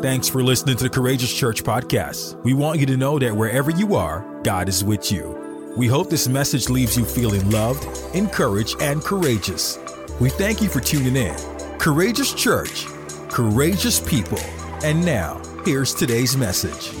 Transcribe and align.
Thanks 0.00 0.28
for 0.28 0.44
listening 0.44 0.76
to 0.76 0.84
the 0.84 0.90
Courageous 0.90 1.34
Church 1.34 1.64
podcast. 1.64 2.40
We 2.44 2.54
want 2.54 2.78
you 2.78 2.86
to 2.86 2.96
know 2.96 3.18
that 3.18 3.34
wherever 3.34 3.72
you 3.72 3.96
are, 3.96 4.24
God 4.44 4.68
is 4.68 4.84
with 4.84 5.10
you. 5.10 5.74
We 5.76 5.88
hope 5.88 6.08
this 6.08 6.28
message 6.28 6.68
leaves 6.68 6.96
you 6.96 7.04
feeling 7.04 7.50
loved, 7.50 7.84
encouraged, 8.14 8.80
and 8.80 9.02
courageous. 9.02 9.76
We 10.20 10.30
thank 10.30 10.62
you 10.62 10.68
for 10.68 10.78
tuning 10.78 11.16
in. 11.16 11.34
Courageous 11.80 12.32
Church, 12.32 12.86
courageous 13.28 13.98
people. 13.98 14.38
And 14.84 15.04
now, 15.04 15.42
here's 15.64 15.94
today's 15.94 16.36
message. 16.36 16.92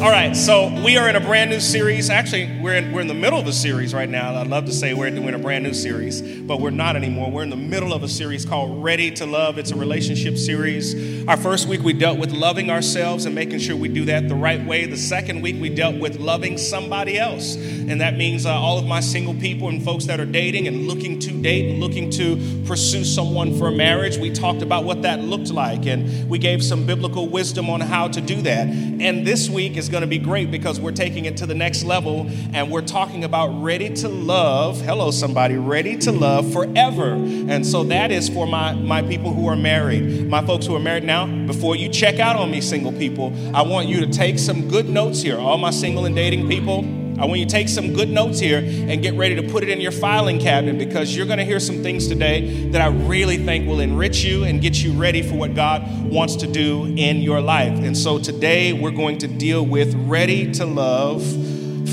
All 0.00 0.10
right, 0.10 0.36
so 0.36 0.68
we 0.84 0.96
are 0.96 1.08
in 1.08 1.16
a 1.16 1.20
brand 1.20 1.50
new 1.50 1.58
series. 1.58 2.08
Actually, 2.08 2.60
we're 2.60 2.76
in, 2.76 2.92
we're 2.92 3.00
in 3.00 3.08
the 3.08 3.14
middle 3.14 3.40
of 3.40 3.48
a 3.48 3.52
series 3.52 3.92
right 3.92 4.08
now. 4.08 4.32
I'd 4.36 4.46
love 4.46 4.66
to 4.66 4.72
say 4.72 4.94
we're 4.94 5.10
doing 5.10 5.34
a 5.34 5.40
brand 5.40 5.64
new 5.64 5.74
series, 5.74 6.22
but 6.22 6.60
we're 6.60 6.70
not 6.70 6.94
anymore. 6.94 7.32
We're 7.32 7.42
in 7.42 7.50
the 7.50 7.56
middle 7.56 7.92
of 7.92 8.04
a 8.04 8.08
series 8.08 8.44
called 8.44 8.84
Ready 8.84 9.10
to 9.10 9.26
Love. 9.26 9.58
It's 9.58 9.72
a 9.72 9.76
relationship 9.76 10.38
series. 10.38 11.26
Our 11.26 11.36
first 11.36 11.66
week, 11.66 11.82
we 11.82 11.94
dealt 11.94 12.16
with 12.16 12.30
loving 12.30 12.70
ourselves 12.70 13.24
and 13.24 13.34
making 13.34 13.58
sure 13.58 13.74
we 13.74 13.88
do 13.88 14.04
that 14.04 14.28
the 14.28 14.36
right 14.36 14.64
way. 14.64 14.86
The 14.86 14.96
second 14.96 15.42
week, 15.42 15.60
we 15.60 15.68
dealt 15.68 15.98
with 15.98 16.20
loving 16.20 16.58
somebody 16.58 17.18
else. 17.18 17.56
And 17.56 18.00
that 18.00 18.16
means 18.16 18.46
uh, 18.46 18.52
all 18.52 18.78
of 18.78 18.84
my 18.84 19.00
single 19.00 19.34
people 19.34 19.68
and 19.68 19.82
folks 19.82 20.04
that 20.04 20.20
are 20.20 20.26
dating 20.26 20.68
and 20.68 20.86
looking 20.86 21.18
to 21.18 21.32
date 21.32 21.72
and 21.72 21.80
looking 21.80 22.08
to 22.10 22.62
pursue 22.68 23.04
someone 23.04 23.58
for 23.58 23.66
a 23.66 23.72
marriage. 23.72 24.16
We 24.16 24.30
talked 24.30 24.62
about 24.62 24.84
what 24.84 25.02
that 25.02 25.18
looked 25.18 25.50
like, 25.50 25.86
and 25.86 26.30
we 26.30 26.38
gave 26.38 26.62
some 26.62 26.86
biblical 26.86 27.28
wisdom 27.28 27.68
on 27.68 27.80
how 27.80 27.97
to 28.06 28.20
do 28.20 28.42
that. 28.42 28.68
And 28.68 29.26
this 29.26 29.50
week 29.50 29.76
is 29.76 29.88
going 29.88 30.02
to 30.02 30.06
be 30.06 30.18
great 30.18 30.52
because 30.52 30.78
we're 30.78 30.92
taking 30.92 31.24
it 31.24 31.36
to 31.38 31.46
the 31.46 31.54
next 31.54 31.82
level 31.82 32.30
and 32.52 32.70
we're 32.70 32.86
talking 32.86 33.24
about 33.24 33.48
ready 33.60 33.92
to 33.96 34.08
love. 34.08 34.80
Hello, 34.80 35.10
somebody, 35.10 35.56
ready 35.56 35.96
to 35.98 36.12
love 36.12 36.52
forever. 36.52 37.14
And 37.14 37.66
so 37.66 37.82
that 37.84 38.12
is 38.12 38.28
for 38.28 38.46
my, 38.46 38.74
my 38.74 39.02
people 39.02 39.32
who 39.32 39.48
are 39.48 39.56
married. 39.56 40.28
My 40.28 40.44
folks 40.46 40.66
who 40.66 40.76
are 40.76 40.80
married 40.80 41.04
now, 41.04 41.26
before 41.46 41.74
you 41.74 41.88
check 41.88 42.20
out 42.20 42.36
on 42.36 42.50
me, 42.50 42.60
single 42.60 42.92
people, 42.92 43.32
I 43.56 43.62
want 43.62 43.88
you 43.88 44.00
to 44.00 44.12
take 44.12 44.38
some 44.38 44.68
good 44.68 44.88
notes 44.88 45.22
here. 45.22 45.38
All 45.38 45.58
my 45.58 45.70
single 45.70 46.04
and 46.04 46.14
dating 46.14 46.48
people, 46.48 46.82
I 47.18 47.24
want 47.24 47.40
you 47.40 47.46
to 47.46 47.50
take 47.50 47.68
some 47.68 47.94
good 47.94 48.08
notes 48.08 48.38
here 48.38 48.58
and 48.58 49.02
get 49.02 49.14
ready 49.14 49.34
to 49.34 49.42
put 49.42 49.64
it 49.64 49.68
in 49.70 49.80
your 49.80 49.90
filing 49.90 50.38
cabinet 50.38 50.78
because 50.78 51.16
you're 51.16 51.26
going 51.26 51.38
to 51.38 51.44
hear 51.44 51.58
some 51.58 51.82
things 51.82 52.06
today 52.06 52.68
that 52.70 52.80
I 52.80 52.86
really 52.86 53.38
think 53.38 53.66
will 53.66 53.80
enrich 53.80 54.22
you 54.22 54.44
and 54.44 54.60
get 54.60 54.80
you 54.82 54.92
ready 54.92 55.22
for 55.22 55.34
what 55.34 55.54
God 55.56 55.82
wants 56.04 56.36
to 56.36 56.46
do 56.46 56.84
in 56.84 57.16
your 57.16 57.40
life. 57.40 57.76
And 57.76 57.96
so 57.96 58.20
today 58.20 58.72
we're 58.72 58.92
going 58.92 59.18
to 59.18 59.26
deal 59.26 59.66
with 59.66 59.94
ready 60.06 60.52
to 60.52 60.64
love 60.64 61.24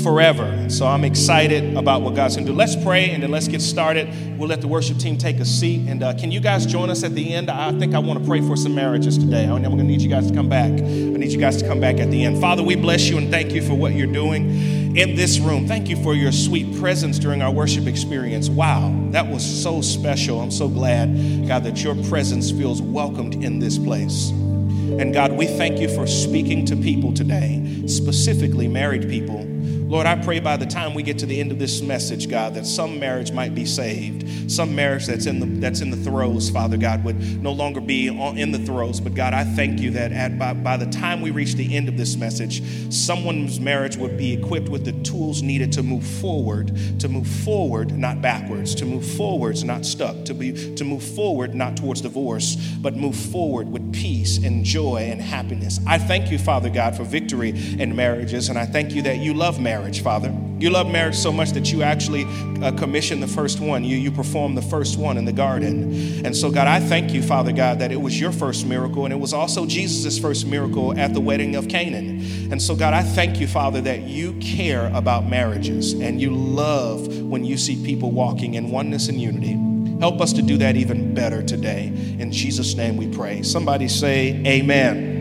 forever. 0.04 0.70
So 0.70 0.86
I'm 0.86 1.02
excited 1.02 1.76
about 1.76 2.02
what 2.02 2.14
God's 2.14 2.36
going 2.36 2.46
to 2.46 2.52
do. 2.52 2.56
Let's 2.56 2.76
pray 2.76 3.10
and 3.10 3.20
then 3.20 3.32
let's 3.32 3.48
get 3.48 3.60
started. 3.60 4.38
We'll 4.38 4.48
let 4.48 4.60
the 4.60 4.68
worship 4.68 4.98
team 4.98 5.18
take 5.18 5.40
a 5.40 5.44
seat. 5.44 5.88
And 5.88 6.04
uh, 6.04 6.14
can 6.14 6.30
you 6.30 6.38
guys 6.38 6.66
join 6.66 6.88
us 6.88 7.02
at 7.02 7.16
the 7.16 7.34
end? 7.34 7.50
I 7.50 7.76
think 7.76 7.96
I 7.96 7.98
want 7.98 8.20
to 8.20 8.24
pray 8.24 8.40
for 8.42 8.56
some 8.56 8.76
marriages 8.76 9.18
today. 9.18 9.46
I'm 9.46 9.60
going 9.62 9.78
to 9.78 9.82
need 9.82 10.02
you 10.02 10.08
guys 10.08 10.28
to 10.30 10.34
come 10.34 10.48
back. 10.48 10.70
I 10.70 10.76
need 10.76 11.32
you 11.32 11.40
guys 11.40 11.56
to 11.60 11.66
come 11.66 11.80
back 11.80 11.98
at 11.98 12.12
the 12.12 12.24
end. 12.24 12.40
Father, 12.40 12.62
we 12.62 12.76
bless 12.76 13.08
you 13.08 13.18
and 13.18 13.28
thank 13.28 13.50
you 13.50 13.62
for 13.62 13.74
what 13.74 13.94
you're 13.94 14.06
doing 14.06 14.75
in 14.96 15.14
this 15.14 15.38
room. 15.38 15.68
Thank 15.68 15.88
you 15.88 16.02
for 16.02 16.14
your 16.14 16.32
sweet 16.32 16.78
presence 16.80 17.18
during 17.18 17.42
our 17.42 17.50
worship 17.50 17.86
experience. 17.86 18.48
Wow, 18.48 18.94
that 19.10 19.26
was 19.26 19.44
so 19.44 19.82
special. 19.82 20.40
I'm 20.40 20.50
so 20.50 20.68
glad, 20.68 21.46
God, 21.46 21.64
that 21.64 21.84
your 21.84 21.94
presence 22.04 22.50
feels 22.50 22.80
welcomed 22.80 23.44
in 23.44 23.58
this 23.58 23.76
place. 23.76 24.30
And 24.30 25.12
God, 25.12 25.32
we 25.32 25.46
thank 25.46 25.78
you 25.80 25.94
for 25.94 26.06
speaking 26.06 26.64
to 26.66 26.76
people 26.76 27.12
today, 27.12 27.82
specifically 27.86 28.68
married 28.68 29.08
people 29.08 29.46
Lord, 29.88 30.04
I 30.04 30.16
pray 30.16 30.40
by 30.40 30.56
the 30.56 30.66
time 30.66 30.94
we 30.94 31.04
get 31.04 31.16
to 31.20 31.26
the 31.26 31.38
end 31.38 31.52
of 31.52 31.60
this 31.60 31.80
message, 31.80 32.28
God, 32.28 32.54
that 32.54 32.66
some 32.66 32.98
marriage 32.98 33.30
might 33.30 33.54
be 33.54 33.64
saved. 33.64 34.50
Some 34.50 34.74
marriage 34.74 35.06
that's 35.06 35.26
in 35.26 35.38
the 35.38 35.46
that's 35.60 35.80
in 35.80 35.90
the 35.90 35.96
throes, 35.96 36.50
Father 36.50 36.76
God, 36.76 37.04
would 37.04 37.40
no 37.40 37.52
longer 37.52 37.80
be 37.80 38.08
in 38.08 38.50
the 38.50 38.58
throes. 38.58 38.98
But 38.98 39.14
God, 39.14 39.32
I 39.32 39.44
thank 39.44 39.78
you 39.78 39.92
that 39.92 40.10
at 40.10 40.40
by, 40.40 40.54
by 40.54 40.76
the 40.76 40.86
time 40.86 41.20
we 41.20 41.30
reach 41.30 41.54
the 41.54 41.76
end 41.76 41.88
of 41.88 41.96
this 41.96 42.16
message, 42.16 42.62
someone's 42.92 43.60
marriage 43.60 43.96
would 43.96 44.16
be 44.16 44.32
equipped 44.32 44.68
with 44.68 44.84
the 44.84 44.92
tools 45.04 45.40
needed 45.40 45.70
to 45.74 45.84
move 45.84 46.04
forward, 46.04 46.76
to 46.98 47.08
move 47.08 47.28
forward, 47.28 47.96
not 47.96 48.20
backwards, 48.20 48.74
to 48.76 48.84
move 48.84 49.06
forwards, 49.06 49.62
not 49.62 49.86
stuck, 49.86 50.24
to 50.24 50.34
be 50.34 50.74
to 50.74 50.82
move 50.82 51.04
forward, 51.04 51.54
not 51.54 51.76
towards 51.76 52.00
divorce, 52.00 52.56
but 52.80 52.96
move 52.96 53.14
forward 53.14 53.70
with 53.70 53.92
peace 53.92 54.38
and 54.38 54.64
joy 54.64 55.08
and 55.12 55.20
happiness. 55.20 55.78
I 55.86 55.98
thank 55.98 56.32
you, 56.32 56.38
Father 56.38 56.70
God, 56.70 56.96
for 56.96 57.04
victory 57.04 57.50
in 57.78 57.94
marriages, 57.94 58.48
and 58.48 58.58
I 58.58 58.66
thank 58.66 58.92
you 58.92 59.02
that 59.02 59.18
you 59.18 59.32
love 59.32 59.60
marriage 59.60 59.75
marriage, 59.76 60.02
Father. 60.02 60.34
You 60.58 60.70
love 60.70 60.90
marriage 60.90 61.16
so 61.16 61.30
much 61.30 61.50
that 61.50 61.70
you 61.70 61.82
actually 61.82 62.24
uh, 62.62 62.72
commissioned 62.78 63.22
the 63.22 63.26
first 63.26 63.60
one. 63.60 63.84
You, 63.84 63.98
you 63.98 64.10
performed 64.10 64.56
the 64.56 64.62
first 64.62 64.98
one 64.98 65.18
in 65.18 65.26
the 65.26 65.32
garden. 65.32 66.24
And 66.24 66.34
so, 66.34 66.50
God, 66.50 66.66
I 66.66 66.80
thank 66.80 67.12
you, 67.12 67.22
Father 67.22 67.52
God, 67.52 67.80
that 67.80 67.92
it 67.92 68.00
was 68.00 68.18
your 68.18 68.32
first 68.32 68.66
miracle 68.66 69.04
and 69.04 69.12
it 69.12 69.18
was 69.18 69.34
also 69.34 69.66
Jesus' 69.66 70.18
first 70.18 70.46
miracle 70.46 70.98
at 70.98 71.12
the 71.12 71.20
wedding 71.20 71.56
of 71.56 71.68
Canaan. 71.68 72.50
And 72.50 72.62
so, 72.62 72.74
God, 72.74 72.94
I 72.94 73.02
thank 73.02 73.38
you, 73.38 73.46
Father, 73.46 73.82
that 73.82 74.04
you 74.04 74.32
care 74.40 74.90
about 74.94 75.26
marriages 75.28 75.92
and 75.92 76.22
you 76.22 76.30
love 76.30 77.06
when 77.20 77.44
you 77.44 77.58
see 77.58 77.84
people 77.84 78.10
walking 78.10 78.54
in 78.54 78.70
oneness 78.70 79.08
and 79.10 79.20
unity. 79.20 79.58
Help 80.00 80.22
us 80.22 80.32
to 80.32 80.42
do 80.42 80.56
that 80.56 80.76
even 80.76 81.12
better 81.12 81.42
today. 81.42 81.88
In 82.18 82.32
Jesus' 82.32 82.74
name 82.76 82.96
we 82.96 83.08
pray. 83.08 83.42
Somebody 83.42 83.88
say, 83.88 84.42
Amen. 84.46 85.15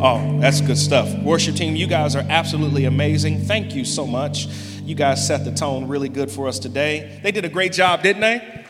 Oh, 0.00 0.38
that's 0.38 0.60
good 0.60 0.78
stuff. 0.78 1.12
Worship 1.22 1.56
team, 1.56 1.74
you 1.74 1.88
guys 1.88 2.14
are 2.14 2.24
absolutely 2.28 2.84
amazing. 2.84 3.40
Thank 3.40 3.74
you 3.74 3.84
so 3.84 4.06
much. 4.06 4.46
You 4.84 4.94
guys 4.94 5.26
set 5.26 5.44
the 5.44 5.50
tone 5.50 5.88
really 5.88 6.08
good 6.08 6.30
for 6.30 6.46
us 6.46 6.60
today. 6.60 7.18
They 7.22 7.32
did 7.32 7.44
a 7.44 7.48
great 7.48 7.72
job, 7.72 8.04
didn't 8.04 8.22
they? 8.22 8.64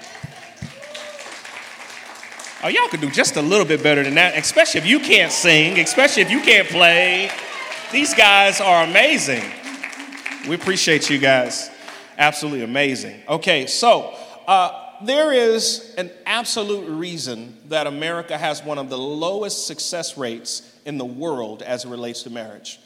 Oh, 2.65 2.69
y'all 2.69 2.89
could 2.89 3.03
do 3.03 3.11
just 3.11 3.37
a 3.37 3.43
little 3.43 3.67
bit 3.67 3.83
better 3.83 4.03
than 4.03 4.15
that, 4.15 4.39
especially 4.39 4.81
if 4.81 4.87
you 4.87 5.01
can't 5.01 5.31
sing, 5.31 5.79
especially 5.79 6.23
if 6.23 6.31
you 6.31 6.41
can't 6.41 6.67
play. 6.67 7.31
These 7.93 8.15
guys 8.15 8.61
are 8.63 8.85
amazing. 8.85 9.45
We 10.49 10.55
appreciate 10.55 11.11
you 11.11 11.19
guys. 11.19 11.71
Absolutely 12.17 12.65
amazing. 12.65 13.21
Okay, 13.29 13.67
so 13.67 14.17
uh, 14.47 14.88
there 15.05 15.33
is 15.33 15.95
an 15.97 16.11
absolute 16.27 16.89
reason 16.89 17.57
that 17.69 17.87
America 17.87 18.37
has 18.37 18.63
one 18.63 18.79
of 18.79 18.89
the 18.89 18.99
lowest 18.99 19.67
success 19.67 20.17
rates 20.17 20.63
in 20.85 20.99
the 20.99 21.05
world 21.05 21.63
as 21.63 21.85
it 21.85 21.89
relates 21.89 22.23
to 22.25 22.31
marriage. 22.31 22.81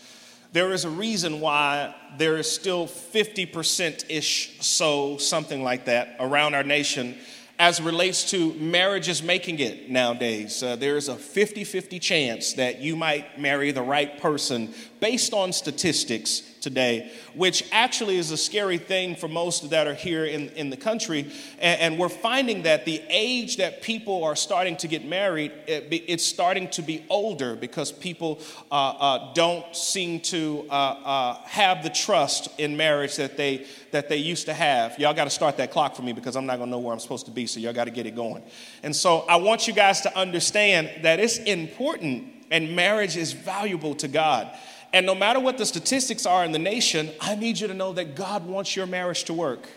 There 0.52 0.72
is 0.72 0.84
a 0.84 0.90
reason 0.90 1.40
why 1.40 1.94
there 2.18 2.36
is 2.36 2.50
still 2.50 2.86
50% 2.86 4.04
ish, 4.10 4.58
so 4.60 5.16
something 5.16 5.62
like 5.62 5.86
that, 5.86 6.16
around 6.20 6.54
our 6.54 6.62
nation 6.62 7.16
as 7.58 7.80
relates 7.80 8.30
to 8.30 8.52
marriages 8.54 9.22
making 9.22 9.60
it 9.60 9.88
nowadays. 9.88 10.62
Uh, 10.62 10.74
there 10.74 10.96
is 10.96 11.08
a 11.08 11.14
50 11.14 11.64
50 11.64 11.98
chance 12.00 12.54
that 12.54 12.80
you 12.80 12.96
might 12.96 13.38
marry 13.38 13.70
the 13.70 13.82
right 13.82 14.20
person 14.20 14.74
based 15.00 15.32
on 15.32 15.52
statistics 15.52 16.42
today, 16.62 17.12
which 17.34 17.64
actually 17.72 18.16
is 18.16 18.30
a 18.30 18.36
scary 18.36 18.78
thing 18.78 19.14
for 19.16 19.28
most 19.28 19.68
that 19.70 19.86
are 19.86 19.94
here 19.94 20.24
in, 20.24 20.48
in 20.50 20.70
the 20.70 20.76
country. 20.76 21.30
And, 21.58 21.80
and 21.80 21.98
we're 21.98 22.08
finding 22.08 22.62
that 22.62 22.84
the 22.84 23.02
age 23.10 23.58
that 23.58 23.82
people 23.82 24.24
are 24.24 24.36
starting 24.36 24.76
to 24.78 24.88
get 24.88 25.04
married, 25.04 25.52
it, 25.66 25.88
it's 26.06 26.24
starting 26.24 26.68
to 26.70 26.82
be 26.82 27.04
older 27.10 27.56
because 27.56 27.92
people 27.92 28.40
uh, 28.70 28.74
uh, 28.74 29.34
don't 29.34 29.76
seem 29.76 30.20
to 30.20 30.66
uh, 30.70 30.72
uh 30.72 31.34
have 31.44 31.82
the 31.82 31.90
trust 31.90 32.48
in 32.58 32.76
marriage 32.76 33.16
that 33.16 33.36
they, 33.36 33.66
that 33.90 34.08
they 34.08 34.16
used 34.16 34.46
to 34.46 34.54
have. 34.54 34.98
Y'all 34.98 35.14
got 35.14 35.24
to 35.24 35.30
start 35.30 35.56
that 35.56 35.72
clock 35.72 35.96
for 35.96 36.02
me 36.02 36.12
because 36.12 36.36
I'm 36.36 36.46
not 36.46 36.56
going 36.56 36.68
to 36.68 36.70
know 36.70 36.78
where 36.78 36.92
I'm 36.92 37.00
supposed 37.00 37.26
to 37.26 37.32
be, 37.32 37.46
so 37.46 37.60
y'all 37.60 37.72
got 37.72 37.84
to 37.84 37.90
get 37.90 38.06
it 38.06 38.14
going. 38.14 38.42
And 38.82 38.94
so 38.94 39.20
I 39.28 39.36
want 39.36 39.66
you 39.66 39.74
guys 39.74 40.00
to 40.02 40.18
understand 40.18 40.90
that 41.02 41.18
it's 41.18 41.38
important 41.38 42.28
and 42.52 42.76
marriage 42.76 43.16
is 43.16 43.32
valuable 43.32 43.94
to 43.96 44.06
God. 44.06 44.54
And 44.92 45.06
no 45.06 45.14
matter 45.14 45.40
what 45.40 45.58
the 45.58 45.66
statistics 45.66 46.26
are 46.26 46.44
in 46.44 46.52
the 46.52 46.58
nation, 46.58 47.10
I 47.20 47.34
need 47.34 47.58
you 47.58 47.66
to 47.68 47.74
know 47.74 47.92
that 47.94 48.14
God 48.14 48.46
wants 48.46 48.76
your 48.76 48.86
marriage 48.86 49.24
to 49.24 49.34
work. 49.34 49.68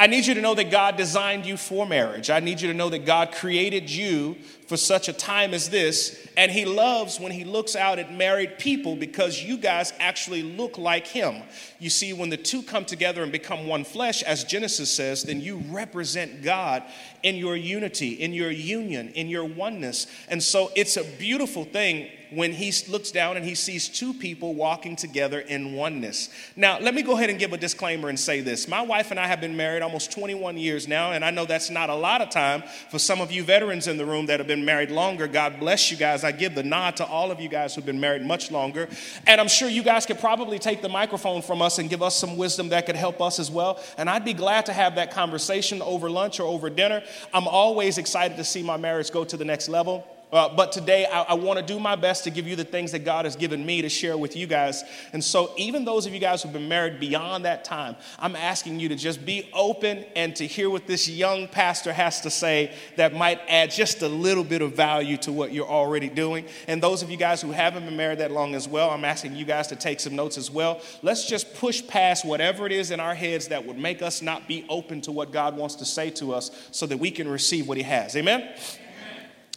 I 0.00 0.06
need 0.06 0.26
you 0.26 0.34
to 0.34 0.40
know 0.40 0.54
that 0.54 0.70
God 0.70 0.96
designed 0.96 1.44
you 1.44 1.56
for 1.56 1.84
marriage. 1.84 2.30
I 2.30 2.38
need 2.38 2.60
you 2.60 2.68
to 2.68 2.74
know 2.74 2.88
that 2.88 3.04
God 3.04 3.32
created 3.32 3.90
you 3.90 4.36
for 4.68 4.76
such 4.76 5.08
a 5.08 5.12
time 5.12 5.52
as 5.52 5.70
this. 5.70 6.24
And 6.36 6.52
He 6.52 6.64
loves 6.64 7.18
when 7.18 7.32
He 7.32 7.44
looks 7.44 7.74
out 7.74 7.98
at 7.98 8.14
married 8.14 8.58
people 8.60 8.94
because 8.94 9.42
you 9.42 9.56
guys 9.56 9.92
actually 9.98 10.44
look 10.44 10.78
like 10.78 11.08
Him. 11.08 11.42
You 11.80 11.90
see, 11.90 12.12
when 12.12 12.30
the 12.30 12.36
two 12.36 12.62
come 12.62 12.84
together 12.84 13.24
and 13.24 13.32
become 13.32 13.66
one 13.66 13.82
flesh, 13.82 14.22
as 14.22 14.44
Genesis 14.44 14.88
says, 14.88 15.24
then 15.24 15.40
you 15.40 15.56
represent 15.68 16.42
God 16.44 16.84
in 17.24 17.34
your 17.34 17.56
unity, 17.56 18.12
in 18.12 18.32
your 18.32 18.52
union, 18.52 19.08
in 19.10 19.28
your 19.28 19.44
oneness. 19.46 20.06
And 20.28 20.40
so 20.40 20.70
it's 20.76 20.96
a 20.96 21.02
beautiful 21.02 21.64
thing 21.64 22.08
when 22.30 22.52
he 22.52 22.72
looks 22.88 23.10
down 23.10 23.36
and 23.36 23.44
he 23.44 23.54
sees 23.54 23.88
two 23.88 24.12
people 24.12 24.54
walking 24.54 24.96
together 24.96 25.40
in 25.40 25.72
oneness. 25.72 26.28
Now, 26.56 26.78
let 26.78 26.94
me 26.94 27.02
go 27.02 27.12
ahead 27.12 27.30
and 27.30 27.38
give 27.38 27.52
a 27.52 27.56
disclaimer 27.56 28.08
and 28.08 28.18
say 28.18 28.40
this. 28.40 28.68
My 28.68 28.82
wife 28.82 29.10
and 29.10 29.18
I 29.18 29.26
have 29.26 29.40
been 29.40 29.56
married 29.56 29.82
almost 29.82 30.12
21 30.12 30.58
years 30.58 30.86
now, 30.86 31.12
and 31.12 31.24
I 31.24 31.30
know 31.30 31.46
that's 31.46 31.70
not 31.70 31.90
a 31.90 31.94
lot 31.94 32.20
of 32.20 32.30
time 32.30 32.62
for 32.90 32.98
some 32.98 33.20
of 33.20 33.32
you 33.32 33.42
veterans 33.44 33.86
in 33.86 33.96
the 33.96 34.04
room 34.04 34.26
that 34.26 34.40
have 34.40 34.46
been 34.46 34.64
married 34.64 34.90
longer. 34.90 35.26
God 35.26 35.58
bless 35.58 35.90
you 35.90 35.96
guys. 35.96 36.24
I 36.24 36.32
give 36.32 36.54
the 36.54 36.62
nod 36.62 36.96
to 36.96 37.06
all 37.06 37.30
of 37.30 37.40
you 37.40 37.48
guys 37.48 37.74
who've 37.74 37.86
been 37.86 38.00
married 38.00 38.22
much 38.22 38.50
longer. 38.50 38.88
And 39.26 39.40
I'm 39.40 39.48
sure 39.48 39.68
you 39.68 39.82
guys 39.82 40.06
could 40.06 40.18
probably 40.18 40.58
take 40.58 40.82
the 40.82 40.88
microphone 40.88 41.42
from 41.42 41.62
us 41.62 41.78
and 41.78 41.88
give 41.88 42.02
us 42.02 42.16
some 42.16 42.36
wisdom 42.36 42.68
that 42.70 42.86
could 42.86 42.96
help 42.96 43.20
us 43.20 43.38
as 43.38 43.50
well. 43.50 43.82
And 43.96 44.08
I'd 44.10 44.24
be 44.24 44.34
glad 44.34 44.66
to 44.66 44.72
have 44.72 44.96
that 44.96 45.12
conversation 45.12 45.80
over 45.82 46.10
lunch 46.10 46.40
or 46.40 46.44
over 46.44 46.70
dinner. 46.70 47.02
I'm 47.32 47.48
always 47.48 47.98
excited 47.98 48.36
to 48.36 48.44
see 48.44 48.62
my 48.62 48.76
marriage 48.76 49.10
go 49.10 49.24
to 49.24 49.36
the 49.36 49.44
next 49.44 49.68
level. 49.68 50.04
Uh, 50.30 50.54
but 50.54 50.72
today, 50.72 51.06
I, 51.06 51.22
I 51.22 51.34
want 51.34 51.58
to 51.58 51.64
do 51.64 51.80
my 51.80 51.96
best 51.96 52.24
to 52.24 52.30
give 52.30 52.46
you 52.46 52.54
the 52.54 52.64
things 52.64 52.92
that 52.92 53.00
God 53.00 53.24
has 53.24 53.34
given 53.34 53.64
me 53.64 53.80
to 53.80 53.88
share 53.88 54.18
with 54.18 54.36
you 54.36 54.46
guys. 54.46 54.84
And 55.12 55.24
so, 55.24 55.52
even 55.56 55.86
those 55.86 56.04
of 56.04 56.12
you 56.12 56.20
guys 56.20 56.42
who've 56.42 56.52
been 56.52 56.68
married 56.68 57.00
beyond 57.00 57.46
that 57.46 57.64
time, 57.64 57.96
I'm 58.18 58.36
asking 58.36 58.78
you 58.78 58.90
to 58.90 58.96
just 58.96 59.24
be 59.24 59.48
open 59.54 60.04
and 60.14 60.36
to 60.36 60.46
hear 60.46 60.68
what 60.68 60.86
this 60.86 61.08
young 61.08 61.48
pastor 61.48 61.94
has 61.94 62.20
to 62.22 62.30
say 62.30 62.74
that 62.96 63.14
might 63.14 63.40
add 63.48 63.70
just 63.70 64.02
a 64.02 64.08
little 64.08 64.44
bit 64.44 64.60
of 64.60 64.74
value 64.74 65.16
to 65.18 65.32
what 65.32 65.52
you're 65.52 65.66
already 65.66 66.10
doing. 66.10 66.44
And 66.66 66.82
those 66.82 67.02
of 67.02 67.10
you 67.10 67.16
guys 67.16 67.40
who 67.40 67.52
haven't 67.52 67.86
been 67.86 67.96
married 67.96 68.18
that 68.18 68.30
long 68.30 68.54
as 68.54 68.68
well, 68.68 68.90
I'm 68.90 69.06
asking 69.06 69.34
you 69.34 69.46
guys 69.46 69.68
to 69.68 69.76
take 69.76 69.98
some 69.98 70.14
notes 70.14 70.36
as 70.36 70.50
well. 70.50 70.82
Let's 71.02 71.26
just 71.26 71.54
push 71.54 71.86
past 71.86 72.26
whatever 72.26 72.66
it 72.66 72.72
is 72.72 72.90
in 72.90 73.00
our 73.00 73.14
heads 73.14 73.48
that 73.48 73.64
would 73.64 73.78
make 73.78 74.02
us 74.02 74.20
not 74.20 74.46
be 74.46 74.66
open 74.68 75.00
to 75.02 75.12
what 75.12 75.32
God 75.32 75.56
wants 75.56 75.76
to 75.76 75.86
say 75.86 76.10
to 76.10 76.34
us 76.34 76.50
so 76.70 76.84
that 76.86 76.98
we 76.98 77.10
can 77.10 77.28
receive 77.28 77.66
what 77.66 77.78
He 77.78 77.82
has. 77.82 78.14
Amen? 78.14 78.46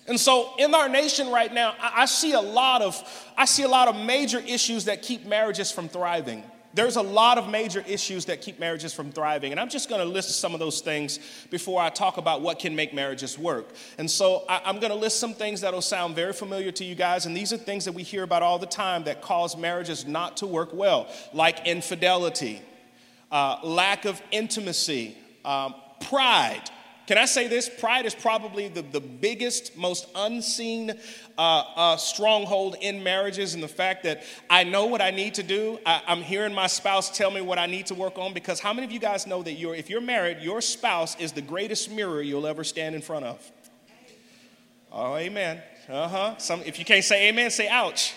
And 0.07 0.19
so 0.19 0.53
in 0.57 0.73
our 0.73 0.89
nation 0.89 1.29
right 1.29 1.53
now, 1.53 1.75
I, 1.79 2.05
see 2.05 2.33
a 2.33 2.41
lot 2.41 2.81
of 2.81 3.01
I 3.37 3.45
see 3.45 3.63
a 3.63 3.67
lot 3.67 3.87
of 3.87 3.95
major 3.95 4.39
issues 4.39 4.85
that 4.85 5.01
keep 5.01 5.25
marriages 5.25 5.71
from 5.71 5.87
thriving. 5.87 6.43
There's 6.73 6.95
a 6.95 7.01
lot 7.01 7.37
of 7.37 7.49
major 7.49 7.83
issues 7.85 8.25
that 8.25 8.41
keep 8.41 8.57
marriages 8.57 8.93
from 8.93 9.11
thriving. 9.11 9.51
And 9.51 9.59
I'm 9.59 9.69
just 9.69 9.89
going 9.89 9.99
to 9.99 10.05
list 10.05 10.39
some 10.39 10.53
of 10.53 10.59
those 10.59 10.79
things 10.79 11.19
before 11.49 11.81
I 11.81 11.89
talk 11.89 12.17
about 12.17 12.41
what 12.41 12.59
can 12.59 12.75
make 12.75 12.93
marriages 12.93 13.37
work. 13.37 13.73
And 13.97 14.09
so 14.09 14.45
I, 14.47 14.71
going 14.71 14.91
to 14.91 14.95
list 14.95 15.19
some 15.19 15.33
things 15.33 15.61
that'll 15.61 15.81
sound 15.81 16.15
very 16.15 16.33
familiar 16.33 16.71
to 16.71 16.85
you 16.85 16.95
guys. 16.95 17.25
And 17.25 17.35
these 17.35 17.51
are 17.51 17.57
things 17.57 17.85
that 17.85 17.91
we 17.91 18.03
hear 18.03 18.23
about 18.23 18.41
all 18.41 18.57
the 18.57 18.65
time 18.65 19.03
that 19.03 19.21
cause 19.21 19.57
marriages 19.57 20.07
not 20.07 20.37
to 20.37 20.47
work 20.47 20.73
well, 20.73 21.09
like 21.33 21.67
infidelity, 21.67 22.61
uh, 23.31 23.57
lack 23.63 24.05
of 24.05 24.21
intimacy, 24.31 25.17
um, 25.43 25.75
pride 25.99 26.69
can 27.11 27.17
I 27.17 27.25
say 27.25 27.49
this? 27.49 27.67
Pride 27.67 28.05
is 28.05 28.15
probably 28.15 28.69
the, 28.69 28.83
the 28.83 29.01
biggest, 29.01 29.75
most 29.75 30.07
unseen 30.15 30.91
uh, 31.37 31.63
uh, 31.75 31.97
stronghold 31.97 32.77
in 32.79 33.03
marriages, 33.03 33.53
and 33.53 33.61
the 33.61 33.67
fact 33.67 34.03
that 34.03 34.23
I 34.49 34.63
know 34.63 34.85
what 34.85 35.01
I 35.01 35.11
need 35.11 35.33
to 35.33 35.43
do. 35.43 35.77
I, 35.85 36.01
I'm 36.07 36.21
hearing 36.21 36.53
my 36.53 36.67
spouse 36.67 37.09
tell 37.17 37.29
me 37.29 37.41
what 37.41 37.59
I 37.59 37.65
need 37.65 37.87
to 37.87 37.95
work 37.95 38.17
on 38.17 38.33
because 38.33 38.61
how 38.61 38.71
many 38.71 38.85
of 38.85 38.93
you 38.93 38.99
guys 38.99 39.27
know 39.27 39.43
that 39.43 39.55
you're, 39.55 39.75
if 39.75 39.89
you're 39.89 39.99
married, 39.99 40.37
your 40.39 40.61
spouse 40.61 41.19
is 41.19 41.33
the 41.33 41.41
greatest 41.41 41.91
mirror 41.91 42.21
you'll 42.21 42.47
ever 42.47 42.63
stand 42.63 42.95
in 42.95 43.01
front 43.01 43.25
of? 43.25 43.51
Oh, 44.89 45.17
amen. 45.17 45.61
Uh 45.89 46.07
huh. 46.07 46.37
Some, 46.37 46.61
if 46.61 46.79
you 46.79 46.85
can't 46.85 47.03
say 47.03 47.27
amen, 47.27 47.51
say 47.51 47.67
ouch. 47.67 48.13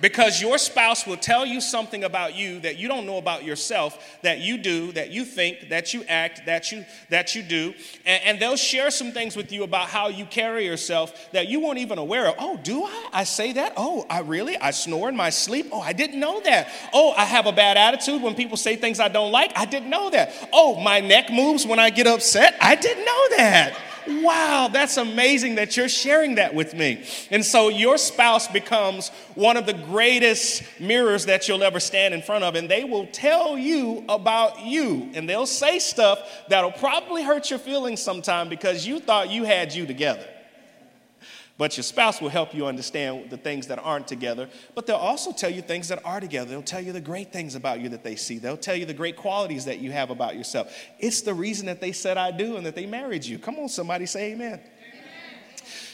Because 0.00 0.40
your 0.40 0.58
spouse 0.58 1.06
will 1.06 1.16
tell 1.16 1.44
you 1.44 1.60
something 1.60 2.04
about 2.04 2.34
you 2.34 2.60
that 2.60 2.78
you 2.78 2.88
don't 2.88 3.06
know 3.06 3.18
about 3.18 3.44
yourself, 3.44 4.18
that 4.22 4.40
you 4.40 4.58
do, 4.58 4.92
that 4.92 5.10
you 5.10 5.24
think, 5.24 5.68
that 5.68 5.92
you 5.92 6.04
act, 6.08 6.46
that 6.46 6.72
you 6.72 6.84
that 7.10 7.34
you 7.34 7.42
do, 7.42 7.74
and, 8.06 8.22
and 8.24 8.40
they'll 8.40 8.56
share 8.56 8.90
some 8.90 9.12
things 9.12 9.36
with 9.36 9.52
you 9.52 9.62
about 9.62 9.88
how 9.88 10.08
you 10.08 10.24
carry 10.26 10.64
yourself 10.64 11.30
that 11.32 11.48
you 11.48 11.60
weren't 11.60 11.78
even 11.78 11.98
aware 11.98 12.26
of. 12.26 12.34
Oh, 12.38 12.56
do 12.62 12.84
I? 12.84 13.08
I 13.12 13.24
say 13.24 13.52
that? 13.52 13.74
Oh, 13.76 14.06
I 14.08 14.20
really? 14.20 14.56
I 14.56 14.70
snore 14.70 15.08
in 15.08 15.16
my 15.16 15.30
sleep? 15.30 15.68
Oh, 15.72 15.80
I 15.80 15.92
didn't 15.92 16.20
know 16.20 16.40
that. 16.40 16.72
Oh, 16.92 17.12
I 17.16 17.24
have 17.24 17.46
a 17.46 17.52
bad 17.52 17.76
attitude 17.76 18.22
when 18.22 18.34
people 18.34 18.56
say 18.56 18.76
things 18.76 19.00
I 19.00 19.08
don't 19.08 19.32
like? 19.32 19.52
I 19.56 19.64
didn't 19.64 19.90
know 19.90 20.10
that. 20.10 20.32
Oh, 20.52 20.80
my 20.80 21.00
neck 21.00 21.30
moves 21.30 21.66
when 21.66 21.78
I 21.78 21.90
get 21.90 22.06
upset? 22.06 22.56
I 22.60 22.74
didn't 22.74 23.04
know 23.04 23.36
that 23.36 23.78
wow, 24.06 24.68
that's 24.72 24.96
amazing 24.96 25.56
that 25.56 25.76
you're 25.76 25.88
sharing 25.88 26.36
that 26.36 26.54
with 26.54 26.74
me. 26.74 27.04
And 27.30 27.44
so 27.44 27.68
your 27.68 27.98
spouse 27.98 28.48
becomes 28.48 29.10
one 29.34 29.56
of 29.56 29.66
the 29.66 29.72
greatest 29.72 30.62
mirrors 30.78 31.26
that 31.26 31.48
you'll 31.48 31.62
ever 31.62 31.80
stand 31.80 32.14
in 32.14 32.22
front 32.22 32.44
of, 32.44 32.54
and 32.54 32.68
they 32.68 32.84
will 32.84 33.06
tell 33.06 33.56
you 33.58 34.04
about 34.08 34.64
you. 34.64 35.10
And 35.14 35.28
they'll 35.28 35.46
say 35.46 35.78
stuff 35.78 36.18
that'll 36.48 36.72
probably 36.72 37.22
hurt 37.22 37.50
your 37.50 37.58
feelings 37.58 38.00
sometime 38.00 38.48
because 38.48 38.86
you 38.86 39.00
thought 39.00 39.30
you 39.30 39.44
had 39.44 39.74
you 39.74 39.86
together. 39.86 40.26
But 41.60 41.76
your 41.76 41.84
spouse 41.84 42.22
will 42.22 42.30
help 42.30 42.54
you 42.54 42.64
understand 42.64 43.28
the 43.28 43.36
things 43.36 43.66
that 43.66 43.78
aren't 43.78 44.08
together. 44.08 44.48
But 44.74 44.86
they'll 44.86 44.96
also 44.96 45.30
tell 45.30 45.50
you 45.50 45.60
things 45.60 45.88
that 45.88 46.02
are 46.06 46.18
together. 46.18 46.48
They'll 46.48 46.62
tell 46.62 46.80
you 46.80 46.90
the 46.90 47.02
great 47.02 47.34
things 47.34 47.54
about 47.54 47.80
you 47.80 47.90
that 47.90 48.02
they 48.02 48.16
see. 48.16 48.38
They'll 48.38 48.56
tell 48.56 48.74
you 48.74 48.86
the 48.86 48.94
great 48.94 49.18
qualities 49.18 49.66
that 49.66 49.78
you 49.78 49.92
have 49.92 50.08
about 50.08 50.36
yourself. 50.36 50.74
It's 50.98 51.20
the 51.20 51.34
reason 51.34 51.66
that 51.66 51.82
they 51.82 51.92
said 51.92 52.16
I 52.16 52.30
do 52.30 52.56
and 52.56 52.64
that 52.64 52.74
they 52.74 52.86
married 52.86 53.26
you. 53.26 53.38
Come 53.38 53.58
on, 53.58 53.68
somebody 53.68 54.06
say 54.06 54.32
amen. 54.32 54.58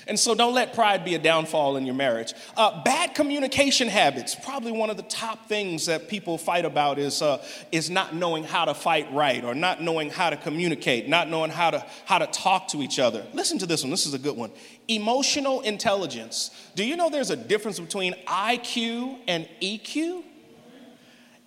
And 0.09 0.19
so 0.19 0.35
don't 0.35 0.55
let 0.55 0.73
pride 0.73 1.05
be 1.05 1.17
a 1.17 1.19
downfall 1.19 1.77
in 1.77 1.85
your 1.85 1.95
marriage. 1.95 2.33
Uh, 2.57 2.83
bad 2.85 3.15
communication 3.15 3.89
habits, 3.89 4.37
probably 4.37 4.71
one 4.71 4.89
of 4.89 4.97
the 4.97 5.03
top 5.05 5.49
things 5.49 5.87
that 5.87 6.09
people 6.09 6.39
fight 6.39 6.65
about 6.65 6.99
is, 6.99 7.23
uh, 7.23 7.45
is 7.73 7.91
not 7.91 8.15
knowing 8.15 8.45
how 8.45 8.65
to 8.67 8.75
fight 8.75 9.13
right 9.13 9.45
or 9.45 9.55
not 9.55 9.83
knowing 9.83 10.11
how 10.11 10.31
to 10.31 10.37
communicate, 10.37 11.09
not 11.09 11.29
knowing 11.29 11.51
how 11.51 11.71
to, 11.71 11.85
how 12.05 12.19
to 12.19 12.27
talk 12.29 12.69
to 12.69 12.83
each 12.83 13.01
other. 13.01 13.27
Listen 13.33 13.59
to 13.59 13.67
this 13.67 13.83
one, 13.83 13.91
this 13.91 14.07
is 14.07 14.15
a 14.15 14.19
good 14.19 14.37
one. 14.37 14.53
Emotional 14.87 15.61
intelligence. 15.63 16.51
Do 16.77 16.85
you 16.85 16.97
know 16.97 17.11
there's 17.11 17.31
a 17.31 17.37
difference 17.37 17.81
between 17.81 18.15
IQ 18.27 19.19
and 19.27 19.49
EQ? 19.61 20.23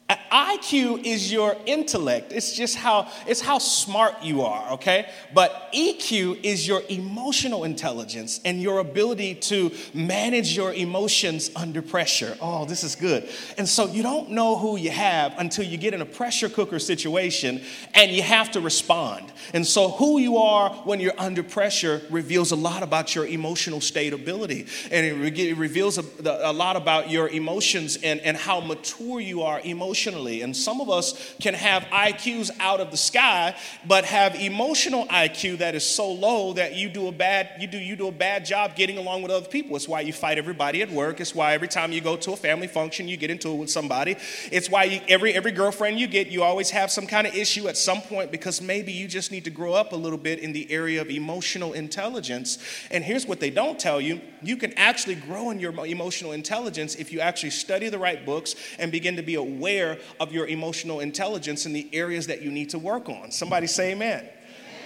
IQ 0.09 1.05
is 1.05 1.31
your 1.31 1.55
intellect. 1.67 2.31
It's 2.31 2.53
just 2.53 2.75
how 2.75 3.07
it's 3.27 3.41
how 3.41 3.59
smart 3.59 4.23
you 4.23 4.41
are, 4.41 4.71
okay? 4.73 5.07
But 5.35 5.69
EQ 5.71 6.43
is 6.43 6.67
your 6.67 6.81
emotional 6.89 7.63
intelligence 7.63 8.39
and 8.43 8.59
your 8.59 8.79
ability 8.79 9.35
to 9.35 9.71
manage 9.93 10.55
your 10.55 10.73
emotions 10.73 11.51
under 11.55 11.83
pressure. 11.83 12.35
Oh, 12.41 12.65
this 12.65 12.83
is 12.83 12.95
good. 12.95 13.29
And 13.59 13.69
so 13.69 13.85
you 13.87 14.01
don't 14.01 14.31
know 14.31 14.57
who 14.57 14.77
you 14.77 14.89
have 14.89 15.35
until 15.37 15.63
you 15.63 15.77
get 15.77 15.93
in 15.93 16.01
a 16.01 16.05
pressure 16.05 16.49
cooker 16.49 16.79
situation 16.79 17.61
and 17.93 18.09
you 18.09 18.23
have 18.23 18.49
to 18.51 18.61
respond. 18.61 19.31
And 19.53 19.65
so 19.65 19.89
who 19.89 20.17
you 20.19 20.37
are 20.37 20.71
when 20.85 20.99
you're 20.99 21.19
under 21.19 21.43
pressure 21.43 22.01
reveals 22.09 22.51
a 22.51 22.55
lot 22.55 22.81
about 22.81 23.13
your 23.13 23.27
emotional 23.27 23.79
stability 23.79 24.65
and 24.89 25.05
it, 25.05 25.13
re- 25.13 25.49
it 25.49 25.57
reveals 25.57 25.99
a, 25.99 26.03
a 26.41 26.53
lot 26.53 26.75
about 26.75 27.11
your 27.11 27.29
emotions 27.29 27.97
and, 28.01 28.19
and 28.21 28.35
how 28.35 28.59
mature 28.59 29.19
you 29.19 29.43
are 29.43 29.59
emotionally 29.59 29.98
emotionally. 29.99 30.41
And 30.41 30.55
some 30.55 30.81
of 30.81 30.89
us 30.89 31.35
can 31.39 31.53
have 31.53 31.83
IQs 31.83 32.51
out 32.59 32.79
of 32.79 32.91
the 32.91 32.97
sky, 32.97 33.55
but 33.85 34.05
have 34.05 34.35
emotional 34.35 35.05
IQ 35.07 35.59
that 35.59 35.75
is 35.75 35.85
so 35.85 36.11
low 36.11 36.53
that 36.53 36.75
you 36.75 36.89
do 36.89 37.07
a 37.07 37.11
bad 37.11 37.49
you 37.59 37.67
do 37.67 37.77
you 37.77 37.95
do 37.95 38.07
a 38.07 38.11
bad 38.11 38.45
job 38.45 38.75
getting 38.75 38.97
along 38.97 39.21
with 39.21 39.31
other 39.31 39.47
people. 39.47 39.75
It's 39.75 39.87
why 39.87 40.01
you 40.01 40.13
fight 40.13 40.37
everybody 40.37 40.81
at 40.81 40.89
work. 40.89 41.19
It's 41.19 41.35
why 41.35 41.53
every 41.53 41.67
time 41.67 41.91
you 41.91 42.01
go 42.01 42.15
to 42.17 42.31
a 42.33 42.35
family 42.35 42.67
function, 42.67 43.07
you 43.07 43.17
get 43.17 43.29
into 43.29 43.49
it 43.49 43.55
with 43.55 43.69
somebody. 43.69 44.15
It's 44.51 44.69
why 44.69 44.85
you, 44.85 45.01
every 45.07 45.33
every 45.33 45.51
girlfriend 45.51 45.99
you 45.99 46.07
get, 46.07 46.27
you 46.27 46.43
always 46.43 46.69
have 46.71 46.91
some 46.91 47.07
kind 47.07 47.27
of 47.27 47.35
issue 47.35 47.67
at 47.67 47.77
some 47.77 48.01
point 48.01 48.31
because 48.31 48.61
maybe 48.61 48.91
you 48.91 49.07
just 49.07 49.31
need 49.31 49.43
to 49.45 49.51
grow 49.51 49.73
up 49.73 49.91
a 49.91 49.95
little 49.95 50.17
bit 50.17 50.39
in 50.39 50.53
the 50.53 50.71
area 50.71 51.01
of 51.01 51.09
emotional 51.09 51.73
intelligence. 51.73 52.57
And 52.91 53.03
here's 53.03 53.25
what 53.25 53.39
they 53.39 53.49
don't 53.49 53.79
tell 53.79 53.99
you: 53.99 54.21
you 54.41 54.55
can 54.57 54.73
actually 54.73 55.15
grow 55.15 55.49
in 55.49 55.59
your 55.59 55.73
emotional 55.85 56.31
intelligence 56.31 56.95
if 56.95 57.11
you 57.11 57.19
actually 57.19 57.49
study 57.49 57.89
the 57.89 57.99
right 57.99 58.25
books 58.25 58.55
and 58.77 58.91
begin 58.91 59.15
to 59.15 59.23
be 59.23 59.35
aware 59.35 59.88
aware 59.89 60.01
of 60.19 60.31
your 60.31 60.47
emotional 60.47 60.99
intelligence 60.99 61.65
in 61.65 61.73
the 61.73 61.87
areas 61.93 62.27
that 62.27 62.41
you 62.41 62.51
need 62.51 62.69
to 62.71 62.79
work 62.79 63.09
on. 63.09 63.31
Somebody 63.31 63.67
say 63.67 63.91
amen. 63.91 64.27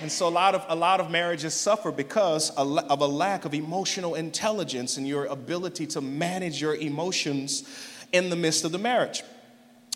And 0.02 0.12
so 0.12 0.28
a 0.28 0.30
lot 0.30 0.54
of 0.56 0.66
a 0.68 0.76
lot 0.76 1.00
of 1.00 1.10
marriages 1.12 1.54
suffer 1.54 1.92
because 1.92 2.50
of 2.52 3.02
a 3.02 3.08
lack 3.08 3.46
of 3.46 3.54
emotional 3.54 4.16
intelligence 4.16 4.98
and 4.98 5.08
your 5.08 5.26
ability 5.26 5.88
to 5.88 6.02
manage 6.02 6.62
your 6.62 6.76
emotions 6.76 7.64
in 8.12 8.30
the 8.30 8.36
midst 8.36 8.66
of 8.66 8.72
the 8.72 8.78
marriage. 8.78 9.24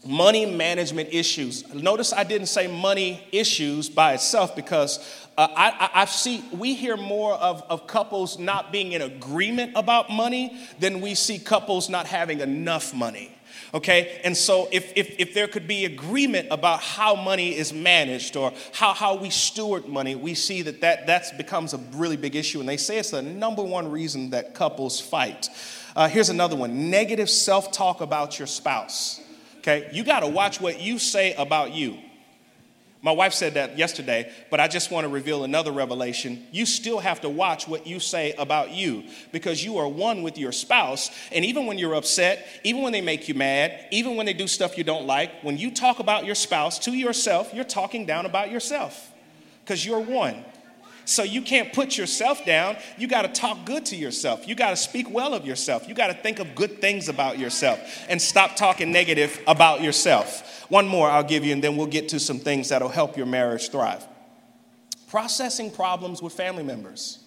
Money 0.06 0.46
management 0.46 1.10
issues. 1.12 1.74
Notice 1.74 2.14
I 2.14 2.24
didn't 2.24 2.48
say 2.48 2.68
money 2.68 3.28
issues 3.32 3.90
by 3.90 4.14
itself 4.14 4.56
because 4.56 5.00
uh, 5.38 5.48
I, 5.56 5.90
I, 5.94 6.06
see 6.06 6.44
we 6.54 6.76
hear 6.76 6.96
more 6.96 7.34
of, 7.34 7.64
of 7.64 7.88
couples 7.88 8.40
not 8.40 8.72
being 8.72 8.94
in 8.94 9.02
agreement 9.02 9.74
about 9.76 10.10
money 10.10 10.58
than 10.80 11.02
we 11.02 11.16
see 11.16 11.40
couples 11.40 11.90
not 11.90 12.06
having 12.06 12.40
enough 12.40 12.94
money 12.94 13.37
okay? 13.74 14.22
And 14.24 14.36
so 14.36 14.68
if, 14.72 14.92
if, 14.96 15.20
if 15.20 15.34
there 15.34 15.48
could 15.48 15.68
be 15.68 15.86
agreement 15.86 16.48
about 16.52 16.82
how 16.82 17.16
money 17.16 17.56
is 17.56 17.74
managed 17.74 18.36
or 18.36 18.54
how, 18.74 18.94
how 18.94 19.16
we 19.16 19.30
steward 19.30 19.88
money, 19.88 20.16
we 20.16 20.34
see 20.34 20.62
that, 20.64 20.82
that 20.82 21.08
that 21.08 21.38
becomes 21.38 21.74
a 21.74 21.78
really 21.94 22.18
big 22.18 22.36
issue. 22.36 22.60
And 22.60 22.68
they 22.68 22.78
say 22.78 22.98
it's 22.98 23.12
the 23.12 23.22
number 23.22 23.64
one 23.64 23.92
reason 23.92 24.32
that 24.32 24.54
couples 24.54 25.00
fight. 25.00 25.50
Uh, 25.96 26.08
here's 26.08 26.30
another 26.30 26.56
one 26.56 26.90
negative 26.90 27.30
self 27.30 27.72
talk 27.72 28.02
about 28.02 28.38
your 28.38 28.48
spouse. 28.48 29.22
Okay, 29.60 29.90
you 29.92 30.04
got 30.04 30.22
to 30.22 30.28
watch 30.28 30.62
what 30.62 30.80
you 30.80 30.98
say 31.00 31.34
about 31.34 31.74
you. 31.74 31.98
My 33.08 33.14
wife 33.14 33.32
said 33.32 33.54
that 33.54 33.78
yesterday, 33.78 34.30
but 34.50 34.60
I 34.60 34.68
just 34.68 34.92
want 34.92 35.06
to 35.06 35.08
reveal 35.08 35.46
another 35.46 35.72
revelation. 35.72 36.46
You 36.52 36.66
still 36.66 37.00
have 37.00 37.22
to 37.22 37.30
watch 37.30 37.66
what 37.66 37.88
you 37.88 38.02
say 38.02 38.34
about 38.34 38.72
you 38.72 39.06
because 39.32 39.64
you 39.64 39.78
are 39.78 39.88
one 39.88 40.24
with 40.24 40.38
your 40.38 40.52
spouse. 40.52 41.10
And 41.32 41.46
even 41.46 41.68
when 41.68 41.78
you're 41.78 41.96
upset, 41.96 42.46
even 42.66 42.82
when 42.82 42.92
they 42.92 43.00
make 43.00 43.30
you 43.30 43.34
mad, 43.34 43.86
even 43.92 44.18
when 44.18 44.26
they 44.26 44.34
do 44.34 44.46
stuff 44.46 44.78
you 44.78 44.84
don't 44.84 45.06
like, 45.06 45.32
when 45.42 45.58
you 45.58 45.72
talk 45.72 46.00
about 46.00 46.26
your 46.26 46.36
spouse 46.36 46.80
to 46.80 46.92
yourself, 46.92 47.54
you're 47.54 47.64
talking 47.64 48.06
down 48.06 48.26
about 48.26 48.52
yourself 48.52 49.10
because 49.64 49.86
you're 49.86 50.02
one. 50.02 50.44
So 51.08 51.24
you 51.24 51.42
can't 51.42 51.72
put 51.72 51.98
yourself 51.98 52.46
down. 52.46 52.76
You 52.98 53.08
got 53.08 53.22
to 53.22 53.30
talk 53.30 53.66
good 53.66 53.86
to 53.88 53.96
yourself. 53.96 54.46
You 54.46 54.56
got 54.56 54.72
to 54.72 54.76
speak 54.76 55.10
well 55.10 55.34
of 55.34 55.46
yourself. 55.46 55.88
You 55.88 55.96
got 55.96 56.08
to 56.08 56.14
think 56.14 56.40
of 56.40 56.54
good 56.54 56.82
things 56.82 57.08
about 57.08 57.40
yourself 57.40 57.80
and 58.10 58.22
stop 58.22 58.58
talking 58.58 58.92
negative 58.92 59.42
about 59.48 59.82
yourself. 59.82 60.66
One 60.70 60.86
more 60.86 61.10
I'll 61.10 61.24
give 61.24 61.46
you, 61.46 61.54
and 61.54 61.64
then 61.64 61.78
we'll 61.78 61.88
get 61.88 62.10
to 62.10 62.20
some 62.20 62.40
things 62.40 62.70
that'll 62.70 62.90
help 62.90 63.16
your 63.16 63.26
marriage 63.26 63.70
thrive. 63.70 64.06
Processing 65.08 65.72
problems 65.72 66.22
with 66.22 66.34
family 66.34 66.64
members. 66.64 67.20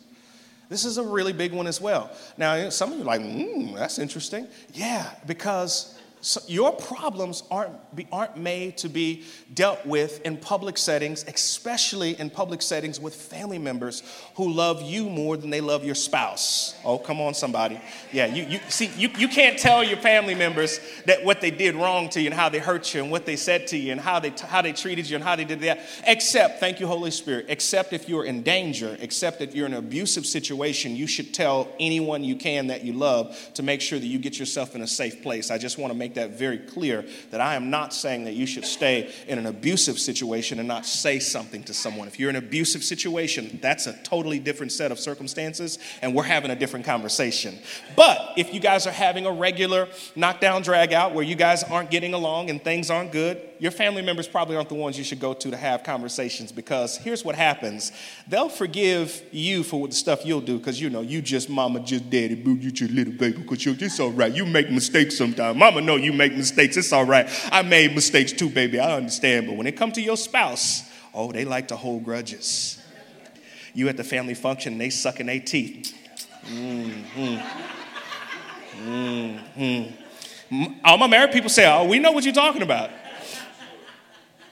This 0.69 0.85
is 0.85 0.99
a 0.99 1.03
really 1.03 1.33
big 1.33 1.53
one 1.53 1.67
as 1.67 1.81
well. 1.81 2.11
Now, 2.37 2.69
some 2.69 2.93
of 2.93 2.99
you 2.99 3.03
are 3.03 3.07
like, 3.07 3.23
hmm, 3.23 3.75
that's 3.75 3.99
interesting. 3.99 4.47
Yeah, 4.75 5.11
because 5.27 5.99
so 6.23 6.41
your 6.47 6.73
problems 6.73 7.43
aren't, 7.50 7.97
be, 7.97 8.07
aren't 8.12 8.37
made 8.37 8.77
to 8.79 8.89
be 8.89 9.25
dealt 9.55 9.85
with 9.87 10.21
in 10.27 10.37
public 10.37 10.77
settings, 10.77 11.25
especially 11.27 12.19
in 12.21 12.29
public 12.29 12.61
settings 12.61 13.00
with 13.00 13.15
family 13.15 13.59
members 13.59 14.03
who 14.35 14.53
love 14.53 14.83
you 14.83 15.09
more 15.09 15.39
than 15.39 15.49
they 15.49 15.62
love 15.62 15.83
your 15.83 15.95
spouse. 15.95 16.77
Oh, 16.85 16.99
come 16.99 17.21
on, 17.21 17.33
somebody. 17.33 17.81
Yeah, 18.12 18.27
you, 18.27 18.45
you 18.45 18.61
see, 18.69 18.91
you, 18.99 19.09
you 19.17 19.29
can't 19.29 19.59
tell 19.59 19.83
your 19.83 19.97
family 19.97 20.35
members 20.35 20.79
that 21.07 21.25
what 21.25 21.41
they 21.41 21.50
did 21.50 21.75
wrong 21.75 22.11
to 22.11 22.21
you 22.21 22.27
and 22.27 22.35
how 22.35 22.50
they 22.50 22.59
hurt 22.59 22.95
you 22.95 23.03
and 23.03 23.11
what 23.11 23.25
they 23.25 23.37
said 23.37 23.67
to 23.69 23.79
you 23.79 23.93
and 23.93 24.00
how 24.00 24.21
they, 24.21 24.31
how 24.47 24.61
they 24.61 24.73
treated 24.73 25.09
you 25.09 25.17
and 25.17 25.25
how 25.25 25.37
they 25.37 25.45
did 25.45 25.61
that. 25.61 25.81
Except, 26.07 26.61
thank 26.61 26.81
you, 26.81 26.87
Holy 26.87 27.11
Spirit, 27.11 27.47
except 27.49 27.95
if 27.95 28.09
you're 28.11 28.25
in 28.25 28.43
danger, 28.43 28.97
except 29.00 29.41
if 29.41 29.55
you're 29.55 29.67
in 29.67 29.73
an 29.73 29.79
abusive 29.79 30.27
situation, 30.27 30.95
you 30.97 31.07
should 31.07 31.33
tell 31.33 31.69
anyone 31.81 32.23
you 32.23 32.37
can 32.37 32.67
that 32.67 32.85
you 32.85 32.93
love 32.93 33.37
to 33.55 33.62
make 33.62 33.81
sure 33.81 33.99
that 33.99 34.07
you 34.07 34.19
get 34.19 34.39
yourself 34.39 34.75
in 34.75 34.83
a 34.83 34.87
safe 34.87 35.23
place. 35.23 35.50
I 35.50 35.57
just 35.57 35.79
want 35.79 35.93
to 35.93 35.99
make 35.99 36.10
make 36.11 36.17
that 36.17 36.37
very 36.37 36.59
clear 36.59 37.05
that 37.31 37.40
I 37.40 37.55
am 37.55 37.71
not 37.71 37.95
saying 37.95 38.25
that 38.25 38.35
you 38.35 38.47
should 38.47 38.64
stay 38.64 39.12
in 39.29 39.38
an 39.38 39.47
abusive 39.47 39.99
situation 39.99 40.59
and 40.59 40.67
not 40.67 40.85
say 40.85 41.21
something 41.21 41.62
to 41.64 41.75
someone. 41.75 42.09
If 42.09 42.19
you're 42.19 42.31
in 42.31 42.37
an 42.37 42.45
abusive 42.45 42.83
situation, 42.83 43.59
that's 43.62 43.87
a 43.87 43.93
totally 44.02 44.40
different 44.40 44.73
set 44.73 44.90
of 44.90 44.99
circumstances, 44.99 45.79
and 46.02 46.14
we're 46.14 46.25
having 46.25 46.50
a 46.50 46.57
different 46.57 46.85
conversation. 46.85 47.59
But 47.97 48.33
if 48.37 48.52
you 48.52 48.61
guys 48.61 48.87
are 48.87 48.93
having 48.93 49.26
a 49.26 49.33
regular 49.33 49.88
knockdown 50.17 50.62
drag 50.62 50.93
out 50.93 51.14
where 51.14 51.25
you 51.25 51.37
guys 51.37 51.62
aren't 51.62 51.90
getting 51.90 52.14
along 52.14 52.50
and 52.50 52.62
things 52.62 52.90
aren't 52.90 53.12
good, 53.12 53.50
your 53.61 53.71
family 53.71 54.00
members 54.00 54.26
probably 54.26 54.57
aren't 54.57 54.71
the 54.71 54.75
ones 54.75 54.97
you 54.97 55.05
should 55.05 55.21
go 55.21 55.35
to 55.35 55.50
to 55.50 55.57
have 55.57 55.85
conversations 55.85 56.50
because 56.50 56.97
here's 56.97 57.25
what 57.25 57.35
happens 57.35 57.93
they'll 58.26 58.49
forgive 58.49 59.23
you 59.31 59.62
for 59.62 59.87
the 59.87 59.95
stuff 59.95 60.25
you'll 60.25 60.40
do 60.40 60.59
because 60.59 60.81
you 60.81 60.90
know 60.90 61.02
you 61.02 61.21
just 61.21 61.49
mama 61.49 61.79
just 61.81 62.09
daddy 62.11 62.35
boo 62.35 62.55
you 62.55 62.71
just 62.71 62.90
little 62.90 63.12
baby 63.12 63.37
because 63.38 63.64
you're 63.64 63.75
just 63.75 64.00
all 64.00 64.11
right 64.11 64.35
you 64.35 64.47
make 64.47 64.71
mistakes 64.71 65.17
sometimes 65.17 65.57
mama 65.57 65.81
know 65.81 65.97
you 66.02 66.12
make 66.12 66.35
mistakes 66.37 66.76
it's 66.76 66.92
all 66.92 67.04
right 67.04 67.28
i 67.52 67.62
made 67.62 67.95
mistakes 67.95 68.33
too 68.33 68.49
baby 68.49 68.78
i 68.78 68.97
understand 68.97 69.47
but 69.47 69.57
when 69.57 69.66
it 69.66 69.76
comes 69.76 69.95
to 69.95 70.00
your 70.00 70.16
spouse 70.16 70.88
oh 71.14 71.33
they 71.33 71.45
like 71.45 71.69
to 71.69 71.76
hold 71.76 72.04
grudges 72.04 72.80
you 73.75 73.88
at 73.88 73.97
the 73.97 74.04
family 74.04 74.35
function 74.35 74.78
they 74.78 74.90
sucking 74.90 75.26
their 75.26 75.40
teeth 75.40 75.97
mm-hmm. 76.47 77.37
Mm-hmm. 78.83 80.73
all 80.85 80.97
my 80.97 81.07
married 81.07 81.33
people 81.33 81.50
say 81.50 81.71
oh 81.71 81.85
we 81.85 81.99
know 81.99 82.12
what 82.12 82.25
you're 82.25 82.33
talking 82.35 82.62
about 82.62 82.90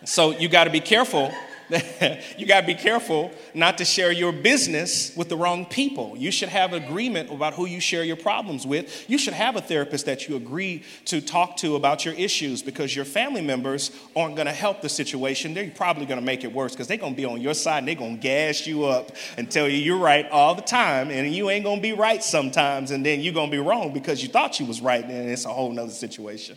so 0.08 0.30
you 0.30 0.48
got 0.48 0.64
to 0.64 0.70
be 0.70 0.80
careful. 0.80 1.30
you 2.38 2.46
got 2.46 2.62
to 2.62 2.66
be 2.66 2.74
careful 2.74 3.30
not 3.52 3.78
to 3.78 3.84
share 3.84 4.10
your 4.10 4.32
business 4.32 5.14
with 5.14 5.28
the 5.28 5.36
wrong 5.36 5.66
people. 5.66 6.14
You 6.16 6.30
should 6.30 6.48
have 6.48 6.72
agreement 6.72 7.30
about 7.30 7.54
who 7.54 7.66
you 7.66 7.78
share 7.78 8.02
your 8.02 8.16
problems 8.16 8.66
with. 8.66 9.08
You 9.08 9.18
should 9.18 9.34
have 9.34 9.54
a 9.56 9.60
therapist 9.60 10.06
that 10.06 10.28
you 10.28 10.36
agree 10.36 10.82
to 11.06 11.20
talk 11.20 11.58
to 11.58 11.76
about 11.76 12.06
your 12.06 12.14
issues 12.14 12.62
because 12.62 12.96
your 12.96 13.04
family 13.04 13.42
members 13.42 13.90
aren't 14.16 14.36
going 14.36 14.46
to 14.46 14.52
help 14.52 14.80
the 14.80 14.88
situation. 14.88 15.52
They're 15.52 15.70
probably 15.70 16.06
going 16.06 16.20
to 16.20 16.24
make 16.24 16.42
it 16.42 16.52
worse 16.52 16.72
because 16.72 16.88
they're 16.88 16.96
going 16.96 17.12
to 17.12 17.16
be 17.16 17.26
on 17.26 17.40
your 17.40 17.54
side 17.54 17.78
and 17.78 17.88
they're 17.88 17.94
going 17.94 18.16
to 18.16 18.22
gas 18.22 18.66
you 18.66 18.86
up 18.86 19.12
and 19.36 19.50
tell 19.50 19.68
you 19.68 19.76
you're 19.76 19.98
right 19.98 20.28
all 20.30 20.54
the 20.54 20.62
time 20.62 21.10
and 21.10 21.34
you 21.34 21.50
ain't 21.50 21.64
going 21.64 21.78
to 21.78 21.82
be 21.82 21.92
right 21.92 22.24
sometimes 22.24 22.92
and 22.92 23.04
then 23.04 23.20
you're 23.20 23.34
going 23.34 23.50
to 23.50 23.56
be 23.56 23.62
wrong 23.62 23.92
because 23.92 24.22
you 24.22 24.28
thought 24.28 24.58
you 24.58 24.64
was 24.64 24.80
right 24.80 25.04
and 25.04 25.30
it's 25.30 25.44
a 25.44 25.50
whole 25.50 25.70
nother 25.70 25.90
situation. 25.90 26.56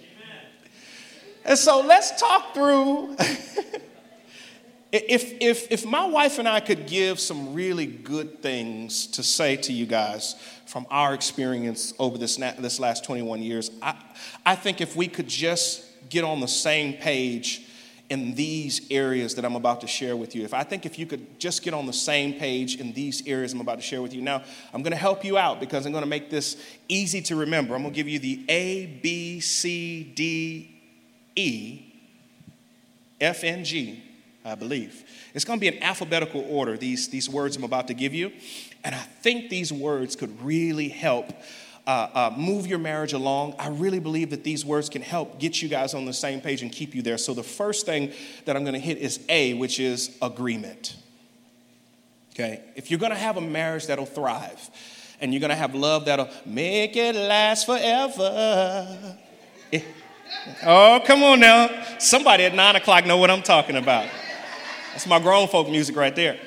And 1.43 1.57
so 1.57 1.81
let's 1.81 2.17
talk 2.19 2.53
through. 2.53 3.17
if, 4.91 5.41
if, 5.41 5.71
if 5.71 5.85
my 5.85 6.05
wife 6.05 6.37
and 6.37 6.47
I 6.47 6.59
could 6.59 6.85
give 6.85 7.19
some 7.19 7.53
really 7.53 7.85
good 7.85 8.41
things 8.41 9.07
to 9.07 9.23
say 9.23 9.55
to 9.57 9.71
you 9.71 9.85
guys 9.85 10.35
from 10.65 10.85
our 10.89 11.13
experience 11.13 11.93
over 11.97 12.17
this, 12.17 12.35
this 12.35 12.79
last 12.79 13.05
21 13.05 13.41
years, 13.41 13.71
I, 13.81 13.95
I 14.45 14.55
think 14.55 14.81
if 14.81 14.95
we 14.95 15.07
could 15.07 15.27
just 15.27 15.85
get 16.09 16.25
on 16.25 16.41
the 16.41 16.47
same 16.47 16.93
page 16.93 17.65
in 18.09 18.35
these 18.35 18.91
areas 18.91 19.35
that 19.35 19.45
I'm 19.45 19.55
about 19.55 19.79
to 19.81 19.87
share 19.87 20.17
with 20.17 20.35
you. 20.35 20.43
If 20.43 20.53
I 20.53 20.63
think 20.63 20.85
if 20.85 20.99
you 20.99 21.05
could 21.05 21.39
just 21.39 21.63
get 21.63 21.73
on 21.73 21.85
the 21.85 21.93
same 21.93 22.33
page 22.33 22.75
in 22.75 22.91
these 22.91 23.25
areas 23.25 23.53
I'm 23.53 23.61
about 23.61 23.75
to 23.75 23.81
share 23.81 24.01
with 24.01 24.13
you. 24.13 24.21
Now, 24.21 24.43
I'm 24.73 24.81
going 24.81 24.91
to 24.91 24.97
help 24.97 25.23
you 25.23 25.37
out 25.37 25.61
because 25.61 25.85
I'm 25.85 25.93
going 25.93 26.03
to 26.03 26.09
make 26.09 26.29
this 26.29 26.61
easy 26.89 27.21
to 27.21 27.37
remember. 27.37 27.73
I'm 27.73 27.83
going 27.83 27.93
to 27.93 27.95
give 27.95 28.09
you 28.09 28.19
the 28.19 28.43
A, 28.49 28.87
B, 29.01 29.39
C, 29.39 30.03
D, 30.03 30.81
E, 31.37 31.93
F, 33.21 33.45
N, 33.45 33.63
G, 33.63 34.03
I 34.43 34.55
believe. 34.55 35.03
It's 35.33 35.45
going 35.45 35.59
to 35.59 35.61
be 35.61 35.67
in 35.75 35.83
alphabetical 35.83 36.45
order, 36.49 36.77
these, 36.77 37.09
these 37.09 37.29
words 37.29 37.55
I'm 37.55 37.63
about 37.63 37.87
to 37.87 37.93
give 37.93 38.13
you. 38.13 38.31
And 38.83 38.95
I 38.95 38.99
think 38.99 39.49
these 39.49 39.71
words 39.71 40.15
could 40.15 40.41
really 40.41 40.89
help 40.89 41.31
uh, 41.85 42.09
uh, 42.13 42.33
move 42.35 42.67
your 42.67 42.79
marriage 42.79 43.13
along. 43.13 43.55
I 43.59 43.69
really 43.69 43.99
believe 43.99 44.29
that 44.31 44.43
these 44.43 44.65
words 44.65 44.89
can 44.89 45.01
help 45.01 45.39
get 45.39 45.61
you 45.61 45.69
guys 45.69 45.93
on 45.93 46.05
the 46.05 46.13
same 46.13 46.41
page 46.41 46.61
and 46.61 46.71
keep 46.71 46.95
you 46.95 47.01
there. 47.01 47.17
So 47.17 47.33
the 47.33 47.43
first 47.43 47.85
thing 47.85 48.13
that 48.45 48.55
I'm 48.55 48.63
going 48.63 48.73
to 48.73 48.79
hit 48.79 48.97
is 48.97 49.19
A, 49.29 49.53
which 49.55 49.79
is 49.79 50.17
agreement. 50.21 50.95
Okay? 52.33 52.61
If 52.75 52.89
you're 52.89 52.99
going 52.99 53.11
to 53.11 53.17
have 53.17 53.37
a 53.37 53.41
marriage 53.41 53.87
that'll 53.87 54.05
thrive, 54.05 54.69
and 55.19 55.31
you're 55.31 55.39
going 55.39 55.51
to 55.51 55.55
have 55.55 55.75
love 55.75 56.05
that'll 56.05 56.29
make 56.45 56.95
it 56.95 57.15
last 57.15 57.67
forever. 57.67 59.17
Oh, 60.65 60.99
come 61.05 61.23
on 61.23 61.39
now. 61.39 61.69
Somebody 61.99 62.45
at 62.45 62.55
nine 62.55 62.75
o'clock 62.75 63.05
know 63.05 63.17
what 63.17 63.29
I'm 63.29 63.43
talking 63.43 63.75
about. 63.75 64.07
That's 64.91 65.07
my 65.07 65.19
grown 65.19 65.47
folk 65.47 65.69
music 65.69 65.95
right 65.95 66.15
there. 66.15 66.39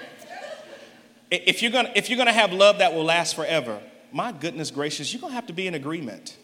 If 1.30 1.62
you're 1.62 1.72
gonna, 1.72 1.90
if 1.94 2.08
you're 2.08 2.18
gonna 2.18 2.32
have 2.32 2.52
love 2.52 2.78
that 2.78 2.94
will 2.94 3.04
last 3.04 3.34
forever, 3.34 3.80
my 4.12 4.32
goodness 4.32 4.70
gracious, 4.70 5.12
you're 5.12 5.20
gonna 5.20 5.34
have 5.34 5.46
to 5.48 5.52
be 5.52 5.66
in 5.66 5.74
agreement. 5.74 6.36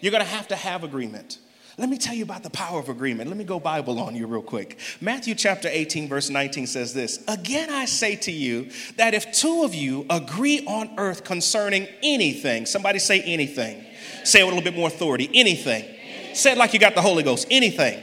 You're 0.00 0.12
gonna 0.12 0.24
have 0.24 0.48
to 0.48 0.56
have 0.56 0.84
agreement. 0.84 1.38
Let 1.78 1.88
me 1.88 1.96
tell 1.96 2.14
you 2.14 2.22
about 2.22 2.42
the 2.42 2.50
power 2.50 2.78
of 2.78 2.90
agreement. 2.90 3.30
Let 3.30 3.38
me 3.38 3.44
go 3.44 3.58
Bible 3.58 3.98
on 3.98 4.14
you 4.14 4.26
real 4.26 4.42
quick. 4.42 4.78
Matthew 5.00 5.34
chapter 5.34 5.68
18, 5.72 6.06
verse 6.06 6.28
19 6.28 6.66
says 6.66 6.92
this 6.92 7.24
Again, 7.26 7.70
I 7.70 7.86
say 7.86 8.14
to 8.16 8.30
you 8.30 8.70
that 8.96 9.14
if 9.14 9.32
two 9.32 9.64
of 9.64 9.74
you 9.74 10.06
agree 10.10 10.64
on 10.66 10.98
earth 10.98 11.24
concerning 11.24 11.88
anything, 12.02 12.66
somebody 12.66 12.98
say 12.98 13.22
anything. 13.22 13.84
Say 14.24 14.40
it 14.40 14.44
with 14.44 14.52
a 14.52 14.56
little 14.56 14.70
bit 14.70 14.78
more 14.78 14.88
authority 14.88 15.30
anything 15.34 15.84
Say 16.34 16.52
it 16.52 16.58
like 16.58 16.72
you 16.72 16.80
got 16.80 16.94
the 16.94 17.02
Holy 17.02 17.22
Ghost. 17.22 17.46
Anything. 17.50 18.02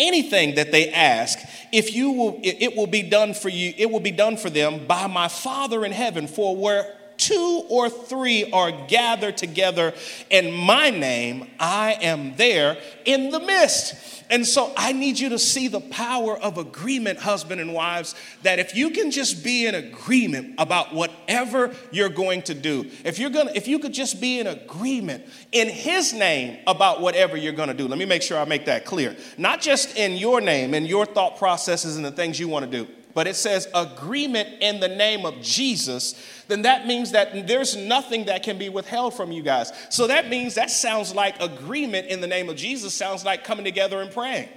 Anything 0.00 0.54
that 0.54 0.72
they 0.72 0.90
ask, 0.90 1.38
if 1.72 1.94
you 1.94 2.10
will, 2.10 2.40
it 2.42 2.74
will 2.74 2.86
be 2.86 3.02
done 3.02 3.34
for 3.34 3.50
you, 3.50 3.74
it 3.76 3.90
will 3.90 4.00
be 4.00 4.10
done 4.10 4.36
for 4.38 4.48
them 4.48 4.86
by 4.86 5.06
my 5.06 5.28
Father 5.28 5.84
in 5.84 5.92
heaven. 5.92 6.26
For 6.26 6.56
where 6.56 6.96
two 7.30 7.64
or 7.68 7.88
three 7.88 8.50
are 8.50 8.72
gathered 8.88 9.36
together 9.36 9.94
in 10.30 10.52
my 10.52 10.90
name, 10.90 11.48
I 11.60 11.96
am 12.00 12.34
there 12.36 12.76
in 13.04 13.30
the 13.30 13.38
midst. 13.38 14.24
And 14.30 14.46
so 14.46 14.72
I 14.76 14.92
need 14.92 15.18
you 15.18 15.30
to 15.30 15.38
see 15.38 15.68
the 15.68 15.80
power 15.80 16.36
of 16.38 16.56
agreement, 16.56 17.18
husband 17.18 17.60
and 17.60 17.72
wives, 17.72 18.14
that 18.42 18.58
if 18.58 18.76
you 18.76 18.90
can 18.90 19.10
just 19.10 19.42
be 19.42 19.66
in 19.66 19.74
agreement 19.74 20.54
about 20.58 20.94
whatever 20.94 21.74
you're 21.90 22.08
going 22.08 22.42
to 22.42 22.54
do, 22.54 22.90
if 23.04 23.18
you're 23.18 23.30
gonna, 23.30 23.52
if 23.54 23.66
you 23.66 23.78
could 23.80 23.92
just 23.92 24.20
be 24.20 24.38
in 24.38 24.46
agreement 24.46 25.24
in 25.52 25.68
his 25.68 26.12
name 26.12 26.58
about 26.66 27.00
whatever 27.00 27.36
you're 27.36 27.52
gonna 27.52 27.74
do. 27.74 27.88
Let 27.88 27.98
me 27.98 28.04
make 28.04 28.22
sure 28.22 28.38
I 28.38 28.44
make 28.44 28.66
that 28.66 28.84
clear. 28.84 29.16
Not 29.36 29.60
just 29.60 29.96
in 29.96 30.12
your 30.12 30.40
name 30.40 30.74
and 30.74 30.86
your 30.86 31.06
thought 31.06 31.36
processes 31.36 31.96
and 31.96 32.04
the 32.04 32.12
things 32.12 32.38
you 32.38 32.48
want 32.48 32.70
to 32.70 32.84
do 32.84 32.90
but 33.14 33.26
it 33.26 33.36
says 33.36 33.68
agreement 33.74 34.48
in 34.60 34.80
the 34.80 34.88
name 34.88 35.26
of 35.26 35.40
Jesus, 35.40 36.14
then 36.48 36.62
that 36.62 36.86
means 36.86 37.12
that 37.12 37.46
there's 37.46 37.76
nothing 37.76 38.26
that 38.26 38.42
can 38.42 38.58
be 38.58 38.68
withheld 38.68 39.14
from 39.14 39.32
you 39.32 39.42
guys. 39.42 39.72
So 39.90 40.06
that 40.06 40.28
means 40.28 40.54
that 40.54 40.70
sounds 40.70 41.14
like 41.14 41.40
agreement 41.40 42.08
in 42.08 42.20
the 42.20 42.26
name 42.26 42.48
of 42.48 42.56
Jesus, 42.56 42.94
sounds 42.94 43.24
like 43.24 43.44
coming 43.44 43.64
together 43.64 44.00
and 44.00 44.10
praying. 44.10 44.48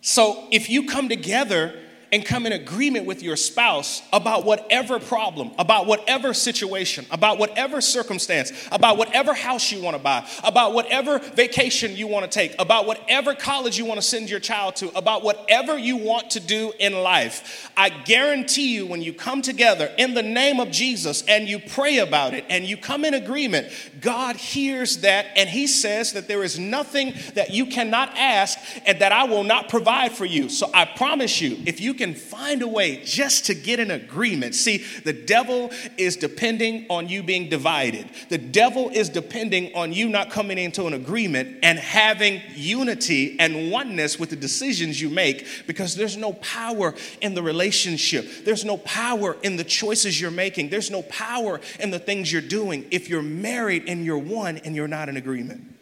So 0.00 0.48
if 0.50 0.70
you 0.70 0.86
come 0.86 1.08
together 1.08 1.78
and 2.12 2.24
come 2.24 2.46
in 2.46 2.52
agreement 2.52 3.06
with 3.06 3.22
your 3.22 3.36
spouse 3.36 4.02
about 4.12 4.44
whatever 4.44 4.98
problem, 4.98 5.52
about 5.58 5.86
whatever 5.86 6.34
situation, 6.34 7.06
about 7.10 7.38
whatever 7.38 7.80
circumstance, 7.80 8.52
about 8.72 8.96
whatever 8.96 9.32
house 9.32 9.70
you 9.70 9.80
want 9.80 9.96
to 9.96 10.02
buy, 10.02 10.26
about 10.42 10.74
whatever 10.74 11.18
vacation 11.18 11.96
you 11.96 12.06
want 12.06 12.24
to 12.24 12.30
take, 12.30 12.54
about 12.58 12.86
whatever 12.86 13.34
college 13.34 13.78
you 13.78 13.84
want 13.84 14.00
to 14.00 14.06
send 14.06 14.28
your 14.28 14.40
child 14.40 14.76
to, 14.76 14.96
about 14.96 15.22
whatever 15.22 15.78
you 15.78 15.96
want 15.96 16.30
to 16.30 16.40
do 16.40 16.72
in 16.78 16.94
life. 16.94 17.70
I 17.76 17.90
guarantee 17.90 18.74
you, 18.74 18.86
when 18.86 19.02
you 19.02 19.12
come 19.12 19.42
together 19.42 19.92
in 19.96 20.14
the 20.14 20.22
name 20.22 20.60
of 20.60 20.70
Jesus 20.70 21.22
and 21.28 21.48
you 21.48 21.58
pray 21.58 21.98
about 21.98 22.34
it 22.34 22.44
and 22.48 22.64
you 22.64 22.76
come 22.76 23.04
in 23.04 23.14
agreement, 23.14 23.68
God 24.00 24.36
hears 24.36 24.98
that 24.98 25.26
and 25.36 25.48
He 25.48 25.66
says 25.66 26.12
that 26.14 26.26
there 26.26 26.42
is 26.42 26.58
nothing 26.58 27.14
that 27.34 27.50
you 27.50 27.66
cannot 27.66 28.16
ask 28.16 28.58
and 28.86 28.98
that 29.00 29.12
I 29.12 29.24
will 29.24 29.44
not 29.44 29.68
provide 29.68 30.12
for 30.12 30.24
you. 30.24 30.48
So 30.48 30.70
I 30.74 30.84
promise 30.84 31.40
you, 31.40 31.58
if 31.66 31.80
you 31.80 31.94
can 32.00 32.14
find 32.14 32.62
a 32.62 32.68
way 32.68 33.02
just 33.04 33.46
to 33.46 33.54
get 33.54 33.78
an 33.78 33.90
agreement. 33.90 34.54
See, 34.54 34.78
the 35.04 35.12
devil 35.12 35.70
is 35.98 36.16
depending 36.16 36.86
on 36.88 37.08
you 37.08 37.22
being 37.22 37.50
divided. 37.50 38.08
The 38.30 38.38
devil 38.38 38.88
is 38.88 39.10
depending 39.10 39.74
on 39.74 39.92
you 39.92 40.08
not 40.08 40.30
coming 40.30 40.56
into 40.56 40.86
an 40.86 40.94
agreement 40.94 41.58
and 41.62 41.78
having 41.78 42.40
unity 42.54 43.38
and 43.38 43.70
oneness 43.70 44.18
with 44.18 44.30
the 44.30 44.36
decisions 44.36 44.98
you 45.00 45.10
make 45.10 45.46
because 45.66 45.94
there's 45.94 46.16
no 46.16 46.32
power 46.32 46.94
in 47.20 47.34
the 47.34 47.42
relationship. 47.42 48.44
There's 48.44 48.64
no 48.64 48.78
power 48.78 49.36
in 49.42 49.56
the 49.56 49.64
choices 49.64 50.18
you're 50.18 50.30
making. 50.30 50.70
There's 50.70 50.90
no 50.90 51.02
power 51.02 51.60
in 51.78 51.90
the 51.90 51.98
things 51.98 52.32
you're 52.32 52.40
doing 52.40 52.86
if 52.90 53.10
you're 53.10 53.22
married 53.22 53.84
and 53.88 54.06
you're 54.06 54.18
one 54.18 54.56
and 54.56 54.74
you're 54.74 54.88
not 54.88 55.10
in 55.10 55.18
agreement. 55.18 55.76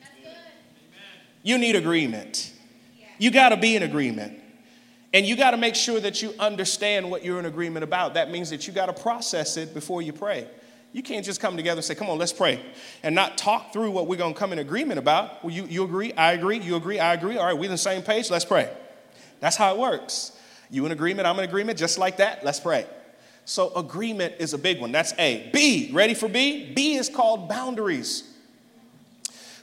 You 1.44 1.58
need 1.58 1.76
agreement. 1.76 2.52
You 3.18 3.30
got 3.30 3.50
to 3.50 3.56
be 3.56 3.76
in 3.76 3.84
agreement. 3.84 4.42
And 5.12 5.24
you 5.24 5.36
got 5.36 5.52
to 5.52 5.56
make 5.56 5.74
sure 5.74 6.00
that 6.00 6.22
you 6.22 6.34
understand 6.38 7.10
what 7.10 7.24
you're 7.24 7.38
in 7.38 7.46
agreement 7.46 7.82
about. 7.82 8.14
That 8.14 8.30
means 8.30 8.50
that 8.50 8.66
you 8.66 8.72
got 8.72 8.86
to 8.86 8.92
process 8.92 9.56
it 9.56 9.72
before 9.72 10.02
you 10.02 10.12
pray. 10.12 10.46
You 10.92 11.02
can't 11.02 11.24
just 11.24 11.40
come 11.40 11.56
together 11.56 11.78
and 11.78 11.84
say, 11.84 11.94
come 11.94 12.08
on, 12.08 12.18
let's 12.18 12.32
pray, 12.32 12.60
and 13.02 13.14
not 13.14 13.36
talk 13.36 13.72
through 13.72 13.90
what 13.90 14.06
we're 14.06 14.16
going 14.16 14.32
to 14.32 14.38
come 14.38 14.52
in 14.52 14.58
agreement 14.58 14.98
about. 14.98 15.44
Well, 15.44 15.52
you, 15.52 15.64
you 15.66 15.84
agree, 15.84 16.12
I 16.14 16.32
agree, 16.32 16.58
you 16.58 16.76
agree, 16.76 16.98
I 16.98 17.12
agree. 17.12 17.36
All 17.36 17.44
right, 17.44 17.56
we're 17.56 17.66
on 17.66 17.72
the 17.72 17.78
same 17.78 18.02
page, 18.02 18.30
let's 18.30 18.46
pray. 18.46 18.70
That's 19.40 19.56
how 19.56 19.74
it 19.74 19.78
works. 19.78 20.32
You 20.70 20.86
in 20.86 20.92
agreement, 20.92 21.28
I'm 21.28 21.38
in 21.38 21.44
agreement, 21.44 21.78
just 21.78 21.98
like 21.98 22.16
that, 22.18 22.42
let's 22.42 22.58
pray. 22.58 22.86
So, 23.44 23.72
agreement 23.74 24.34
is 24.38 24.52
a 24.52 24.58
big 24.58 24.80
one. 24.80 24.92
That's 24.92 25.14
A. 25.18 25.48
B, 25.52 25.90
ready 25.92 26.14
for 26.14 26.28
B? 26.28 26.72
B 26.74 26.96
is 26.96 27.08
called 27.08 27.48
boundaries. 27.48 28.24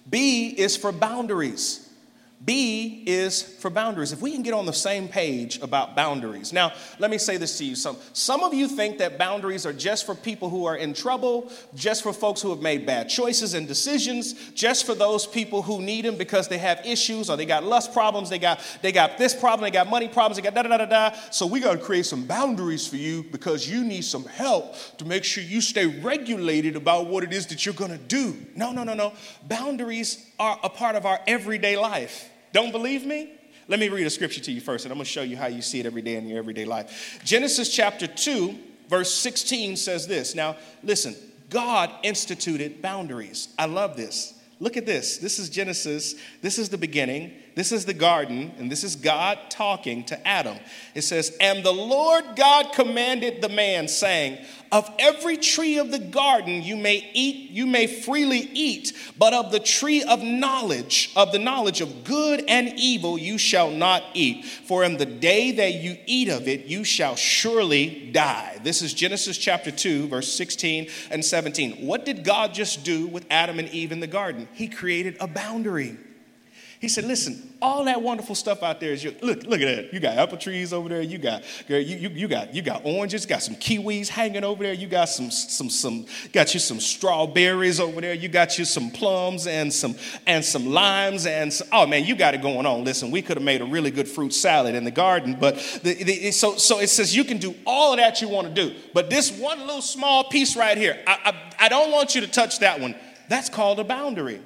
B 0.09 0.49
is 0.49 0.75
for 0.77 0.91
boundaries. 0.91 1.84
B 2.45 3.03
is 3.07 3.41
for 3.41 3.71
boundaries. 3.71 4.11
If 4.11 4.21
we 4.21 4.31
can 4.31 4.43
get 4.43 4.53
on 4.53 4.67
the 4.67 4.73
same 4.73 5.07
page 5.07 5.59
about 5.61 5.95
boundaries. 5.95 6.53
Now, 6.53 6.73
let 6.99 7.09
me 7.09 7.17
say 7.17 7.37
this 7.37 7.57
to 7.57 7.65
you. 7.65 7.75
Some, 7.75 7.97
some 8.13 8.43
of 8.43 8.53
you 8.53 8.67
think 8.67 8.99
that 8.99 9.17
boundaries 9.17 9.65
are 9.65 9.73
just 9.73 10.05
for 10.05 10.13
people 10.13 10.49
who 10.49 10.65
are 10.65 10.75
in 10.75 10.93
trouble, 10.93 11.51
just 11.73 12.03
for 12.03 12.13
folks 12.13 12.41
who 12.41 12.51
have 12.51 12.61
made 12.61 12.85
bad 12.85 13.09
choices 13.09 13.55
and 13.55 13.67
decisions, 13.67 14.51
just 14.51 14.85
for 14.85 14.93
those 14.93 15.25
people 15.25 15.63
who 15.63 15.81
need 15.81 16.05
them 16.05 16.17
because 16.17 16.47
they 16.47 16.59
have 16.59 16.85
issues 16.85 17.31
or 17.31 17.37
they 17.37 17.47
got 17.47 17.63
lust 17.63 17.93
problems, 17.93 18.29
they 18.29 18.39
got, 18.39 18.59
they 18.83 18.91
got 18.91 19.17
this 19.17 19.33
problem, 19.33 19.63
they 19.63 19.71
got 19.71 19.89
money 19.89 20.07
problems, 20.07 20.35
they 20.35 20.43
got 20.43 20.53
da 20.53 20.61
da 20.61 20.77
da 20.77 20.85
da. 20.85 21.17
So 21.31 21.47
we 21.47 21.59
got 21.59 21.73
to 21.73 21.83
create 21.83 22.05
some 22.05 22.25
boundaries 22.25 22.87
for 22.87 22.97
you 22.97 23.23
because 23.23 23.67
you 23.67 23.83
need 23.83 24.03
some 24.03 24.25
help 24.25 24.75
to 24.97 25.05
make 25.05 25.23
sure 25.23 25.43
you 25.43 25.61
stay 25.61 25.87
regulated 25.87 26.75
about 26.75 27.07
what 27.07 27.23
it 27.23 27.33
is 27.33 27.47
that 27.47 27.65
you're 27.65 27.73
going 27.73 27.91
to 27.91 27.97
do. 27.97 28.35
No, 28.55 28.71
no, 28.71 28.83
no, 28.83 28.93
no. 28.93 29.13
Boundaries 29.47 30.29
are 30.39 30.59
a 30.63 30.69
part 30.69 30.95
of 30.95 31.07
our 31.07 31.19
everyday 31.25 31.75
life. 31.75 32.29
Don't 32.55 32.71
believe 32.71 33.05
me? 33.05 33.33
Let 33.67 33.81
me 33.81 33.89
read 33.89 34.07
a 34.07 34.09
scripture 34.09 34.39
to 34.39 34.49
you 34.49 34.61
first, 34.61 34.85
and 34.85 34.91
I'm 34.93 34.97
going 34.97 35.03
to 35.03 35.11
show 35.11 35.23
you 35.23 35.35
how 35.35 35.47
you 35.47 35.61
see 35.61 35.81
it 35.81 35.85
every 35.85 36.01
day 36.01 36.15
in 36.15 36.25
your 36.25 36.37
everyday 36.37 36.63
life. 36.63 37.19
Genesis 37.25 37.67
chapter 37.67 38.07
2, 38.07 38.57
verse 38.87 39.13
16 39.13 39.75
says 39.75 40.07
this. 40.07 40.35
Now, 40.35 40.55
listen, 40.81 41.17
God 41.49 41.91
instituted 42.01 42.81
boundaries. 42.81 43.49
I 43.59 43.65
love 43.65 43.97
this. 43.97 44.35
Look 44.61 44.77
at 44.77 44.85
this. 44.85 45.17
This 45.17 45.37
is 45.37 45.49
Genesis. 45.49 46.15
This 46.41 46.57
is 46.57 46.69
the 46.69 46.77
beginning. 46.77 47.33
This 47.55 47.71
is 47.71 47.85
the 47.85 47.93
garden, 47.93 48.51
and 48.57 48.69
this 48.69 48.83
is 48.83 48.97
God 48.97 49.39
talking 49.49 50.03
to 50.05 50.27
Adam. 50.27 50.57
It 50.93 51.03
says, 51.03 51.37
And 51.39 51.63
the 51.63 51.71
Lord 51.71 52.25
God 52.35 52.73
commanded 52.73 53.41
the 53.41 53.47
man, 53.47 53.87
saying, 53.87 54.45
Of 54.73 54.93
every 54.99 55.37
tree 55.37 55.77
of 55.77 55.89
the 55.89 55.99
garden 55.99 56.63
you 56.63 56.75
may 56.75 57.09
eat, 57.13 57.51
you 57.51 57.65
may 57.65 57.87
freely 57.87 58.39
eat, 58.39 58.91
but 59.17 59.33
of 59.33 59.53
the 59.53 59.61
tree 59.61 60.03
of 60.03 60.21
knowledge, 60.21 61.13
of 61.15 61.31
the 61.31 61.39
knowledge 61.39 61.79
of 61.79 62.03
good 62.03 62.43
and 62.49 62.73
evil, 62.77 63.17
you 63.17 63.37
shall 63.37 63.71
not 63.71 64.03
eat. 64.13 64.43
For 64.43 64.83
in 64.83 64.97
the 64.97 65.05
day 65.05 65.53
that 65.53 65.75
you 65.75 65.95
eat 66.05 66.27
of 66.27 66.49
it, 66.49 66.65
you 66.65 66.83
shall 66.83 67.15
surely 67.15 68.11
die. 68.11 68.59
This 68.63 68.81
is 68.81 68.93
Genesis 68.93 69.37
chapter 69.37 69.71
2, 69.71 70.09
verse 70.09 70.29
16 70.33 70.89
and 71.09 71.23
17. 71.23 71.85
What 71.87 72.03
did 72.03 72.25
God 72.25 72.53
just 72.53 72.83
do 72.83 73.07
with 73.07 73.25
Adam 73.29 73.59
and 73.59 73.69
Eve 73.69 73.93
in 73.93 74.01
the 74.01 74.07
garden? 74.07 74.49
He 74.51 74.67
created 74.67 75.15
a 75.21 75.27
boundary. 75.27 75.97
He 76.85 76.89
said, 76.89 77.05
listen, 77.05 77.51
all 77.63 77.83
that 77.85 77.99
wonderful 77.99 78.35
stuff 78.35 78.61
out 78.61 78.79
there 78.79 78.91
is 78.91 79.03
your, 79.03 79.13
look, 79.23 79.41
look 79.41 79.59
at 79.59 79.75
that. 79.75 79.91
You 79.91 79.99
got 79.99 80.19
apple 80.19 80.37
trees 80.37 80.71
over 80.71 80.87
there. 80.87 81.01
You 81.01 81.17
got, 81.17 81.41
girl, 81.67 81.79
you, 81.79 81.97
you, 81.97 82.09
you 82.09 82.27
got, 82.27 82.53
you 82.53 82.61
got 82.61 82.85
oranges, 82.85 83.25
got 83.25 83.41
some 83.41 83.55
kiwis 83.55 84.07
hanging 84.07 84.43
over 84.43 84.63
there. 84.63 84.73
You 84.73 84.85
got 84.85 85.09
some, 85.09 85.31
some, 85.31 85.71
some, 85.71 86.05
got 86.31 86.53
you 86.53 86.59
some 86.59 86.79
strawberries 86.79 87.79
over 87.79 88.01
there. 88.01 88.13
You 88.13 88.29
got 88.29 88.59
you 88.59 88.65
some 88.65 88.91
plums 88.91 89.47
and 89.47 89.73
some, 89.73 89.95
and 90.27 90.45
some 90.45 90.67
limes 90.67 91.25
and 91.25 91.51
some, 91.51 91.67
oh 91.71 91.87
man, 91.87 92.03
you 92.03 92.15
got 92.15 92.35
it 92.35 92.43
going 92.43 92.67
on. 92.67 92.83
Listen, 92.83 93.09
we 93.09 93.23
could 93.23 93.37
have 93.37 93.43
made 93.43 93.61
a 93.61 93.65
really 93.65 93.89
good 93.89 94.07
fruit 94.07 94.35
salad 94.35 94.75
in 94.75 94.83
the 94.83 94.91
garden, 94.91 95.35
but 95.39 95.55
the, 95.81 96.03
the, 96.03 96.29
so, 96.29 96.55
so 96.57 96.77
it 96.81 96.89
says 96.89 97.15
you 97.15 97.23
can 97.23 97.39
do 97.39 97.55
all 97.65 97.93
of 97.93 97.97
that 97.97 98.21
you 98.21 98.29
want 98.29 98.45
to 98.45 98.53
do. 98.53 98.75
But 98.93 99.09
this 99.09 99.31
one 99.31 99.61
little 99.61 99.81
small 99.81 100.25
piece 100.25 100.55
right 100.55 100.77
here, 100.77 101.01
I, 101.07 101.33
I, 101.59 101.65
I 101.65 101.67
don't 101.67 101.91
want 101.91 102.13
you 102.13 102.21
to 102.21 102.27
touch 102.27 102.59
that 102.59 102.79
one. 102.79 102.93
That's 103.27 103.49
called 103.49 103.79
a 103.79 103.83
boundary. 103.83 104.39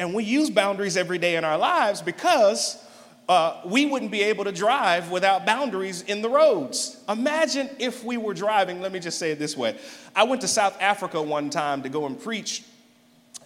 And 0.00 0.14
we 0.14 0.24
use 0.24 0.48
boundaries 0.48 0.96
every 0.96 1.18
day 1.18 1.36
in 1.36 1.44
our 1.44 1.58
lives 1.58 2.00
because 2.00 2.82
uh, 3.28 3.60
we 3.66 3.84
wouldn't 3.84 4.10
be 4.10 4.22
able 4.22 4.44
to 4.44 4.50
drive 4.50 5.10
without 5.10 5.44
boundaries 5.44 6.00
in 6.00 6.22
the 6.22 6.28
roads. 6.30 6.96
Imagine 7.06 7.68
if 7.78 8.02
we 8.02 8.16
were 8.16 8.32
driving, 8.32 8.80
let 8.80 8.92
me 8.92 8.98
just 8.98 9.18
say 9.18 9.30
it 9.30 9.38
this 9.38 9.58
way. 9.58 9.76
I 10.16 10.24
went 10.24 10.40
to 10.40 10.48
South 10.48 10.80
Africa 10.80 11.20
one 11.20 11.50
time 11.50 11.82
to 11.82 11.90
go 11.90 12.06
and 12.06 12.18
preach. 12.18 12.64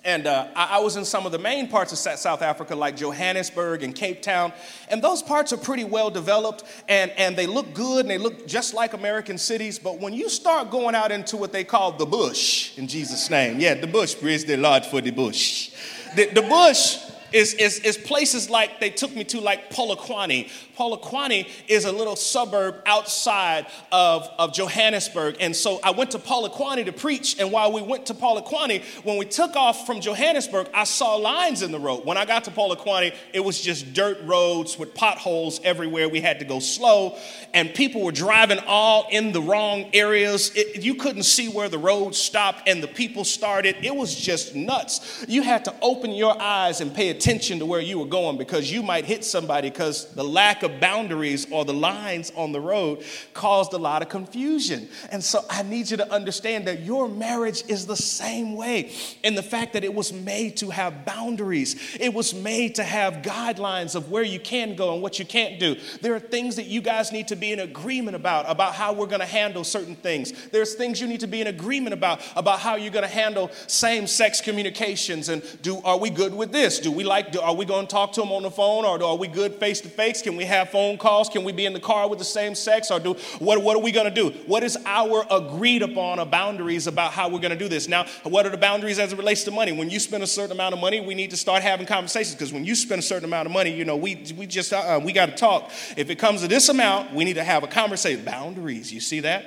And 0.05 0.29
uh, 0.29 0.47
I, 0.55 0.79
was 0.79 0.97
in 0.97 1.05
some 1.05 1.27
of 1.27 1.33
the 1.33 1.39
main 1.39 1.67
parts 1.67 1.91
of 1.91 1.99
South 1.99 2.43
Africa, 2.43 2.77
like 2.77 2.95
Johannesburg 2.95 3.83
and 3.83 3.95
Cape 3.95 4.23
Town. 4.23 4.53
And 4.89 5.03
those 5.03 5.23
parts 5.23 5.53
are 5.53 5.57
pretty 5.57 5.85
well 5.85 6.11
developed 6.11 6.63
and, 6.89 7.11
and 7.13 7.35
they 7.35 7.47
look 7.47 7.73
good 7.75 8.01
and 8.01 8.11
they 8.11 8.19
look 8.19 8.47
just 8.47 8.75
like 8.75 8.93
American 8.93 9.39
cities. 9.39 9.79
But 9.79 9.99
when 10.01 10.13
you 10.13 10.29
start 10.29 10.71
going 10.71 10.95
out 10.95 11.11
into 11.11 11.37
what 11.37 11.53
they 11.53 11.65
call 11.65 11.93
the 11.93 12.07
bush, 12.07 12.79
in 12.79 12.87
Jesus' 12.87 13.29
name, 13.29 13.59
yeah, 13.59 13.75
the 13.75 13.87
bush, 13.87 14.15
praise 14.15 14.45
the 14.45 14.57
Lord 14.57 14.85
for 14.85 15.01
the 15.01 15.11
bush 15.11 15.73
the, 16.15 16.27
the 16.27 16.43
bush 16.43 16.99
is, 17.35 17.53
is, 17.55 17.81
is 17.81 17.99
places 17.99 18.49
like 18.49 18.79
they 18.79 18.91
took 18.91 19.15
me 19.15 19.25
to, 19.25 19.41
like 19.41 19.71
Polokwane. 19.71 20.49
Polokwane 20.79 21.49
is 21.69 21.85
a 21.85 21.91
little 21.91 22.15
suburb 22.15 22.77
outside 22.87 23.67
of, 23.91 24.29
of 24.39 24.53
Johannesburg. 24.53 25.37
And 25.41 25.55
so 25.55 25.81
I 25.83 25.91
went 25.91 26.13
to 26.13 26.19
Polokwane 26.19 26.85
to 26.85 26.93
preach. 26.93 27.39
And 27.41 27.51
while 27.51 27.73
we 27.73 27.83
went 27.83 28.07
to 28.07 28.15
Polokwane, 28.15 28.83
when 29.05 29.19
we 29.19 29.25
took 29.25 29.57
off 29.57 29.85
from 29.85 30.01
Johannesburg, 30.01 30.69
I 30.73 30.85
saw 30.85 31.17
lines 31.17 31.63
in 31.63 31.73
the 31.73 31.79
road. 31.79 32.05
When 32.05 32.17
I 32.17 32.25
got 32.25 32.45
to 32.45 32.53
Polokwane, 32.53 33.15
it 33.33 33.41
was 33.41 33.61
just 33.61 33.93
dirt 33.93 34.19
roads 34.23 34.79
with 34.79 34.95
potholes 34.95 35.61
everywhere. 35.65 36.09
We 36.09 36.21
had 36.21 36.39
to 36.39 36.45
go 36.45 36.61
slow. 36.61 37.19
And 37.53 37.75
people 37.75 38.03
were 38.03 38.13
driving 38.13 38.61
all 38.67 39.09
in 39.11 39.33
the 39.33 39.43
wrong 39.43 39.91
areas. 39.93 40.53
It, 40.55 40.85
you 40.85 40.95
couldn't 40.95 41.25
see 41.25 41.49
where 41.49 41.69
the 41.69 41.79
road 41.79 42.15
stopped 42.15 42.69
and 42.69 42.81
the 42.81 42.89
people 42.89 43.25
started. 43.25 43.77
It 43.83 43.95
was 43.95 44.15
just 44.15 44.55
nuts. 44.55 45.25
You 45.29 45.43
had 45.43 45.65
to 45.65 45.75
open 45.83 46.13
your 46.13 46.41
eyes 46.41 46.81
and 46.81 46.95
pay 46.95 47.09
attention 47.09 47.24
to 47.25 47.65
where 47.65 47.81
you 47.81 47.99
were 47.99 48.05
going 48.05 48.37
because 48.37 48.71
you 48.71 48.83
might 48.83 49.07
hit 49.07 49.25
somebody 49.25 49.71
because 49.71 50.13
the 50.13 50.23
lack 50.23 50.63
of 50.63 50.79
boundaries 50.79 51.47
or 51.51 51.65
the 51.65 51.73
lines 51.73 52.31
on 52.37 52.53
the 52.53 52.61
road 52.61 53.03
caused 53.33 53.73
a 53.73 53.79
lot 53.79 54.03
of 54.03 54.11
confusion. 54.11 54.87
And 55.11 55.25
so 55.25 55.43
I 55.49 55.63
need 55.63 55.91
you 55.91 55.97
to 55.97 56.13
understand 56.13 56.67
that 56.67 56.81
your 56.81 57.09
marriage 57.09 57.65
is 57.67 57.87
the 57.87 57.97
same 57.97 58.57
way 58.57 58.93
in 59.23 59.35
the 59.37 59.43
fact 59.43 59.73
that 59.73 59.85
it 59.85 59.95
was 59.95 60.13
made 60.13 60.59
to 60.59 60.69
have 60.69 61.07
boundaries, 61.07 61.97
it 61.99 62.13
was 62.13 62.35
made 62.35 62.75
to 62.75 62.85
have 62.85 63.23
guidelines 63.23 63.95
of 63.95 64.11
where 64.11 64.23
you 64.23 64.39
can 64.39 64.77
go 64.77 64.93
and 64.93 65.03
what 65.03 65.19
you 65.19 65.25
can't 65.25 65.59
do. 65.59 65.77
There 66.03 66.15
are 66.15 66.21
things 66.21 66.57
that 66.57 66.67
you 66.67 66.83
guys 66.83 67.11
need 67.11 67.29
to 67.29 67.37
be 67.37 67.53
in 67.53 67.61
agreement 67.61 68.17
about, 68.17 68.45
about 68.51 68.75
how 68.75 68.93
we're 68.93 69.07
going 69.07 69.21
to 69.21 69.27
handle 69.27 69.65
certain 69.65 69.97
things. 69.97 70.49
There's 70.49 70.75
things 70.75 71.01
you 71.01 71.07
need 71.07 71.21
to 71.21 71.27
be 71.27 71.41
in 71.41 71.47
agreement 71.47 71.95
about, 71.95 72.21
about 72.37 72.59
how 72.59 72.77
you're 72.77 72.93
going 72.93 73.09
to 73.09 73.09
handle 73.09 73.51
same 73.67 74.07
sex 74.07 74.43
communications 74.43 75.31
and 75.31 75.43
do, 75.63 75.81
are 75.85 75.99
we 75.99 76.11
good 76.11 76.35
with 76.35 76.53
this? 76.53 76.79
Do 76.79 76.93
we 76.93 77.04
like, 77.05 77.35
are 77.41 77.55
we 77.55 77.65
going 77.65 77.87
to 77.87 77.91
talk 77.91 78.13
to 78.13 78.21
them 78.21 78.33
on 78.33 78.43
the 78.43 78.51
phone 78.51 78.85
or 78.85 79.03
are 79.03 79.17
we 79.17 79.29
good 79.29 79.55
face 79.55 79.81
to 79.83 79.89
face? 79.89 80.23
Can 80.23 80.37
we 80.37 80.45
have 80.45 80.71
phone 80.71 80.99
calls? 80.99 81.29
Can 81.29 81.45
we 81.45 81.53
be 81.53 81.67
in 81.67 81.73
the 81.73 81.81
car 81.81 82.09
with 82.09 82.19
the 82.19 82.25
same 82.25 82.55
sex? 82.55 82.91
Or 82.91 82.99
do 82.99 83.15
what, 83.39 83.63
what 83.63 83.77
are 83.77 83.83
we 83.83 83.93
going 83.93 84.13
to 84.13 84.15
do? 84.15 84.31
What 84.47 84.63
is 84.63 84.77
our 84.85 85.27
agreed 85.31 85.83
upon 85.83 86.29
boundaries 86.31 86.87
about 86.87 87.13
how 87.13 87.29
we're 87.29 87.41
going 87.41 87.53
to 87.53 87.59
do 87.59 87.69
this? 87.69 87.89
Now, 87.89 88.07
what 88.25 88.47
are 88.47 88.51
the 88.51 88.57
boundaries 88.57 88.99
as 88.99 89.13
it 89.13 89.17
relates 89.17 89.45
to 89.45 89.51
money? 89.51 89.73
When 89.73 89.91
you 89.91 90.01
spend 90.01 90.23
a 90.23 90.27
certain 90.27 90.53
amount 90.53 90.75
of 90.75 90.81
money, 90.81 91.01
we 91.01 91.15
need 91.15 91.31
to 91.31 91.37
start 91.37 91.63
having 91.63 91.87
conversations 91.87 92.35
because 92.35 92.53
when 92.53 92.65
you 92.65 92.75
spend 92.75 92.99
a 92.99 93.03
certain 93.03 93.25
amount 93.25 93.47
of 93.47 93.53
money, 93.53 93.71
you 93.71 93.85
know, 93.85 93.97
we, 93.97 94.25
we 94.37 94.47
just, 94.47 94.73
uh, 94.73 95.01
we 95.03 95.13
got 95.13 95.27
to 95.27 95.37
talk. 95.37 95.71
If 95.97 96.11
it 96.11 96.19
comes 96.19 96.43
to 96.43 96.49
this 96.49 96.69
amount, 96.69 97.15
we 97.15 97.25
need 97.25 97.35
to 97.35 97.45
have 97.45 97.63
a 97.63 97.69
conversation. 97.69 98.25
Boundaries, 98.25 98.93
you 98.93 99.01
see 99.01 99.21
that? 99.21 99.45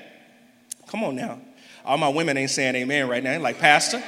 Come 0.87 1.03
on 1.03 1.15
now. 1.15 1.41
All 1.85 1.97
my 1.97 2.09
women 2.09 2.37
ain't 2.37 2.49
saying 2.49 2.75
amen 2.75 3.07
right 3.07 3.23
now. 3.23 3.39
Like, 3.39 3.59
Pastor, 3.59 4.03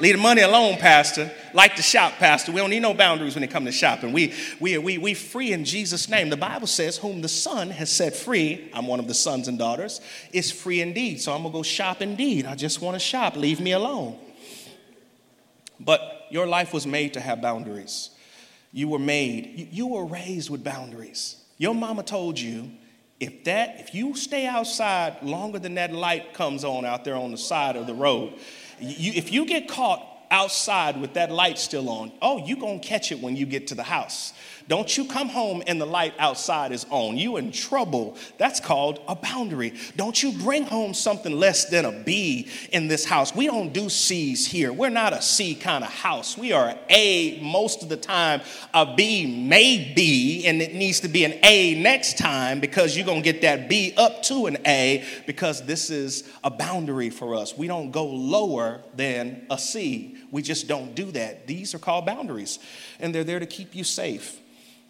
Leave 0.00 0.14
the 0.16 0.22
money 0.22 0.42
alone, 0.42 0.76
Pastor. 0.76 1.30
Like 1.52 1.74
to 1.76 1.82
shop, 1.82 2.14
Pastor. 2.14 2.52
We 2.52 2.60
don't 2.60 2.70
need 2.70 2.82
no 2.82 2.94
boundaries 2.94 3.34
when 3.34 3.42
it 3.42 3.50
comes 3.50 3.66
to 3.66 3.72
shopping. 3.72 4.12
We, 4.12 4.32
we, 4.60 4.78
we, 4.78 4.98
we 4.98 5.14
free 5.14 5.52
in 5.52 5.64
Jesus' 5.64 6.08
name. 6.08 6.30
The 6.30 6.36
Bible 6.36 6.68
says, 6.68 6.96
Whom 6.98 7.20
the 7.20 7.28
Son 7.28 7.70
has 7.70 7.90
set 7.90 8.14
free, 8.14 8.70
I'm 8.72 8.86
one 8.86 9.00
of 9.00 9.08
the 9.08 9.14
sons 9.14 9.48
and 9.48 9.58
daughters, 9.58 10.00
is 10.32 10.52
free 10.52 10.80
indeed. 10.80 11.20
So 11.20 11.32
I'm 11.32 11.42
going 11.42 11.52
to 11.52 11.58
go 11.58 11.62
shop 11.62 12.00
indeed. 12.00 12.46
I 12.46 12.54
just 12.54 12.80
want 12.80 12.94
to 12.94 13.00
shop. 13.00 13.36
Leave 13.36 13.60
me 13.60 13.72
alone. 13.72 14.18
But 15.80 16.26
your 16.30 16.46
life 16.46 16.72
was 16.72 16.86
made 16.86 17.14
to 17.14 17.20
have 17.20 17.40
boundaries. 17.40 18.10
You 18.72 18.88
were 18.88 18.98
made, 18.98 19.46
you, 19.56 19.68
you 19.70 19.86
were 19.88 20.04
raised 20.04 20.50
with 20.50 20.62
boundaries. 20.62 21.42
Your 21.56 21.74
mama 21.74 22.04
told 22.04 22.38
you, 22.38 22.70
If 23.18 23.44
that, 23.44 23.80
if 23.80 23.94
you 23.94 24.14
stay 24.14 24.46
outside 24.46 25.22
longer 25.22 25.58
than 25.58 25.74
that 25.74 25.92
light 25.92 26.34
comes 26.34 26.64
on 26.64 26.84
out 26.84 27.04
there 27.04 27.16
on 27.16 27.32
the 27.32 27.38
side 27.38 27.74
of 27.74 27.86
the 27.86 27.94
road, 27.94 28.34
you, 28.80 29.12
if 29.14 29.32
you 29.32 29.46
get 29.46 29.68
caught 29.68 30.04
outside 30.30 31.00
with 31.00 31.14
that 31.14 31.30
light 31.30 31.58
still 31.58 31.88
on, 31.88 32.12
oh, 32.20 32.44
you're 32.46 32.58
gonna 32.58 32.78
catch 32.78 33.12
it 33.12 33.20
when 33.20 33.36
you 33.36 33.46
get 33.46 33.68
to 33.68 33.74
the 33.74 33.82
house. 33.82 34.32
Don't 34.68 34.94
you 34.98 35.06
come 35.06 35.30
home 35.30 35.62
and 35.66 35.80
the 35.80 35.86
light 35.86 36.12
outside 36.18 36.72
is 36.72 36.84
on. 36.90 37.16
You 37.16 37.38
in 37.38 37.52
trouble. 37.52 38.18
That's 38.36 38.60
called 38.60 39.00
a 39.08 39.16
boundary. 39.16 39.72
Don't 39.96 40.22
you 40.22 40.32
bring 40.32 40.64
home 40.64 40.92
something 40.92 41.32
less 41.32 41.70
than 41.70 41.86
a 41.86 41.92
B 41.92 42.48
in 42.70 42.86
this 42.86 43.06
house. 43.06 43.34
We 43.34 43.46
don't 43.46 43.72
do 43.72 43.88
C's 43.88 44.46
here. 44.46 44.70
We're 44.70 44.90
not 44.90 45.14
a 45.14 45.22
C 45.22 45.54
kind 45.54 45.82
of 45.82 45.90
house. 45.90 46.36
We 46.36 46.52
are 46.52 46.74
A 46.90 47.40
most 47.40 47.82
of 47.82 47.88
the 47.88 47.96
time. 47.96 48.42
A 48.74 48.94
B 48.94 49.46
may 49.48 49.94
be, 49.96 50.44
and 50.44 50.60
it 50.60 50.74
needs 50.74 51.00
to 51.00 51.08
be 51.08 51.24
an 51.24 51.38
A 51.44 51.80
next 51.80 52.18
time 52.18 52.60
because 52.60 52.94
you're 52.94 53.06
going 53.06 53.22
to 53.22 53.32
get 53.32 53.40
that 53.40 53.70
B 53.70 53.94
up 53.96 54.22
to 54.24 54.46
an 54.46 54.58
A 54.66 55.02
because 55.26 55.64
this 55.64 55.88
is 55.88 56.30
a 56.44 56.50
boundary 56.50 57.08
for 57.08 57.34
us. 57.34 57.56
We 57.56 57.68
don't 57.68 57.90
go 57.90 58.04
lower 58.04 58.82
than 58.94 59.46
a 59.48 59.56
C. 59.58 60.18
We 60.30 60.42
just 60.42 60.68
don't 60.68 60.94
do 60.94 61.10
that. 61.12 61.46
These 61.46 61.74
are 61.74 61.78
called 61.78 62.04
boundaries, 62.04 62.58
and 63.00 63.14
they're 63.14 63.24
there 63.24 63.40
to 63.40 63.46
keep 63.46 63.74
you 63.74 63.82
safe. 63.82 64.38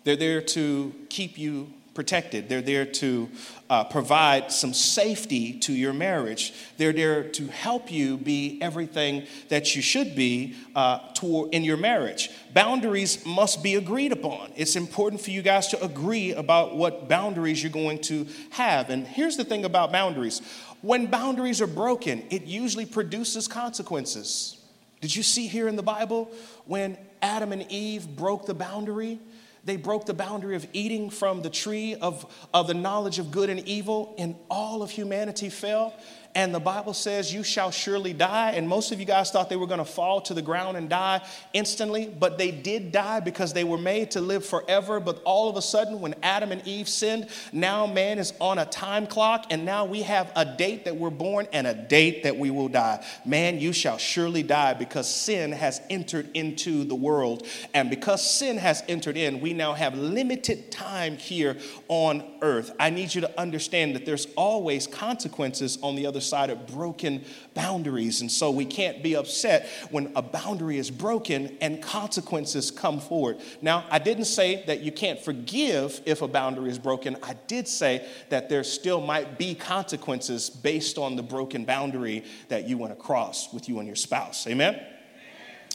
They're 0.08 0.16
there 0.16 0.40
to 0.40 0.94
keep 1.10 1.36
you 1.36 1.70
protected. 1.92 2.48
They're 2.48 2.62
there 2.62 2.86
to 2.86 3.28
uh, 3.68 3.84
provide 3.84 4.50
some 4.50 4.72
safety 4.72 5.52
to 5.58 5.72
your 5.74 5.92
marriage. 5.92 6.54
They're 6.78 6.94
there 6.94 7.24
to 7.24 7.46
help 7.48 7.92
you 7.92 8.16
be 8.16 8.58
everything 8.62 9.26
that 9.50 9.76
you 9.76 9.82
should 9.82 10.16
be 10.16 10.56
uh, 10.74 11.00
toward, 11.12 11.52
in 11.52 11.62
your 11.62 11.76
marriage. 11.76 12.30
Boundaries 12.54 13.26
must 13.26 13.62
be 13.62 13.74
agreed 13.74 14.12
upon. 14.12 14.50
It's 14.56 14.76
important 14.76 15.20
for 15.20 15.30
you 15.30 15.42
guys 15.42 15.66
to 15.68 15.84
agree 15.84 16.32
about 16.32 16.74
what 16.74 17.06
boundaries 17.06 17.62
you're 17.62 17.70
going 17.70 18.00
to 18.04 18.26
have. 18.48 18.88
And 18.88 19.06
here's 19.06 19.36
the 19.36 19.44
thing 19.44 19.66
about 19.66 19.92
boundaries 19.92 20.40
when 20.80 21.08
boundaries 21.08 21.60
are 21.60 21.66
broken, 21.66 22.24
it 22.30 22.44
usually 22.44 22.86
produces 22.86 23.46
consequences. 23.46 24.56
Did 25.02 25.14
you 25.14 25.22
see 25.22 25.48
here 25.48 25.68
in 25.68 25.76
the 25.76 25.82
Bible 25.82 26.32
when 26.64 26.96
Adam 27.20 27.52
and 27.52 27.70
Eve 27.70 28.08
broke 28.16 28.46
the 28.46 28.54
boundary? 28.54 29.20
They 29.68 29.76
broke 29.76 30.06
the 30.06 30.14
boundary 30.14 30.56
of 30.56 30.66
eating 30.72 31.10
from 31.10 31.42
the 31.42 31.50
tree 31.50 31.94
of, 31.94 32.24
of 32.54 32.68
the 32.68 32.72
knowledge 32.72 33.18
of 33.18 33.30
good 33.30 33.50
and 33.50 33.60
evil, 33.68 34.14
and 34.16 34.34
all 34.50 34.82
of 34.82 34.90
humanity 34.90 35.50
fell 35.50 35.92
and 36.34 36.54
the 36.54 36.60
Bible 36.60 36.94
says, 36.94 37.32
You 37.32 37.42
shall 37.42 37.70
surely 37.70 38.12
die. 38.12 38.52
And 38.52 38.68
most 38.68 38.92
of 38.92 39.00
you 39.00 39.06
guys 39.06 39.30
thought 39.30 39.48
they 39.48 39.56
were 39.56 39.66
going 39.66 39.78
to 39.78 39.84
fall 39.84 40.20
to 40.22 40.34
the 40.34 40.42
ground 40.42 40.76
and 40.76 40.88
die 40.88 41.26
instantly, 41.52 42.06
but 42.06 42.38
they 42.38 42.50
did 42.50 42.92
die 42.92 43.20
because 43.20 43.52
they 43.52 43.64
were 43.64 43.78
made 43.78 44.12
to 44.12 44.20
live 44.20 44.44
forever. 44.44 45.00
But 45.00 45.20
all 45.24 45.48
of 45.48 45.56
a 45.56 45.62
sudden, 45.62 46.00
when 46.00 46.14
Adam 46.22 46.52
and 46.52 46.66
Eve 46.66 46.88
sinned, 46.88 47.28
now 47.52 47.86
man 47.86 48.18
is 48.18 48.32
on 48.40 48.58
a 48.58 48.66
time 48.66 49.06
clock, 49.06 49.46
and 49.50 49.64
now 49.64 49.84
we 49.84 50.02
have 50.02 50.30
a 50.36 50.44
date 50.44 50.84
that 50.84 50.96
we're 50.96 51.10
born 51.10 51.48
and 51.52 51.66
a 51.66 51.74
date 51.74 52.22
that 52.22 52.36
we 52.36 52.50
will 52.50 52.68
die. 52.68 53.04
Man, 53.24 53.58
you 53.58 53.72
shall 53.72 53.98
surely 53.98 54.42
die 54.42 54.74
because 54.74 55.12
sin 55.12 55.50
has 55.50 55.80
entered 55.90 56.30
into 56.34 56.84
the 56.84 56.94
world. 56.94 57.46
And 57.74 57.90
because 57.90 58.28
sin 58.28 58.58
has 58.58 58.84
entered 58.88 59.16
in, 59.16 59.40
we 59.40 59.54
now 59.54 59.72
have 59.72 59.96
limited 59.96 60.70
time 60.70 61.16
here 61.16 61.56
on 61.88 62.22
earth. 62.42 62.70
I 62.78 62.90
need 62.90 63.14
you 63.14 63.22
to 63.22 63.40
understand 63.40 63.96
that 63.96 64.06
there's 64.06 64.26
always 64.36 64.86
consequences 64.86 65.78
on 65.82 65.96
the 65.96 66.06
other 66.06 66.17
side 66.20 66.50
of 66.50 66.66
broken 66.66 67.24
boundaries. 67.54 68.20
And 68.20 68.30
so 68.30 68.50
we 68.50 68.64
can't 68.64 69.02
be 69.02 69.16
upset 69.16 69.68
when 69.90 70.12
a 70.16 70.22
boundary 70.22 70.78
is 70.78 70.90
broken 70.90 71.56
and 71.60 71.82
consequences 71.82 72.70
come 72.70 73.00
forward. 73.00 73.38
Now, 73.62 73.84
I 73.90 73.98
didn't 73.98 74.26
say 74.26 74.64
that 74.66 74.80
you 74.80 74.92
can't 74.92 75.20
forgive 75.20 76.00
if 76.06 76.22
a 76.22 76.28
boundary 76.28 76.70
is 76.70 76.78
broken. 76.78 77.16
I 77.22 77.34
did 77.46 77.68
say 77.68 78.06
that 78.28 78.48
there 78.48 78.64
still 78.64 79.00
might 79.00 79.38
be 79.38 79.54
consequences 79.54 80.50
based 80.50 80.98
on 80.98 81.16
the 81.16 81.22
broken 81.22 81.64
boundary 81.64 82.24
that 82.48 82.68
you 82.68 82.78
went 82.78 82.92
across 82.92 83.52
with 83.52 83.68
you 83.68 83.78
and 83.78 83.86
your 83.86 83.96
spouse. 83.96 84.46
Amen? 84.46 84.80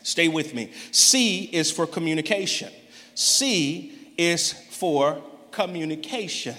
Stay 0.04 0.28
with 0.28 0.54
me. 0.54 0.72
C 0.92 1.44
is 1.44 1.72
for 1.72 1.88
communication. 1.88 2.72
C 3.16 4.12
is 4.18 4.54
for 4.72 5.22
communication. 5.52 6.56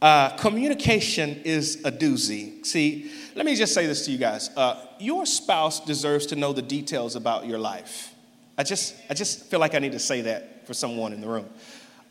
Uh, 0.00 0.30
communication 0.36 1.40
is 1.44 1.82
a 1.84 1.90
doozy. 1.90 2.64
See, 2.64 3.10
let 3.34 3.44
me 3.44 3.56
just 3.56 3.74
say 3.74 3.86
this 3.86 4.04
to 4.06 4.12
you 4.12 4.18
guys. 4.18 4.50
Uh, 4.56 4.86
your 5.00 5.26
spouse 5.26 5.80
deserves 5.80 6.26
to 6.26 6.36
know 6.36 6.52
the 6.52 6.62
details 6.62 7.16
about 7.16 7.46
your 7.46 7.58
life. 7.58 8.14
I 8.56 8.62
just, 8.62 8.94
I 9.10 9.14
just 9.14 9.46
feel 9.46 9.58
like 9.58 9.74
I 9.74 9.80
need 9.80 9.92
to 9.92 9.98
say 9.98 10.20
that 10.22 10.66
for 10.66 10.74
someone 10.74 11.12
in 11.12 11.20
the 11.20 11.28
room. 11.28 11.48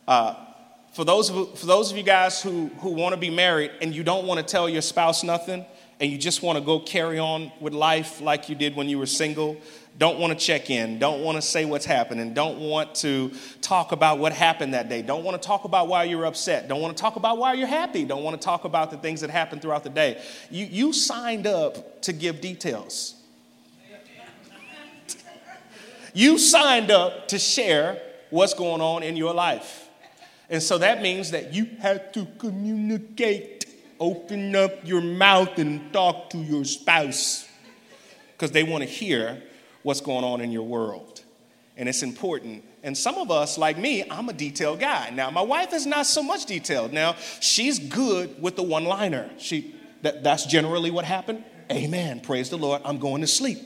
Uh, 0.06 0.34
for, 0.92 1.04
those 1.04 1.30
of, 1.30 1.58
for 1.58 1.66
those 1.66 1.90
of 1.90 1.96
you 1.96 2.02
guys 2.02 2.42
who, 2.42 2.66
who 2.80 2.90
want 2.90 3.14
to 3.14 3.20
be 3.20 3.30
married 3.30 3.70
and 3.80 3.94
you 3.94 4.02
don't 4.02 4.26
want 4.26 4.38
to 4.38 4.44
tell 4.44 4.68
your 4.68 4.82
spouse 4.82 5.22
nothing 5.22 5.64
and 6.00 6.10
you 6.10 6.18
just 6.18 6.42
want 6.42 6.58
to 6.58 6.64
go 6.64 6.80
carry 6.80 7.18
on 7.18 7.52
with 7.60 7.72
life 7.72 8.20
like 8.20 8.48
you 8.48 8.54
did 8.54 8.76
when 8.76 8.88
you 8.88 8.98
were 8.98 9.06
single, 9.06 9.56
don't 9.98 10.20
want 10.20 10.32
to 10.32 10.38
check 10.38 10.70
in, 10.70 11.00
don't 11.00 11.22
want 11.22 11.36
to 11.36 11.42
say 11.42 11.64
what's 11.64 11.84
happening, 11.84 12.32
don't 12.32 12.60
want 12.60 12.94
to 12.94 13.32
talk 13.60 13.90
about 13.90 14.18
what 14.18 14.32
happened 14.32 14.72
that 14.74 14.88
day, 14.88 15.02
don't 15.02 15.24
want 15.24 15.40
to 15.40 15.44
talk 15.44 15.64
about 15.64 15.88
why 15.88 16.04
you're 16.04 16.24
upset, 16.24 16.68
don't 16.68 16.80
want 16.80 16.96
to 16.96 17.00
talk 17.00 17.16
about 17.16 17.36
why 17.36 17.54
you're 17.54 17.66
happy, 17.66 18.04
don't 18.04 18.22
want 18.22 18.40
to 18.40 18.44
talk 18.44 18.64
about 18.64 18.92
the 18.92 18.96
things 18.96 19.20
that 19.20 19.30
happened 19.30 19.60
throughout 19.60 19.82
the 19.82 19.90
day. 19.90 20.22
You, 20.50 20.66
you 20.66 20.92
signed 20.92 21.48
up 21.48 22.02
to 22.02 22.12
give 22.12 22.40
details. 22.40 23.16
You 26.14 26.38
signed 26.38 26.90
up 26.90 27.28
to 27.28 27.38
share 27.38 28.00
what's 28.30 28.54
going 28.54 28.80
on 28.80 29.02
in 29.02 29.16
your 29.16 29.34
life. 29.34 29.88
And 30.48 30.62
so 30.62 30.78
that 30.78 31.02
means 31.02 31.32
that 31.32 31.52
you 31.52 31.66
have 31.80 32.12
to 32.12 32.26
communicate, 32.38 33.66
open 34.00 34.56
up 34.56 34.86
your 34.86 35.00
mouth 35.00 35.58
and 35.58 35.92
talk 35.92 36.30
to 36.30 36.38
your 36.38 36.64
spouse 36.64 37.46
because 38.32 38.52
they 38.52 38.62
want 38.62 38.82
to 38.82 38.88
hear 38.88 39.42
what's 39.82 40.00
going 40.00 40.24
on 40.24 40.40
in 40.40 40.52
your 40.52 40.66
world. 40.66 41.22
And 41.76 41.88
it's 41.88 42.02
important. 42.02 42.64
And 42.82 42.96
some 42.96 43.16
of 43.16 43.30
us, 43.30 43.56
like 43.56 43.78
me, 43.78 44.04
I'm 44.10 44.28
a 44.28 44.32
detailed 44.32 44.80
guy. 44.80 45.10
Now, 45.10 45.30
my 45.30 45.42
wife 45.42 45.72
is 45.72 45.86
not 45.86 46.06
so 46.06 46.22
much 46.22 46.46
detailed. 46.46 46.92
Now, 46.92 47.14
she's 47.40 47.78
good 47.78 48.42
with 48.42 48.56
the 48.56 48.62
one 48.62 48.84
liner. 48.84 49.30
She, 49.38 49.74
that, 50.02 50.24
that's 50.24 50.44
generally 50.46 50.90
what 50.90 51.04
happened. 51.04 51.44
Amen. 51.70 52.20
Praise 52.20 52.50
the 52.50 52.58
Lord. 52.58 52.82
I'm 52.84 52.98
going 52.98 53.20
to 53.20 53.26
sleep. 53.26 53.58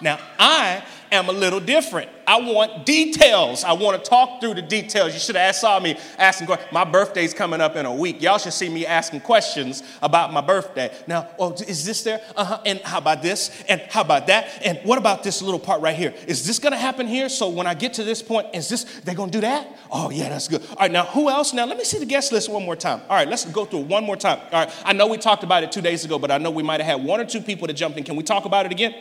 Now, 0.00 0.18
I 0.38 0.84
am 1.10 1.28
a 1.28 1.32
little 1.32 1.58
different. 1.58 2.10
I 2.24 2.40
want 2.40 2.86
details. 2.86 3.64
I 3.64 3.72
want 3.72 4.02
to 4.02 4.08
talk 4.08 4.40
through 4.40 4.54
the 4.54 4.62
details. 4.62 5.12
You 5.14 5.18
should 5.18 5.34
have 5.34 5.56
saw 5.56 5.80
me 5.80 5.98
asking 6.18 6.46
questions. 6.46 6.72
My 6.72 6.84
birthday's 6.84 7.34
coming 7.34 7.60
up 7.60 7.74
in 7.74 7.84
a 7.84 7.92
week. 7.92 8.22
Y'all 8.22 8.38
should 8.38 8.52
see 8.52 8.68
me 8.68 8.86
asking 8.86 9.20
questions 9.20 9.82
about 10.02 10.32
my 10.32 10.40
birthday. 10.40 10.94
Now, 11.06 11.28
oh, 11.38 11.52
is 11.52 11.84
this 11.84 12.02
there? 12.04 12.20
Uh-huh. 12.36 12.60
And 12.64 12.80
how 12.80 12.98
about 12.98 13.22
this? 13.22 13.64
And 13.68 13.80
how 13.88 14.02
about 14.02 14.28
that? 14.28 14.62
And 14.64 14.78
what 14.84 14.98
about 14.98 15.24
this 15.24 15.42
little 15.42 15.58
part 15.58 15.80
right 15.80 15.96
here? 15.96 16.14
Is 16.26 16.46
this 16.46 16.58
going 16.58 16.72
to 16.72 16.78
happen 16.78 17.08
here? 17.08 17.28
So 17.28 17.48
when 17.48 17.66
I 17.66 17.74
get 17.74 17.94
to 17.94 18.04
this 18.04 18.22
point, 18.22 18.54
is 18.54 18.68
this, 18.68 18.84
they 19.00 19.14
going 19.14 19.30
to 19.30 19.38
do 19.38 19.42
that? 19.42 19.74
Oh, 19.90 20.10
yeah, 20.10 20.28
that's 20.28 20.46
good. 20.46 20.62
All 20.70 20.76
right, 20.80 20.92
now 20.92 21.06
who 21.06 21.28
else? 21.28 21.52
Now 21.52 21.64
let 21.64 21.78
me 21.78 21.84
see 21.84 21.98
the 21.98 22.06
guest 22.06 22.30
list 22.30 22.50
one 22.50 22.64
more 22.64 22.76
time. 22.76 23.00
All 23.08 23.16
right, 23.16 23.28
let's 23.28 23.46
go 23.46 23.64
through 23.64 23.80
one 23.80 24.04
more 24.04 24.16
time. 24.16 24.38
All 24.52 24.64
right, 24.64 24.72
I 24.84 24.92
know 24.92 25.08
we 25.08 25.16
talked 25.16 25.42
about 25.42 25.64
it 25.64 25.72
two 25.72 25.80
days 25.80 26.04
ago, 26.04 26.18
but 26.18 26.30
I 26.30 26.38
know 26.38 26.50
we 26.50 26.62
might 26.62 26.80
have 26.80 26.98
had 26.98 27.04
one 27.06 27.20
or 27.20 27.24
two 27.24 27.40
people 27.40 27.66
that 27.66 27.74
jumped 27.74 27.98
in. 27.98 28.04
Can 28.04 28.16
we 28.16 28.22
talk 28.22 28.44
about 28.44 28.66
it 28.66 28.70
again? 28.70 28.94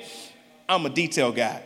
I'm 0.70 0.86
a 0.86 0.90
detail 0.90 1.32
guy. 1.32 1.64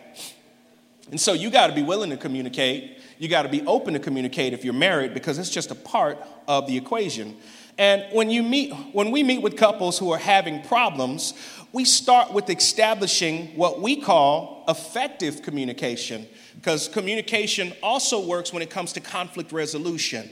And 1.10 1.20
so 1.20 1.34
you 1.34 1.50
got 1.50 1.68
to 1.68 1.74
be 1.74 1.84
willing 1.84 2.10
to 2.12 2.18
communicate. 2.18 3.00
You 3.20 3.28
got 3.28 3.44
to 3.44 3.50
be 3.50 3.62
open 3.66 3.94
to 3.94 4.00
communicate 4.00 4.54
if 4.54 4.64
you're 4.64 4.74
married 4.74 5.14
because 5.14 5.38
it's 5.38 5.50
just 5.50 5.72
a 5.72 5.76
part 5.76 6.18
of 6.48 6.68
the 6.68 6.78
equation. 6.78 7.36
And 7.78 8.06
when 8.12 8.30
you 8.30 8.44
meet 8.44 8.74
when 8.94 9.12
we 9.12 9.24
meet 9.24 9.42
with 9.42 9.58
couples 9.58 9.98
who 9.98 10.12
are 10.12 10.18
having 10.18 10.62
problems, 10.64 11.34
we 11.74 11.86
start 11.86 12.32
with 12.34 12.50
establishing 12.50 13.48
what 13.56 13.82
we 13.82 13.96
call 13.96 14.64
effective 14.68 15.42
communication 15.42 16.28
because 16.56 16.88
communication 16.88 17.74
also 17.82 18.26
works 18.26 18.54
when 18.54 18.62
it 18.62 18.70
comes 18.70 18.94
to 18.94 19.00
conflict 19.00 19.52
resolution. 19.52 20.30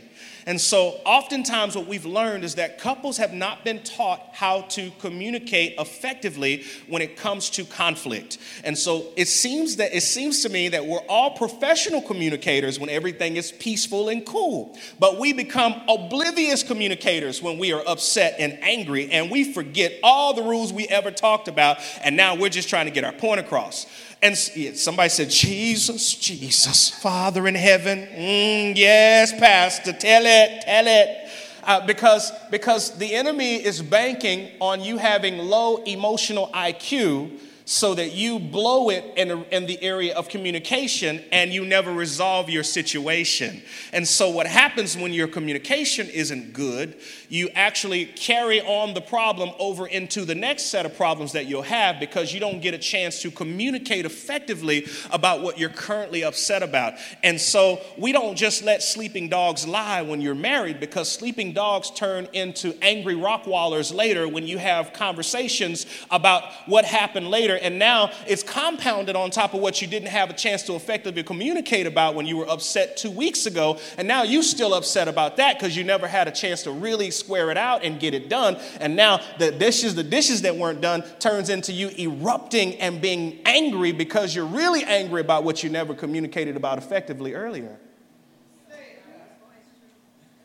And 0.49 0.59
so, 0.59 0.99
oftentimes, 1.05 1.75
what 1.75 1.85
we've 1.85 2.07
learned 2.07 2.43
is 2.43 2.55
that 2.55 2.79
couples 2.79 3.17
have 3.17 3.33
not 3.33 3.63
been 3.63 3.83
taught 3.83 4.29
how 4.33 4.62
to 4.62 4.89
communicate 4.97 5.75
effectively 5.77 6.63
when 6.88 7.03
it 7.03 7.15
comes 7.15 7.51
to 7.51 7.63
conflict. 7.63 8.39
And 8.63 8.75
so, 8.75 9.13
it 9.15 9.27
seems 9.27 9.75
that 9.75 9.95
it 9.95 10.01
seems 10.01 10.41
to 10.41 10.49
me 10.49 10.67
that 10.69 10.83
we're 10.83 11.05
all 11.07 11.38
professional 11.38 12.01
communicators 12.01 12.79
when 12.79 12.89
everything 12.89 13.38
is 13.38 13.51
peaceful 13.51 14.09
and 14.09 14.25
cool, 14.25 14.75
but 14.97 15.19
we 15.19 15.33
become 15.33 15.83
oblivious 15.88 16.63
communicators 16.63 17.43
when 17.43 17.59
we 17.59 17.71
are 17.71 17.83
upset 17.88 18.33
and 18.39 18.57
angry, 18.63 19.12
and 19.12 19.29
we 19.29 19.53
forget 19.53 19.99
all 20.01 20.33
the 20.33 20.41
rules 20.41 20.73
we 20.73 20.88
ever 20.88 21.12
talked 21.12 21.47
about, 21.47 21.77
and 22.03 22.17
now 22.17 22.33
we're 22.33 22.49
just 22.49 22.69
trying 22.69 22.88
to 22.88 22.91
get 22.91 23.03
our 23.03 23.13
point 23.13 23.39
across. 23.39 23.85
And 24.21 24.38
somebody 24.38 25.10
said, 25.10 25.29
Jesus, 25.29 26.13
Jesus, 26.15 26.89
Father 26.89 27.47
in 27.47 27.55
heaven. 27.55 28.05
Mm, 28.05 28.75
yes, 28.75 29.32
Pastor, 29.32 29.93
tell 29.93 30.23
it, 30.25 30.62
tell 30.62 30.88
it. 30.88 31.29
Uh, 31.63 31.86
because, 31.86 32.32
because 32.51 32.97
the 32.97 33.13
enemy 33.15 33.55
is 33.55 33.82
banking 33.82 34.49
on 34.60 34.82
you 34.82 34.97
having 34.97 35.38
low 35.38 35.77
emotional 35.84 36.49
IQ 36.53 37.39
so 37.69 37.93
that 37.93 38.13
you 38.13 38.39
blow 38.39 38.89
it 38.89 39.03
in, 39.15 39.45
in 39.51 39.67
the 39.67 39.79
area 39.84 40.15
of 40.15 40.27
communication 40.27 41.23
and 41.32 41.53
you 41.53 41.63
never 41.63 41.93
resolve 41.93 42.49
your 42.49 42.63
situation. 42.63 43.62
And 43.93 44.08
so, 44.08 44.32
what 44.32 44.47
happens 44.47 44.97
when 44.97 45.13
your 45.13 45.27
communication 45.27 46.10
isn't 46.10 46.53
good, 46.53 46.95
you 47.29 47.47
actually 47.53 48.05
carry 48.05 48.60
on 48.60 48.95
the 48.95 49.01
problem 49.01 49.51
over 49.60 49.86
into 49.86 50.25
the 50.25 50.34
next 50.34 50.71
set 50.71 50.88
of 50.88 50.97
problems 50.97 51.34
that 51.34 51.45
you'll 51.45 51.62
have 51.62 51.99
because 51.99 52.34
you 52.34 52.39
don't 52.39 52.60
get 52.60 52.73
a 52.73 52.79
chance 52.79 53.21
to 53.21 53.29
communicate 53.29 54.03
effectively 54.03 54.88
about 55.12 55.43
what 55.43 55.60
you're 55.60 55.69
currently 55.69 56.23
upset 56.23 56.63
about. 56.63 56.95
And 57.21 57.39
so, 57.39 57.82
we 57.99 58.12
don't 58.12 58.36
just 58.36 58.63
let 58.63 58.82
sleeping 58.82 59.29
dogs 59.29 59.67
lie 59.67 60.01
when 60.01 60.21
you're 60.21 60.34
married 60.34 60.79
because 60.79 61.08
sleeping 61.12 61.53
dogs 61.53 61.91
turn 61.91 62.27
into 62.34 62.75
angry 62.82 63.13
Rottweilers 63.13 63.93
later 63.93 64.27
when 64.27 64.47
you 64.47 64.58
have 64.58 64.91
conversations 64.91 65.86
about 66.10 66.51
what 66.65 66.84
happened 66.84 67.27
later. 67.27 67.58
And 67.62 67.80
now 67.80 68.12
it's 68.28 68.43
compounded 68.43 69.15
on 69.15 69.32
top 69.32 69.54
of 69.54 69.60
what 69.60 69.82
you 69.82 69.88
didn't 69.88 70.10
have 70.10 70.30
a 70.30 70.34
chance 70.34 70.63
to 70.63 70.76
effectively 70.76 71.24
communicate 71.24 71.88
about 71.88 72.15
when 72.15 72.26
you 72.26 72.38
were 72.38 72.50
upset 72.50 72.98
two 72.98 73.12
weeks 73.12 73.45
ago. 73.45 73.80
And 73.98 74.08
now 74.08 74.24
you're 74.24 74.43
still 74.43 74.74
upset 74.74 75.08
about 75.08 75.38
that 75.38 75.60
because 75.60 75.76
you 75.76 75.84
never 75.84 76.08
had 76.08 76.28
a 76.28 76.32
chance 76.32 76.63
to 76.63 76.72
really 76.72 77.12
square 77.12 77.52
it 77.52 77.58
out 77.58 77.84
and 77.84 78.00
get 78.00 78.13
it 78.13 78.30
done. 78.30 78.58
And 78.80 78.95
now 78.95 79.22
the 79.38 79.52
dishes, 79.52 79.95
the 79.95 80.04
dishes 80.04 80.41
that 80.43 80.56
weren't 80.56 80.82
done 80.82 81.04
turns 81.19 81.50
into 81.50 81.72
you 81.72 81.89
erupting 81.98 82.76
and 82.76 83.02
being 83.02 83.39
angry 83.45 83.91
because 83.91 84.36
you're 84.36 84.45
really 84.45 84.84
angry 84.84 85.22
about 85.22 85.43
what 85.43 85.63
you 85.63 85.69
never 85.69 85.93
communicated 85.93 86.56
about 86.56 86.78
effectively 86.78 87.34
earlier. 87.34 87.78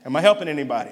Am 0.05 0.15
I 0.15 0.21
helping 0.21 0.49
anybody? 0.49 0.91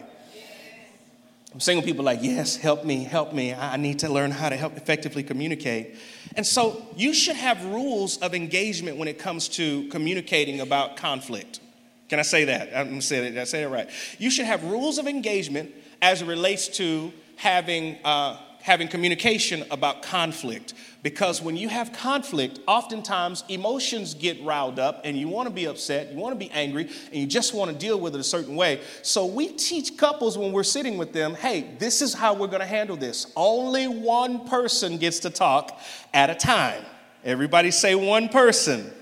I'm 1.52 1.60
single 1.60 1.84
people 1.84 2.04
like, 2.04 2.20
yes, 2.22 2.56
help 2.56 2.84
me, 2.84 3.04
help 3.04 3.34
me. 3.34 3.52
I 3.52 3.76
need 3.76 3.98
to 3.98 4.08
learn 4.08 4.30
how 4.30 4.48
to 4.48 4.56
help 4.56 4.76
effectively 4.76 5.22
communicate. 5.22 5.96
And 6.34 6.46
so 6.46 6.86
you 6.96 7.12
should 7.12 7.36
have 7.36 7.62
rules 7.66 8.16
of 8.18 8.34
engagement 8.34 8.96
when 8.96 9.06
it 9.06 9.18
comes 9.18 9.48
to 9.48 9.86
communicating 9.88 10.60
about 10.60 10.96
conflict. 10.96 11.60
Can 12.08 12.18
I 12.18 12.22
say 12.22 12.44
that? 12.44 12.74
I'm 12.74 12.88
gonna 12.88 13.02
say. 13.02 13.38
I 13.38 13.44
say 13.44 13.62
it 13.62 13.68
right. 13.68 13.88
You 14.18 14.30
should 14.30 14.46
have 14.46 14.64
rules 14.64 14.98
of 14.98 15.06
engagement 15.06 15.74
as 16.00 16.22
it 16.22 16.26
relates 16.26 16.68
to 16.68 17.12
having 17.36 17.98
uh, 18.04 18.38
having 18.62 18.88
communication 18.88 19.64
about 19.70 20.02
conflict. 20.02 20.74
Because 21.02 21.42
when 21.42 21.56
you 21.56 21.68
have 21.68 21.92
conflict, 21.92 22.60
oftentimes 22.66 23.42
emotions 23.48 24.14
get 24.14 24.42
riled 24.42 24.78
up 24.78 25.00
and 25.04 25.16
you 25.16 25.28
want 25.28 25.48
to 25.48 25.54
be 25.54 25.64
upset, 25.66 26.12
you 26.12 26.18
want 26.18 26.32
to 26.32 26.38
be 26.38 26.50
angry, 26.52 26.84
and 26.84 27.14
you 27.14 27.26
just 27.26 27.54
want 27.54 27.70
to 27.72 27.76
deal 27.76 27.98
with 27.98 28.14
it 28.14 28.20
a 28.20 28.24
certain 28.24 28.54
way. 28.54 28.80
So 29.02 29.26
we 29.26 29.48
teach 29.48 29.96
couples 29.96 30.38
when 30.38 30.52
we're 30.52 30.62
sitting 30.62 30.96
with 30.96 31.12
them 31.12 31.34
hey, 31.34 31.74
this 31.78 32.02
is 32.02 32.14
how 32.14 32.34
we're 32.34 32.46
going 32.46 32.60
to 32.60 32.66
handle 32.66 32.96
this. 32.96 33.32
Only 33.36 33.88
one 33.88 34.46
person 34.46 34.96
gets 34.96 35.18
to 35.20 35.30
talk 35.30 35.78
at 36.14 36.30
a 36.30 36.34
time. 36.34 36.84
Everybody 37.24 37.70
say 37.70 37.94
one 37.94 38.28
person. 38.28 38.92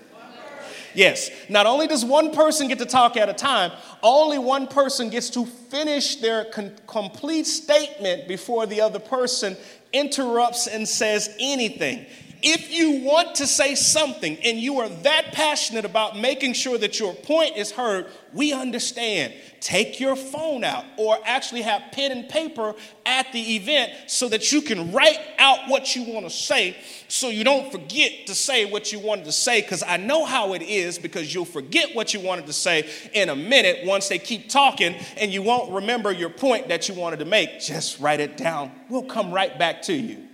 Yes, 0.95 1.31
not 1.49 1.67
only 1.67 1.87
does 1.87 2.05
one 2.05 2.33
person 2.33 2.69
get 2.69 2.79
to 2.79 2.87
talk 2.87 3.17
at 3.17 3.29
a 3.29 3.33
time, 3.33 3.73
only 4.03 4.39
one 4.39 4.67
person 4.67 5.11
gets 5.11 5.31
to 5.31 5.47
finish 5.47 6.17
their 6.17 6.47
con- 6.47 6.75
complete 6.87 7.47
statement 7.47 8.27
before 8.27 8.67
the 8.67 8.81
other 8.81 8.99
person 8.99 9.57
interrupts 9.93 10.67
and 10.67 10.89
says 10.89 11.35
anything. 11.39 12.07
If 12.43 12.71
you 12.73 13.03
want 13.03 13.37
to 13.37 13.47
say 13.47 13.75
something 13.75 14.39
and 14.45 14.59
you 14.59 14.81
are 14.81 14.89
that 14.89 15.33
passionate 15.33 15.85
about 15.85 16.19
making 16.19 16.55
sure 16.55 16.79
that 16.79 16.99
your 16.99 17.15
point 17.15 17.57
is 17.57 17.71
heard, 17.71 18.07
we 18.33 18.53
understand. 18.53 19.35
Take 19.61 20.01
your 20.01 20.17
phone 20.17 20.65
out 20.65 20.85
or 20.97 21.19
actually 21.25 21.63
have 21.63 21.83
pen 21.93 22.13
and 22.13 22.29
paper 22.29 22.75
at 23.05 23.31
the 23.33 23.57
event 23.57 23.93
so 24.07 24.29
that 24.29 24.53
you 24.53 24.63
can 24.63 24.93
write 24.93 25.21
out 25.39 25.69
what 25.69 25.95
you 25.95 26.05
want 26.05 26.25
to 26.25 26.31
say 26.31 26.77
so 27.09 27.29
you 27.29 27.45
don't 27.45 27.71
forget 27.71 28.27
to 28.27 28.35
say 28.35 28.65
what 28.65 28.93
you 28.93 29.01
wanted 29.01 29.25
to 29.27 29.33
say 29.33 29.61
because 29.61 29.83
I 29.83 29.97
know 29.97 30.25
how 30.25 30.55
it 30.55 30.63
is 30.63 30.99
because 30.99 31.35
you'll 31.35 31.45
forget 31.45 31.95
what 31.95 32.15
you 32.15 32.21
wanted 32.21 32.47
to 32.47 32.53
say 32.53 32.89
in 33.13 33.29
a 33.29 33.37
minute 33.37 33.85
once 33.85 34.09
they 34.09 34.19
keep 34.19 34.49
talking 34.49 34.95
and 35.17 35.33
you 35.33 35.43
won't 35.43 35.73
remember 35.73 36.13
your 36.13 36.31
point 36.31 36.69
that 36.69 36.89
you 36.89 36.95
wanted 36.95 37.19
to 37.19 37.25
make. 37.25 37.61
Just 37.61 38.01
write 38.01 38.21
it 38.21 38.37
down. 38.37 38.71
We'll 38.89 39.03
come 39.03 39.33
right 39.33 39.59
back 39.59 39.83
to 39.83 39.93
you. 39.93 40.27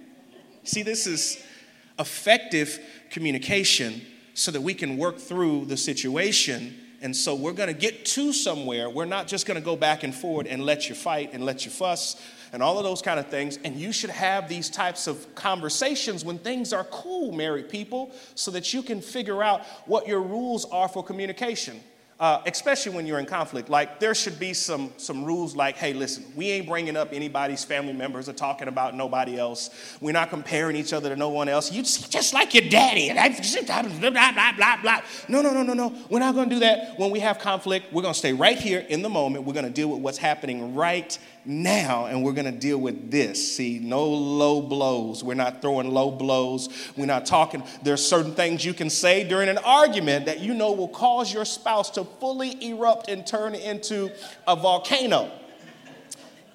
See, 0.64 0.82
this 0.82 1.06
is 1.06 1.42
effective 1.98 2.80
communication 3.10 4.02
so 4.34 4.50
that 4.50 4.60
we 4.60 4.74
can 4.74 4.96
work 4.96 5.18
through 5.18 5.64
the 5.64 5.76
situation. 5.76 6.74
And 7.00 7.14
so 7.14 7.34
we're 7.34 7.52
going 7.52 7.68
to 7.68 7.78
get 7.78 8.04
to 8.06 8.32
somewhere. 8.32 8.90
We're 8.90 9.04
not 9.04 9.26
just 9.26 9.46
going 9.46 9.58
to 9.58 9.64
go 9.64 9.76
back 9.76 10.02
and 10.02 10.14
forward 10.14 10.46
and 10.46 10.64
let 10.64 10.88
you 10.88 10.94
fight 10.94 11.30
and 11.32 11.44
let 11.44 11.64
you 11.64 11.70
fuss 11.70 12.20
and 12.52 12.62
all 12.62 12.78
of 12.78 12.84
those 12.84 13.02
kind 13.02 13.18
of 13.18 13.28
things. 13.28 13.58
And 13.64 13.76
you 13.76 13.92
should 13.92 14.10
have 14.10 14.48
these 14.48 14.70
types 14.70 15.06
of 15.06 15.34
conversations 15.34 16.24
when 16.24 16.38
things 16.38 16.72
are 16.72 16.84
cool, 16.84 17.32
married 17.32 17.68
people, 17.68 18.12
so 18.34 18.50
that 18.52 18.72
you 18.72 18.82
can 18.82 19.00
figure 19.00 19.42
out 19.42 19.64
what 19.86 20.06
your 20.06 20.20
rules 20.20 20.64
are 20.66 20.88
for 20.88 21.02
communication 21.02 21.80
uh, 22.18 22.40
especially 22.46 22.92
when 22.92 23.06
you're 23.06 23.18
in 23.18 23.26
conflict. 23.26 23.68
Like 23.68 24.00
there 24.00 24.14
should 24.14 24.38
be 24.38 24.54
some 24.54 24.92
some 24.96 25.24
rules 25.24 25.54
like, 25.54 25.76
hey, 25.76 25.92
listen, 25.92 26.24
we 26.34 26.50
ain't 26.50 26.66
bringing 26.66 26.96
up 26.96 27.12
anybody's 27.12 27.64
family 27.64 27.92
members 27.92 28.28
or 28.28 28.32
talking 28.32 28.68
about 28.68 28.94
nobody 28.94 29.38
else. 29.38 29.70
We're 30.00 30.12
not 30.12 30.30
comparing 30.30 30.76
each 30.76 30.92
other 30.92 31.10
to 31.10 31.16
no 31.16 31.28
one 31.28 31.48
else. 31.48 31.70
You 31.70 31.82
just, 31.82 32.10
just 32.10 32.32
like 32.32 32.54
your 32.54 32.68
daddy. 32.68 33.12
Blah, 33.12 34.10
blah, 34.10 34.32
blah, 34.32 34.52
blah, 34.52 34.76
blah. 34.82 35.00
No, 35.28 35.42
no, 35.42 35.52
no, 35.52 35.62
no, 35.62 35.74
no. 35.74 35.94
We're 36.08 36.20
not 36.20 36.34
going 36.34 36.48
to 36.48 36.54
do 36.54 36.60
that 36.60 36.98
when 36.98 37.10
we 37.10 37.20
have 37.20 37.38
conflict. 37.38 37.92
We're 37.92 38.02
going 38.02 38.14
to 38.14 38.18
stay 38.18 38.32
right 38.32 38.58
here 38.58 38.80
in 38.80 39.02
the 39.02 39.10
moment. 39.10 39.44
We're 39.44 39.54
going 39.54 39.66
to 39.66 39.70
deal 39.70 39.88
with 39.88 40.00
what's 40.00 40.18
happening 40.18 40.74
right 40.74 41.18
now 41.46 42.06
and 42.06 42.22
we're 42.22 42.32
going 42.32 42.52
to 42.52 42.58
deal 42.58 42.78
with 42.78 43.10
this. 43.10 43.56
See, 43.56 43.78
no 43.78 44.04
low 44.04 44.60
blows. 44.60 45.22
We're 45.22 45.34
not 45.34 45.62
throwing 45.62 45.90
low 45.90 46.10
blows. 46.10 46.68
We're 46.96 47.06
not 47.06 47.26
talking. 47.26 47.62
There's 47.82 48.06
certain 48.06 48.34
things 48.34 48.64
you 48.64 48.74
can 48.74 48.90
say 48.90 49.26
during 49.28 49.48
an 49.48 49.58
argument 49.58 50.26
that 50.26 50.40
you 50.40 50.54
know 50.54 50.72
will 50.72 50.88
cause 50.88 51.32
your 51.32 51.44
spouse 51.44 51.90
to 51.90 52.04
fully 52.04 52.70
erupt 52.70 53.08
and 53.08 53.26
turn 53.26 53.54
into 53.54 54.10
a 54.46 54.56
volcano. 54.56 55.30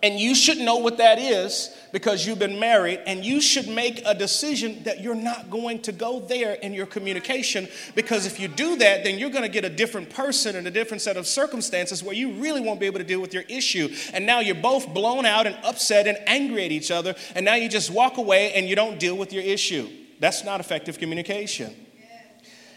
And 0.03 0.19
you 0.19 0.33
should 0.33 0.57
know 0.57 0.77
what 0.77 0.97
that 0.97 1.19
is 1.19 1.75
because 1.91 2.25
you've 2.25 2.39
been 2.39 2.59
married, 2.59 3.01
and 3.05 3.23
you 3.23 3.41
should 3.41 3.67
make 3.67 4.01
a 4.05 4.15
decision 4.15 4.81
that 4.83 5.01
you're 5.01 5.13
not 5.13 5.49
going 5.49 5.81
to 5.81 5.91
go 5.91 6.19
there 6.19 6.53
in 6.53 6.73
your 6.73 6.85
communication. 6.85 7.67
Because 7.93 8.25
if 8.25 8.39
you 8.39 8.47
do 8.47 8.77
that, 8.77 9.03
then 9.03 9.19
you're 9.19 9.29
going 9.29 9.43
to 9.43 9.49
get 9.49 9.65
a 9.65 9.69
different 9.69 10.09
person 10.09 10.55
and 10.55 10.65
a 10.65 10.71
different 10.71 11.01
set 11.01 11.17
of 11.17 11.27
circumstances 11.27 12.01
where 12.01 12.15
you 12.15 12.31
really 12.33 12.61
won't 12.61 12.79
be 12.79 12.85
able 12.85 12.99
to 12.99 13.03
deal 13.03 13.19
with 13.19 13.33
your 13.33 13.43
issue. 13.49 13.89
And 14.13 14.25
now 14.25 14.39
you're 14.39 14.55
both 14.55 14.93
blown 14.93 15.25
out 15.25 15.45
and 15.45 15.55
upset 15.63 16.07
and 16.07 16.17
angry 16.25 16.65
at 16.65 16.71
each 16.71 16.89
other, 16.91 17.13
and 17.35 17.45
now 17.45 17.55
you 17.55 17.69
just 17.69 17.91
walk 17.91 18.17
away 18.17 18.53
and 18.53 18.67
you 18.67 18.75
don't 18.75 18.99
deal 18.99 19.17
with 19.17 19.33
your 19.33 19.43
issue. 19.43 19.87
That's 20.19 20.43
not 20.43 20.59
effective 20.59 20.97
communication. 20.97 21.75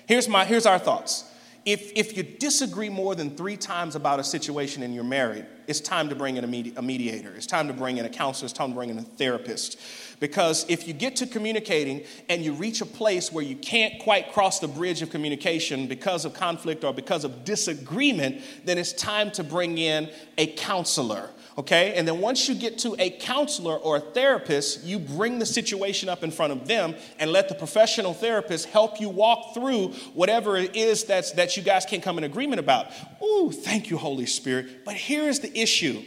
Here's, 0.07 0.29
my, 0.29 0.45
here's 0.45 0.67
our 0.67 0.79
thoughts 0.79 1.25
if, 1.65 1.93
if 1.95 2.17
you 2.17 2.23
disagree 2.23 2.91
more 2.91 3.15
than 3.15 3.37
three 3.37 3.57
times 3.57 3.97
about 3.97 4.21
a 4.21 4.25
situation 4.25 4.83
and 4.83 4.95
you're 4.95 5.03
married, 5.05 5.47
it's 5.66 5.81
time 5.81 6.09
to 6.09 6.14
bring 6.14 6.37
in 6.37 6.44
a, 6.44 6.46
medi- 6.46 6.74
a, 6.77 6.83
mediator. 6.83 7.35
It's 7.35 7.46
time 7.46 7.68
to 7.68 7.74
bring 7.74 7.98
in 7.98 8.05
a 8.05 8.09
counselor. 8.09 8.46
It's 8.46 8.53
time 8.53 8.70
to 8.70 8.74
bring 8.74 8.90
in 8.90 8.98
a 8.98 9.03
therapist. 9.03 9.79
Because 10.20 10.64
if 10.68 10.87
you 10.87 10.94
get 10.94 11.16
to 11.16 11.27
communicating 11.27 12.05
and 12.29 12.44
you 12.44 12.53
reach 12.53 12.81
a 12.81 12.87
place 12.87 13.33
where 13.33 13.44
you 13.44 13.57
can't 13.57 13.98
quite 14.00 14.33
cross 14.33 14.61
the 14.61 14.68
bridge 14.68 15.03
of 15.03 15.11
communication 15.11 15.87
because 15.87 16.24
of 16.24 16.35
conflict 16.35 16.85
or 16.85 16.92
because 16.92 17.24
of 17.24 17.44
disagreement, 17.44 18.42
then 18.64 18.79
it's 18.79 18.92
time 18.92 19.31
to 19.33 19.44
bring 19.44 19.79
in 19.79 20.11
a 20.38 20.46
counselor 20.55 21.31
okay? 21.57 21.95
And 21.95 22.07
then 22.07 22.21
once 22.21 22.49
you 22.49 22.55
get 22.55 22.79
to 22.79 22.97
a 22.99 23.11
counselor 23.11 23.77
or 23.77 23.97
a 23.97 24.01
therapist, 24.01 24.85
you 24.85 24.99
bring 24.99 25.38
the 25.38 25.47
situation 25.47 26.09
up 26.09 26.23
in 26.23 26.31
front 26.31 26.53
of 26.53 26.67
them 26.67 26.95
and 27.19 27.31
let 27.31 27.49
the 27.49 27.55
professional 27.55 28.14
therapist 28.14 28.67
help 28.67 29.01
you 29.01 29.09
walk 29.09 29.55
through 29.55 29.88
whatever 30.14 30.57
it 30.57 30.75
is 30.75 31.05
that's, 31.05 31.33
that 31.33 31.57
you 31.57 31.62
guys 31.62 31.85
can 31.85 32.01
come 32.01 32.19
in 32.19 32.25
agreement 32.25 32.61
about. 32.61 32.88
Ooh, 33.23 33.53
thank 33.53 33.90
you, 33.90 33.97
Holy 33.97 34.27
Spirit. 34.27 34.85
But 34.85 34.95
here 34.95 35.29
is 35.29 35.40
the 35.40 35.57
issue. 35.59 36.03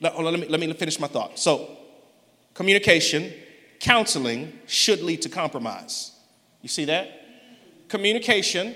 Let, 0.00 0.14
oh, 0.16 0.22
let, 0.22 0.38
me, 0.38 0.46
let 0.48 0.60
me 0.60 0.72
finish 0.72 0.98
my 0.98 1.08
thought. 1.08 1.38
So, 1.38 1.76
communication, 2.54 3.32
counseling 3.80 4.52
should 4.66 5.00
lead 5.00 5.22
to 5.22 5.28
compromise. 5.28 6.12
You 6.62 6.68
see 6.68 6.86
that? 6.86 7.12
Communication, 7.88 8.74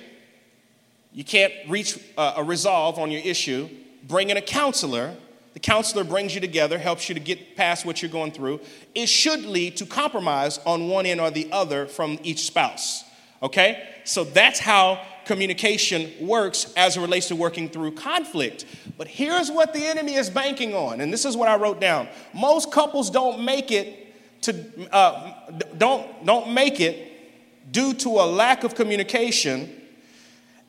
you 1.13 1.25
can't 1.25 1.53
reach 1.69 1.99
a, 2.17 2.35
a 2.39 2.45
resolve 2.45 2.99
on 2.99 3.11
your 3.11 3.21
issue. 3.23 3.69
Bring 4.05 4.31
in 4.31 4.37
a 4.37 4.43
counselor 4.43 5.15
the 5.53 5.61
counselor 5.61 6.05
brings 6.05 6.35
you 6.35 6.41
together, 6.41 6.79
helps 6.79 7.09
you 7.09 7.15
to 7.15 7.21
get 7.21 7.57
past 7.57 7.85
what 7.85 8.01
you're 8.01 8.11
going 8.11 8.33
through. 8.33 8.61
It 8.95 9.09
should 9.09 9.45
lead 9.45 9.77
to 9.79 9.87
compromise 9.87 10.59
on 10.65 10.88
one 10.88 11.07
end 11.07 11.21
or 11.21 11.31
the 11.31 11.51
other 11.53 11.87
from 11.87 12.19
each 12.23 12.47
spouse. 12.47 13.05
Okay? 13.43 13.87
So 14.05 14.25
that's 14.25 14.59
how 14.59 15.01
communication 15.25 16.11
works 16.27 16.73
as 16.77 16.97
it 16.97 17.01
relates 17.01 17.29
to 17.29 17.37
working 17.37 17.69
through 17.69 17.93
conflict. 17.93 18.65
But 18.97 19.09
here's 19.09 19.51
what 19.51 19.73
the 19.73 19.85
enemy 19.85 20.15
is 20.15 20.31
banking 20.31 20.75
on, 20.75 21.01
and 21.01 21.12
this 21.12 21.25
is 21.25 21.37
what 21.37 21.49
I 21.49 21.57
wrote 21.57 21.81
down. 21.81 22.09
Most 22.35 22.73
couples 22.73 23.11
don't 23.11 23.45
make 23.45 23.71
it 23.71 23.99
to 24.43 24.93
uh, 24.93 25.51
don't 25.79 26.27
don't 26.27 26.53
make 26.53 26.81
it 26.81 27.73
due 27.73 27.95
to 27.95 28.09
a 28.09 28.27
lack 28.27 28.65
of 28.65 28.75
communication, 28.75 29.71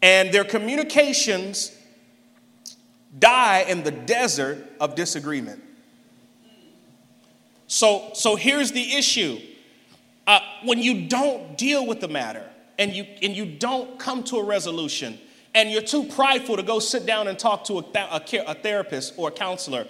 and 0.02 0.32
their 0.32 0.44
communications 0.44 1.76
die 3.20 3.66
in 3.68 3.84
the 3.84 3.92
desert 3.92 4.58
of 4.80 4.96
disagreement. 4.96 5.62
So, 7.68 8.12
so 8.14 8.36
here's 8.36 8.72
the 8.72 8.94
issue 8.94 9.40
Uh, 10.26 10.40
when 10.64 10.80
you 10.80 11.08
don't 11.10 11.58
deal 11.58 11.86
with 11.86 12.00
the 12.00 12.08
matter 12.08 12.46
and 12.80 12.94
you, 12.94 13.04
and 13.22 13.36
you 13.36 13.46
don't 13.46 14.00
come 14.00 14.24
to 14.24 14.38
a 14.38 14.44
resolution, 14.44 15.20
and 15.54 15.70
you're 15.70 15.82
too 15.84 16.06
prideful 16.06 16.56
to 16.56 16.64
go 16.64 16.80
sit 16.80 17.06
down 17.06 17.28
and 17.28 17.38
talk 17.38 17.66
to 17.66 17.80
a, 17.80 17.84
a, 17.94 18.22
a 18.48 18.56
therapist 18.56 19.14
or 19.18 19.28
a 19.28 19.32
counselor, 19.32 19.86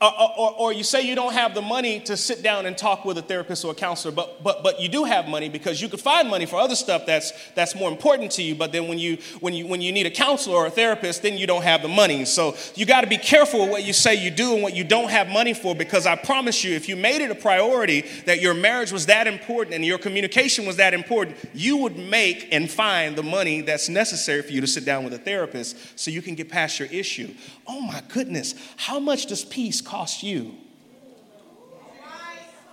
or, 0.00 0.38
or, 0.38 0.52
or, 0.58 0.72
you 0.72 0.84
say 0.84 1.02
you 1.02 1.16
don't 1.16 1.32
have 1.32 1.54
the 1.54 1.62
money 1.62 1.98
to 2.00 2.16
sit 2.16 2.40
down 2.40 2.66
and 2.66 2.78
talk 2.78 3.04
with 3.04 3.18
a 3.18 3.22
therapist 3.22 3.64
or 3.64 3.72
a 3.72 3.74
counselor, 3.74 4.14
but, 4.14 4.44
but, 4.44 4.62
but 4.62 4.80
you 4.80 4.88
do 4.88 5.02
have 5.02 5.26
money 5.26 5.48
because 5.48 5.82
you 5.82 5.88
could 5.88 6.00
find 6.00 6.28
money 6.28 6.46
for 6.46 6.54
other 6.56 6.76
stuff 6.76 7.04
that's, 7.04 7.32
that's 7.56 7.74
more 7.74 7.90
important 7.90 8.30
to 8.32 8.42
you. 8.42 8.54
But 8.54 8.70
then 8.70 8.86
when 8.86 9.00
you, 9.00 9.18
when, 9.40 9.54
you, 9.54 9.66
when 9.66 9.80
you 9.80 9.90
need 9.90 10.06
a 10.06 10.10
counselor 10.10 10.56
or 10.56 10.66
a 10.66 10.70
therapist, 10.70 11.22
then 11.22 11.36
you 11.36 11.48
don't 11.48 11.64
have 11.64 11.82
the 11.82 11.88
money. 11.88 12.24
So 12.26 12.54
you 12.76 12.86
got 12.86 13.00
to 13.00 13.08
be 13.08 13.16
careful 13.16 13.66
what 13.66 13.84
you 13.84 13.92
say 13.92 14.14
you 14.14 14.30
do 14.30 14.54
and 14.54 14.62
what 14.62 14.76
you 14.76 14.84
don't 14.84 15.10
have 15.10 15.28
money 15.28 15.52
for 15.52 15.74
because 15.74 16.06
I 16.06 16.14
promise 16.14 16.62
you, 16.62 16.76
if 16.76 16.88
you 16.88 16.94
made 16.94 17.20
it 17.20 17.32
a 17.32 17.34
priority 17.34 18.02
that 18.26 18.40
your 18.40 18.54
marriage 18.54 18.92
was 18.92 19.06
that 19.06 19.26
important 19.26 19.74
and 19.74 19.84
your 19.84 19.98
communication 19.98 20.64
was 20.64 20.76
that 20.76 20.94
important, 20.94 21.36
you 21.54 21.76
would 21.78 21.96
make 21.96 22.46
and 22.52 22.70
find 22.70 23.16
the 23.16 23.24
money 23.24 23.62
that's 23.62 23.88
necessary 23.88 24.42
for 24.42 24.52
you 24.52 24.60
to 24.60 24.68
sit 24.68 24.84
down 24.84 25.02
with 25.02 25.12
a 25.12 25.18
therapist 25.18 25.98
so 25.98 26.12
you 26.12 26.22
can 26.22 26.36
get 26.36 26.48
past 26.48 26.78
your 26.78 26.88
issue. 26.92 27.34
Oh 27.66 27.80
my 27.80 28.00
goodness, 28.08 28.54
how 28.76 29.00
much 29.00 29.26
does 29.26 29.44
peace 29.44 29.80
cost 29.88 30.22
you? 30.22 30.54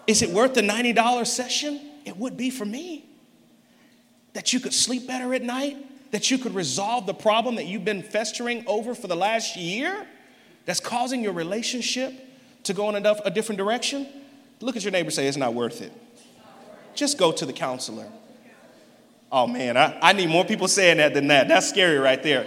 Is 0.06 0.22
it 0.22 0.30
worth 0.30 0.54
the 0.54 0.62
$90 0.62 1.26
session? 1.26 1.80
It 2.06 2.18
would 2.18 2.38
be 2.38 2.50
for 2.50 2.66
me. 2.66 3.06
That 4.34 4.54
you 4.54 4.60
could 4.60 4.74
sleep 4.74 5.08
better 5.08 5.34
at 5.34 5.42
night, 5.42 5.78
that 6.12 6.30
you 6.30 6.38
could 6.38 6.54
resolve 6.54 7.06
the 7.06 7.14
problem 7.14 7.56
that 7.56 7.66
you've 7.66 7.86
been 7.86 8.04
festering 8.04 8.64
over 8.68 8.94
for 8.94 9.08
the 9.08 9.16
last 9.16 9.56
year 9.56 10.06
that's 10.66 10.80
causing 10.80 11.24
your 11.24 11.34
relationship 11.34 12.14
to 12.64 12.74
go 12.74 12.90
in 12.90 13.06
a, 13.06 13.30
different 13.32 13.58
direction. 13.58 14.08
Look 14.60 14.76
at 14.76 14.84
your 14.84 14.92
neighbor 14.92 15.12
say, 15.12 15.28
It's 15.28 15.38
not 15.38 15.54
worth 15.54 15.82
it. 15.82 15.94
Just 16.96 17.18
go 17.18 17.32
to 17.32 17.46
the 17.46 17.54
counselor. 17.54 18.08
Oh 19.32 19.48
man, 19.48 19.78
I, 19.78 19.98
I 20.02 20.14
need 20.14 20.30
more 20.30 20.46
people 20.46 20.68
saying 20.68 20.98
that 20.98 21.14
than 21.14 21.28
that. 21.28 21.48
That's 21.48 21.68
scary 21.68 21.98
right 21.98 22.22
there. 22.22 22.46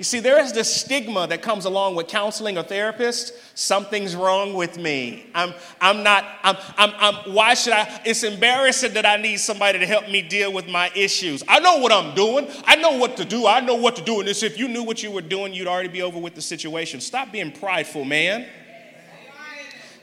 You 0.00 0.04
see, 0.04 0.20
there 0.20 0.40
is 0.40 0.54
this 0.54 0.74
stigma 0.74 1.26
that 1.26 1.42
comes 1.42 1.66
along 1.66 1.94
with 1.94 2.08
counseling 2.08 2.56
or 2.56 2.62
therapist. 2.62 3.34
Something's 3.54 4.16
wrong 4.16 4.54
with 4.54 4.78
me. 4.78 5.26
I'm, 5.34 5.52
I'm 5.78 6.02
not, 6.02 6.24
I'm, 6.42 6.56
I'm, 6.78 6.92
I'm, 6.96 7.34
why 7.34 7.52
should 7.52 7.74
I? 7.74 8.00
It's 8.06 8.22
embarrassing 8.22 8.94
that 8.94 9.04
I 9.04 9.18
need 9.18 9.40
somebody 9.40 9.78
to 9.78 9.84
help 9.84 10.08
me 10.08 10.22
deal 10.22 10.54
with 10.54 10.66
my 10.66 10.90
issues. 10.96 11.44
I 11.46 11.60
know 11.60 11.80
what 11.80 11.92
I'm 11.92 12.14
doing. 12.14 12.48
I 12.64 12.76
know 12.76 12.96
what 12.96 13.18
to 13.18 13.26
do. 13.26 13.46
I 13.46 13.60
know 13.60 13.74
what 13.74 13.94
to 13.96 14.02
do 14.02 14.20
in 14.20 14.24
this. 14.24 14.42
If 14.42 14.58
you 14.58 14.68
knew 14.68 14.84
what 14.84 15.02
you 15.02 15.10
were 15.10 15.20
doing, 15.20 15.52
you'd 15.52 15.68
already 15.68 15.90
be 15.90 16.00
over 16.00 16.18
with 16.18 16.34
the 16.34 16.40
situation. 16.40 17.02
Stop 17.02 17.30
being 17.30 17.52
prideful, 17.52 18.06
man. 18.06 18.46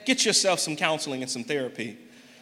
Get 0.05 0.27
yourself 0.27 0.59
some 0.59 0.75
counseling 0.75 1.23
and 1.23 1.31
some 1.31 1.43
therapy 1.43 1.97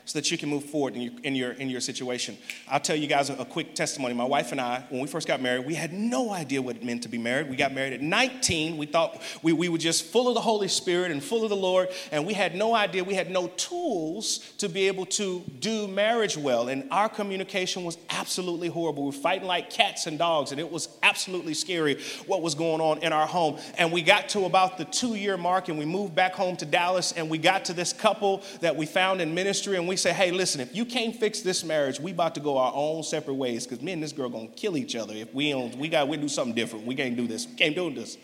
so 0.05 0.19
that 0.19 0.29
you 0.31 0.37
can 0.37 0.49
move 0.49 0.63
forward 0.63 0.95
in 0.95 1.01
your, 1.01 1.13
in 1.23 1.35
your, 1.35 1.51
in 1.53 1.69
your 1.69 1.81
situation. 1.81 2.37
I'll 2.69 2.79
tell 2.79 2.95
you 2.95 3.07
guys 3.07 3.29
a, 3.29 3.33
a, 3.35 3.45
quick 3.45 3.73
testimony. 3.73 4.13
My 4.13 4.25
wife 4.25 4.51
and 4.51 4.61
I, 4.61 4.85
when 4.89 5.01
we 5.01 5.07
first 5.07 5.27
got 5.27 5.41
married, 5.41 5.65
we 5.65 5.73
had 5.73 5.93
no 5.93 6.31
idea 6.31 6.61
what 6.61 6.75
it 6.75 6.83
meant 6.83 7.03
to 7.03 7.09
be 7.09 7.17
married. 7.17 7.49
We 7.49 7.55
got 7.55 7.73
married 7.73 7.93
at 7.93 8.01
19. 8.01 8.77
We 8.77 8.85
thought 8.85 9.21
we, 9.41 9.53
we 9.53 9.67
were 9.67 9.77
just 9.77 10.05
full 10.05 10.27
of 10.27 10.35
the 10.35 10.41
Holy 10.41 10.67
Spirit 10.67 11.11
and 11.11 11.23
full 11.23 11.43
of 11.43 11.49
the 11.49 11.55
Lord, 11.55 11.89
and 12.11 12.25
we 12.25 12.33
had 12.33 12.55
no 12.55 12.75
idea, 12.75 13.03
we 13.03 13.15
had 13.15 13.31
no 13.31 13.47
tools 13.47 14.39
to 14.59 14.69
be 14.69 14.87
able 14.87 15.05
to 15.07 15.43
do 15.59 15.87
marriage 15.87 16.37
well. 16.37 16.67
And 16.67 16.87
our 16.91 17.09
communication 17.09 17.83
was 17.83 17.97
absolutely 18.09 18.67
horrible. 18.67 19.03
We 19.03 19.07
were 19.07 19.13
fighting 19.13 19.47
like 19.47 19.69
cats 19.69 20.05
and 20.05 20.19
dogs, 20.19 20.51
and 20.51 20.59
it 20.59 20.71
was 20.71 20.89
absolutely 21.01 21.55
scary 21.55 21.99
what 22.27 22.41
was 22.41 22.53
going 22.53 22.81
on 22.81 22.99
in 22.99 23.11
our 23.11 23.27
home. 23.27 23.57
And 23.77 23.91
we 23.91 24.01
got 24.01 24.29
to 24.29 24.45
about 24.45 24.77
the 24.77 24.85
two 24.85 25.15
year 25.15 25.35
mark, 25.37 25.69
and 25.69 25.79
we 25.79 25.85
moved 25.85 26.13
back 26.13 26.33
home 26.33 26.55
to 26.57 26.65
Dallas, 26.65 27.11
and 27.11 27.29
we 27.29 27.37
got 27.37 27.65
to 27.65 27.73
this 27.73 27.91
couple 27.91 28.43
that 28.61 28.75
we 28.75 28.85
found 28.85 29.21
in 29.21 29.33
ministry, 29.33 29.77
and 29.77 29.87
we 29.87 29.94
we 29.95 29.97
say, 29.97 30.11
hey, 30.11 30.29
listen, 30.29 30.59
if 30.59 30.75
you 30.75 30.83
can't 30.83 31.15
fix 31.15 31.39
this 31.39 31.63
marriage, 31.63 32.01
we 32.01 32.11
about 32.11 32.35
to 32.35 32.41
go 32.41 32.57
our 32.57 32.73
own 32.75 33.01
separate 33.01 33.35
ways 33.35 33.65
because 33.65 33.81
me 33.81 33.93
and 33.93 34.03
this 34.03 34.11
girl 34.11 34.27
gonna 34.27 34.49
kill 34.49 34.75
each 34.75 34.93
other 34.93 35.13
if 35.13 35.33
we 35.33 35.51
don't, 35.51 35.73
we 35.77 35.87
got 35.87 36.09
we 36.09 36.17
do 36.17 36.27
something 36.27 36.53
different. 36.53 36.85
We 36.85 36.95
can't 36.95 37.15
do 37.15 37.27
this. 37.27 37.47
We 37.47 37.55
can't 37.55 37.73
do 37.73 37.93
this. 37.93 38.17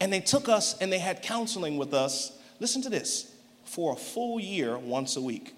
And 0.00 0.12
they 0.12 0.18
took 0.18 0.48
us 0.48 0.76
and 0.78 0.92
they 0.92 0.98
had 0.98 1.22
counseling 1.22 1.76
with 1.76 1.94
us. 1.94 2.36
Listen 2.58 2.82
to 2.82 2.90
this 2.90 3.32
for 3.64 3.92
a 3.92 3.96
full 3.96 4.40
year, 4.40 4.76
once 4.76 5.14
a 5.14 5.20
week. 5.20 5.54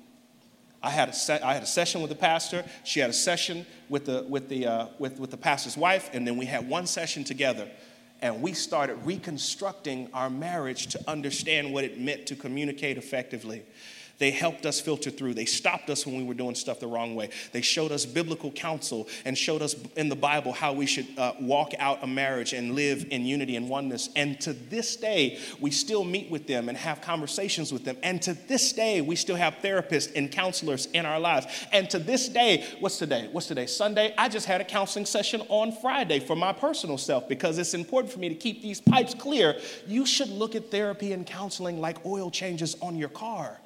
I 0.82 0.90
had 0.90 1.08
a, 1.08 1.14
se- 1.14 1.40
I 1.42 1.54
had 1.54 1.62
a 1.62 1.66
session 1.66 2.02
with 2.02 2.10
the 2.10 2.16
pastor. 2.16 2.62
She 2.84 3.00
had 3.00 3.08
a 3.08 3.14
session 3.14 3.64
with 3.88 4.04
the, 4.04 4.26
with, 4.28 4.50
the, 4.50 4.66
uh, 4.66 4.86
with, 4.98 5.18
with 5.18 5.30
the 5.30 5.38
pastor's 5.38 5.78
wife, 5.78 6.10
and 6.12 6.26
then 6.26 6.36
we 6.36 6.44
had 6.44 6.68
one 6.68 6.86
session 6.86 7.24
together. 7.24 7.66
And 8.20 8.42
we 8.42 8.52
started 8.52 8.96
reconstructing 9.06 10.10
our 10.12 10.28
marriage 10.28 10.88
to 10.88 11.10
understand 11.10 11.72
what 11.72 11.84
it 11.84 11.98
meant 11.98 12.26
to 12.26 12.36
communicate 12.36 12.98
effectively. 12.98 13.62
They 14.20 14.30
helped 14.30 14.66
us 14.66 14.78
filter 14.80 15.10
through. 15.10 15.32
They 15.32 15.46
stopped 15.46 15.88
us 15.88 16.06
when 16.06 16.16
we 16.18 16.24
were 16.24 16.34
doing 16.34 16.54
stuff 16.54 16.78
the 16.78 16.86
wrong 16.86 17.14
way. 17.14 17.30
They 17.52 17.62
showed 17.62 17.90
us 17.90 18.04
biblical 18.04 18.52
counsel 18.52 19.08
and 19.24 19.36
showed 19.36 19.62
us 19.62 19.74
in 19.96 20.10
the 20.10 20.14
Bible 20.14 20.52
how 20.52 20.74
we 20.74 20.84
should 20.84 21.06
uh, 21.16 21.32
walk 21.40 21.72
out 21.78 22.04
a 22.04 22.06
marriage 22.06 22.52
and 22.52 22.74
live 22.74 23.06
in 23.10 23.24
unity 23.24 23.56
and 23.56 23.70
oneness. 23.70 24.10
And 24.14 24.38
to 24.42 24.52
this 24.52 24.94
day, 24.96 25.38
we 25.58 25.70
still 25.70 26.04
meet 26.04 26.30
with 26.30 26.46
them 26.46 26.68
and 26.68 26.76
have 26.76 27.00
conversations 27.00 27.72
with 27.72 27.84
them. 27.84 27.96
And 28.02 28.20
to 28.20 28.34
this 28.46 28.74
day, 28.74 29.00
we 29.00 29.16
still 29.16 29.36
have 29.36 29.56
therapists 29.62 30.12
and 30.14 30.30
counselors 30.30 30.84
in 30.92 31.06
our 31.06 31.18
lives. 31.18 31.46
And 31.72 31.88
to 31.88 31.98
this 31.98 32.28
day, 32.28 32.66
what's 32.78 32.98
today? 32.98 33.30
What's 33.32 33.46
today? 33.46 33.64
Sunday. 33.64 34.12
I 34.18 34.28
just 34.28 34.44
had 34.44 34.60
a 34.60 34.64
counseling 34.64 35.06
session 35.06 35.40
on 35.48 35.72
Friday 35.72 36.20
for 36.20 36.36
my 36.36 36.52
personal 36.52 36.98
self 36.98 37.26
because 37.26 37.56
it's 37.56 37.72
important 37.72 38.12
for 38.12 38.18
me 38.18 38.28
to 38.28 38.34
keep 38.34 38.60
these 38.60 38.82
pipes 38.82 39.14
clear. 39.14 39.56
You 39.86 40.04
should 40.04 40.28
look 40.28 40.54
at 40.54 40.70
therapy 40.70 41.14
and 41.14 41.26
counseling 41.26 41.80
like 41.80 42.04
oil 42.04 42.30
changes 42.30 42.76
on 42.82 42.98
your 42.98 43.08
car 43.08 43.56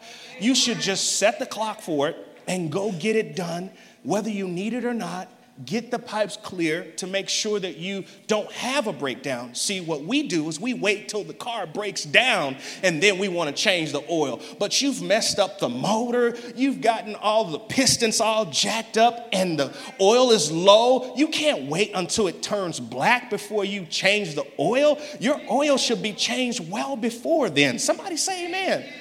you 0.40 0.54
should 0.54 0.80
just 0.80 1.18
set 1.18 1.38
the 1.38 1.46
clock 1.46 1.80
for 1.80 2.08
it 2.08 2.16
and 2.46 2.70
go 2.70 2.92
get 2.92 3.16
it 3.16 3.36
done, 3.36 3.70
whether 4.02 4.30
you 4.30 4.48
need 4.48 4.74
it 4.74 4.84
or 4.84 4.94
not. 4.94 5.28
Get 5.64 5.92
the 5.92 6.00
pipes 6.00 6.36
clear 6.36 6.90
to 6.96 7.06
make 7.06 7.28
sure 7.28 7.60
that 7.60 7.76
you 7.76 8.06
don't 8.26 8.50
have 8.50 8.88
a 8.88 8.92
breakdown. 8.92 9.54
See, 9.54 9.80
what 9.80 10.02
we 10.02 10.26
do 10.26 10.48
is 10.48 10.58
we 10.58 10.74
wait 10.74 11.08
till 11.08 11.22
the 11.22 11.32
car 11.32 11.64
breaks 11.64 12.02
down 12.02 12.56
and 12.82 13.00
then 13.00 13.20
we 13.20 13.28
want 13.28 13.54
to 13.54 13.62
change 13.62 13.92
the 13.92 14.02
oil. 14.10 14.40
But 14.58 14.82
you've 14.82 15.00
messed 15.00 15.38
up 15.38 15.60
the 15.60 15.68
motor, 15.68 16.36
you've 16.56 16.80
gotten 16.80 17.14
all 17.14 17.44
the 17.44 17.60
pistons 17.60 18.20
all 18.20 18.46
jacked 18.46 18.98
up, 18.98 19.28
and 19.32 19.56
the 19.56 19.72
oil 20.00 20.32
is 20.32 20.50
low. 20.50 21.14
You 21.14 21.28
can't 21.28 21.68
wait 21.70 21.92
until 21.94 22.26
it 22.26 22.42
turns 22.42 22.80
black 22.80 23.30
before 23.30 23.64
you 23.64 23.86
change 23.86 24.34
the 24.34 24.46
oil. 24.58 24.98
Your 25.20 25.40
oil 25.48 25.76
should 25.76 26.02
be 26.02 26.14
changed 26.14 26.68
well 26.68 26.96
before 26.96 27.48
then. 27.48 27.78
Somebody 27.78 28.16
say 28.16 28.48
amen. 28.48 28.92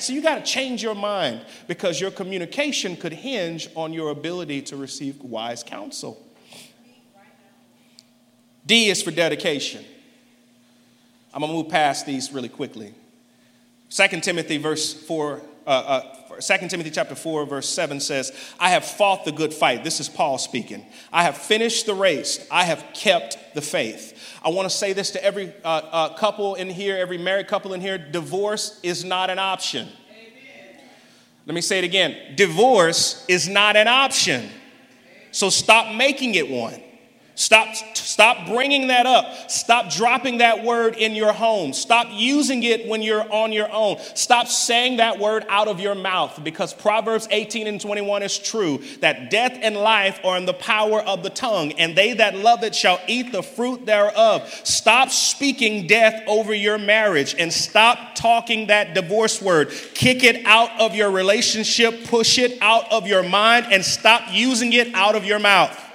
So 0.00 0.12
you 0.12 0.22
got 0.22 0.36
to 0.36 0.50
change 0.50 0.82
your 0.82 0.94
mind 0.94 1.42
because 1.68 2.00
your 2.00 2.10
communication 2.10 2.96
could 2.96 3.12
hinge 3.12 3.68
on 3.74 3.92
your 3.92 4.10
ability 4.10 4.62
to 4.62 4.76
receive 4.76 5.20
wise 5.20 5.62
counsel. 5.62 6.26
D 8.66 8.88
is 8.88 9.02
for 9.02 9.10
dedication. 9.10 9.84
I'm 11.32 11.40
going 11.40 11.52
to 11.52 11.56
move 11.56 11.68
past 11.68 12.06
these 12.06 12.32
really 12.32 12.48
quickly. 12.48 12.94
2 13.90 14.20
Timothy 14.20 14.58
verse 14.58 14.94
4 14.94 15.42
uh, 15.66 15.70
uh, 15.70 16.20
2 16.40 16.68
Timothy 16.68 16.90
chapter 16.90 17.14
4 17.14 17.46
verse 17.46 17.68
7 17.68 18.00
says, 18.00 18.32
I 18.58 18.70
have 18.70 18.84
fought 18.84 19.24
the 19.24 19.32
good 19.32 19.52
fight. 19.52 19.84
This 19.84 20.00
is 20.00 20.08
Paul 20.08 20.38
speaking. 20.38 20.84
I 21.12 21.24
have 21.24 21.36
finished 21.36 21.86
the 21.86 21.94
race. 21.94 22.46
I 22.50 22.64
have 22.64 22.84
kept 22.94 23.36
the 23.54 23.60
faith. 23.60 24.16
I 24.42 24.48
want 24.48 24.70
to 24.70 24.74
say 24.74 24.92
this 24.92 25.10
to 25.10 25.24
every 25.24 25.52
uh, 25.64 25.68
uh, 25.68 26.14
couple 26.14 26.54
in 26.54 26.70
here, 26.70 26.96
every 26.96 27.18
married 27.18 27.46
couple 27.48 27.74
in 27.74 27.80
here 27.80 27.98
divorce 27.98 28.80
is 28.82 29.04
not 29.04 29.28
an 29.28 29.38
option. 29.38 29.86
Amen. 30.10 30.82
Let 31.46 31.54
me 31.54 31.60
say 31.60 31.78
it 31.78 31.84
again 31.84 32.36
divorce 32.36 33.24
is 33.28 33.48
not 33.48 33.76
an 33.76 33.88
option. 33.88 34.48
So 35.32 35.50
stop 35.50 35.94
making 35.94 36.34
it 36.34 36.48
one. 36.48 36.82
Stop, 37.40 37.74
stop 37.94 38.46
bringing 38.46 38.88
that 38.88 39.06
up. 39.06 39.50
Stop 39.50 39.90
dropping 39.90 40.38
that 40.38 40.62
word 40.62 40.96
in 40.96 41.14
your 41.14 41.32
home. 41.32 41.72
Stop 41.72 42.08
using 42.10 42.64
it 42.64 42.86
when 42.86 43.00
you're 43.00 43.24
on 43.32 43.50
your 43.50 43.72
own. 43.72 43.96
Stop 44.14 44.46
saying 44.46 44.98
that 44.98 45.18
word 45.18 45.46
out 45.48 45.66
of 45.66 45.80
your 45.80 45.94
mouth 45.94 46.38
because 46.44 46.74
Proverbs 46.74 47.26
18 47.30 47.66
and 47.66 47.80
21 47.80 48.22
is 48.22 48.38
true 48.38 48.82
that 49.00 49.30
death 49.30 49.56
and 49.62 49.74
life 49.74 50.20
are 50.22 50.36
in 50.36 50.44
the 50.44 50.52
power 50.52 51.00
of 51.00 51.22
the 51.22 51.30
tongue, 51.30 51.72
and 51.72 51.96
they 51.96 52.12
that 52.12 52.36
love 52.36 52.62
it 52.62 52.74
shall 52.74 53.00
eat 53.06 53.32
the 53.32 53.42
fruit 53.42 53.86
thereof. 53.86 54.46
Stop 54.62 55.08
speaking 55.08 55.86
death 55.86 56.22
over 56.26 56.52
your 56.52 56.76
marriage 56.76 57.34
and 57.38 57.50
stop 57.50 58.16
talking 58.16 58.66
that 58.66 58.92
divorce 58.92 59.40
word. 59.40 59.70
Kick 59.94 60.24
it 60.24 60.44
out 60.44 60.78
of 60.78 60.94
your 60.94 61.10
relationship, 61.10 62.04
push 62.04 62.36
it 62.36 62.58
out 62.60 62.92
of 62.92 63.06
your 63.06 63.22
mind, 63.22 63.64
and 63.70 63.82
stop 63.82 64.24
using 64.30 64.74
it 64.74 64.94
out 64.94 65.14
of 65.16 65.24
your 65.24 65.38
mouth. 65.38 65.86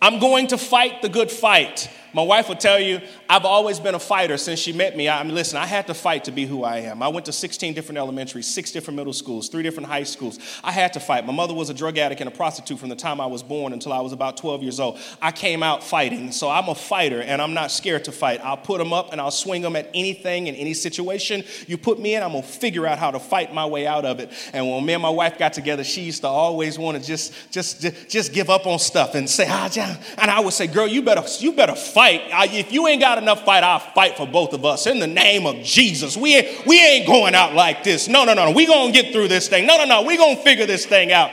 I'm 0.00 0.20
going 0.20 0.48
to 0.48 0.58
fight 0.58 1.02
the 1.02 1.08
good 1.08 1.30
fight. 1.30 1.90
My 2.18 2.24
wife 2.24 2.48
will 2.48 2.56
tell 2.56 2.80
you, 2.80 3.00
I've 3.30 3.44
always 3.44 3.78
been 3.78 3.94
a 3.94 4.00
fighter 4.00 4.36
since 4.38 4.58
she 4.58 4.72
met 4.72 4.96
me. 4.96 5.08
I, 5.08 5.22
mean, 5.22 5.36
listen, 5.36 5.56
I 5.56 5.66
had 5.66 5.86
to 5.86 5.94
fight 5.94 6.24
to 6.24 6.32
be 6.32 6.46
who 6.46 6.64
I 6.64 6.78
am. 6.78 7.00
I 7.00 7.06
went 7.06 7.26
to 7.26 7.32
16 7.32 7.74
different 7.74 7.96
elementaries, 7.96 8.48
six 8.48 8.72
different 8.72 8.96
middle 8.96 9.12
schools, 9.12 9.48
three 9.48 9.62
different 9.62 9.88
high 9.88 10.02
schools. 10.02 10.40
I 10.64 10.72
had 10.72 10.92
to 10.94 11.00
fight. 11.00 11.24
My 11.24 11.32
mother 11.32 11.54
was 11.54 11.70
a 11.70 11.74
drug 11.74 11.96
addict 11.96 12.20
and 12.20 12.26
a 12.26 12.32
prostitute 12.32 12.80
from 12.80 12.88
the 12.88 12.96
time 12.96 13.20
I 13.20 13.26
was 13.26 13.44
born 13.44 13.72
until 13.72 13.92
I 13.92 14.00
was 14.00 14.12
about 14.12 14.36
12 14.36 14.64
years 14.64 14.80
old. 14.80 14.98
I 15.22 15.30
came 15.30 15.62
out 15.62 15.84
fighting, 15.84 16.32
so 16.32 16.50
I'm 16.50 16.68
a 16.68 16.74
fighter 16.74 17.22
and 17.22 17.40
I'm 17.40 17.54
not 17.54 17.70
scared 17.70 18.06
to 18.06 18.10
fight. 18.10 18.40
I'll 18.42 18.56
put 18.56 18.78
them 18.78 18.92
up 18.92 19.12
and 19.12 19.20
I'll 19.20 19.30
swing 19.30 19.62
them 19.62 19.76
at 19.76 19.88
anything 19.94 20.48
in 20.48 20.56
any 20.56 20.74
situation 20.74 21.44
you 21.68 21.78
put 21.78 22.00
me 22.00 22.16
in. 22.16 22.24
I'm 22.24 22.32
gonna 22.32 22.42
figure 22.42 22.84
out 22.84 22.98
how 22.98 23.12
to 23.12 23.20
fight 23.20 23.54
my 23.54 23.66
way 23.66 23.86
out 23.86 24.04
of 24.04 24.18
it. 24.18 24.32
And 24.52 24.68
when 24.68 24.84
me 24.84 24.94
and 24.94 25.02
my 25.02 25.08
wife 25.08 25.38
got 25.38 25.52
together, 25.52 25.84
she 25.84 26.00
used 26.00 26.22
to 26.22 26.26
always 26.26 26.80
want 26.80 27.00
to 27.00 27.06
just, 27.06 27.32
just, 27.52 27.80
just, 28.08 28.32
give 28.32 28.50
up 28.50 28.66
on 28.66 28.80
stuff 28.80 29.14
and 29.14 29.30
say, 29.30 29.46
ah, 29.48 29.70
and 30.18 30.32
I 30.32 30.40
would 30.40 30.52
say, 30.52 30.66
girl, 30.66 30.88
you 30.88 31.02
better, 31.02 31.22
you 31.38 31.52
better 31.52 31.76
fight. 31.76 32.07
If 32.10 32.72
you 32.72 32.86
ain't 32.86 33.00
got 33.00 33.18
enough 33.18 33.44
fight, 33.44 33.64
I'll 33.64 33.78
fight 33.78 34.16
for 34.16 34.26
both 34.26 34.52
of 34.52 34.64
us 34.64 34.86
in 34.86 34.98
the 34.98 35.06
name 35.06 35.46
of 35.46 35.64
Jesus. 35.64 36.16
We 36.16 36.36
ain't, 36.36 36.66
we 36.66 36.84
ain't 36.84 37.06
going 37.06 37.34
out 37.34 37.54
like 37.54 37.84
this. 37.84 38.08
No, 38.08 38.24
no, 38.24 38.34
no, 38.34 38.46
no. 38.46 38.52
We 38.52 38.66
gonna 38.66 38.92
get 38.92 39.12
through 39.12 39.28
this 39.28 39.48
thing. 39.48 39.66
No, 39.66 39.76
no, 39.78 39.84
no. 39.84 40.02
We 40.02 40.16
gonna 40.16 40.36
figure 40.36 40.66
this 40.66 40.86
thing 40.86 41.12
out. 41.12 41.30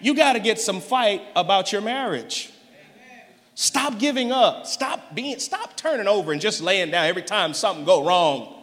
You 0.00 0.14
got 0.14 0.32
to 0.32 0.40
get 0.40 0.60
some 0.60 0.80
fight 0.80 1.22
about 1.36 1.70
your 1.70 1.80
marriage. 1.80 2.50
Stop 3.54 3.98
giving 3.98 4.32
up. 4.32 4.66
Stop 4.66 5.14
being. 5.14 5.38
Stop 5.38 5.76
turning 5.76 6.08
over 6.08 6.32
and 6.32 6.40
just 6.40 6.60
laying 6.60 6.90
down 6.90 7.06
every 7.06 7.22
time 7.22 7.54
something 7.54 7.84
go 7.84 8.04
wrong. 8.04 8.62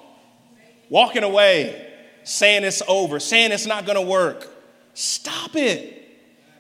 Walking 0.90 1.24
away, 1.24 1.94
saying 2.24 2.64
it's 2.64 2.82
over, 2.88 3.20
saying 3.20 3.52
it's 3.52 3.66
not 3.66 3.86
going 3.86 3.96
to 3.96 4.02
work. 4.02 4.48
Stop 4.94 5.56
it. 5.56 5.96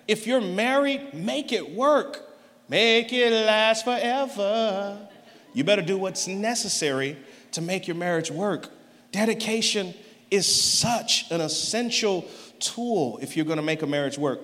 If 0.07 0.27
you're 0.27 0.41
married, 0.41 1.13
make 1.13 1.51
it 1.51 1.75
work. 1.75 2.28
Make 2.69 3.11
it 3.11 3.31
last 3.31 3.83
forever. 3.83 5.07
You 5.53 5.63
better 5.63 5.81
do 5.81 5.97
what's 5.97 6.27
necessary 6.27 7.17
to 7.51 7.61
make 7.61 7.87
your 7.87 7.95
marriage 7.95 8.29
work. 8.29 8.69
Dedication 9.11 9.93
is 10.29 10.45
such 10.47 11.29
an 11.31 11.41
essential 11.41 12.25
tool 12.59 13.17
if 13.21 13.35
you're 13.35 13.45
going 13.45 13.57
to 13.57 13.63
make 13.63 13.81
a 13.81 13.87
marriage 13.87 14.17
work. 14.17 14.41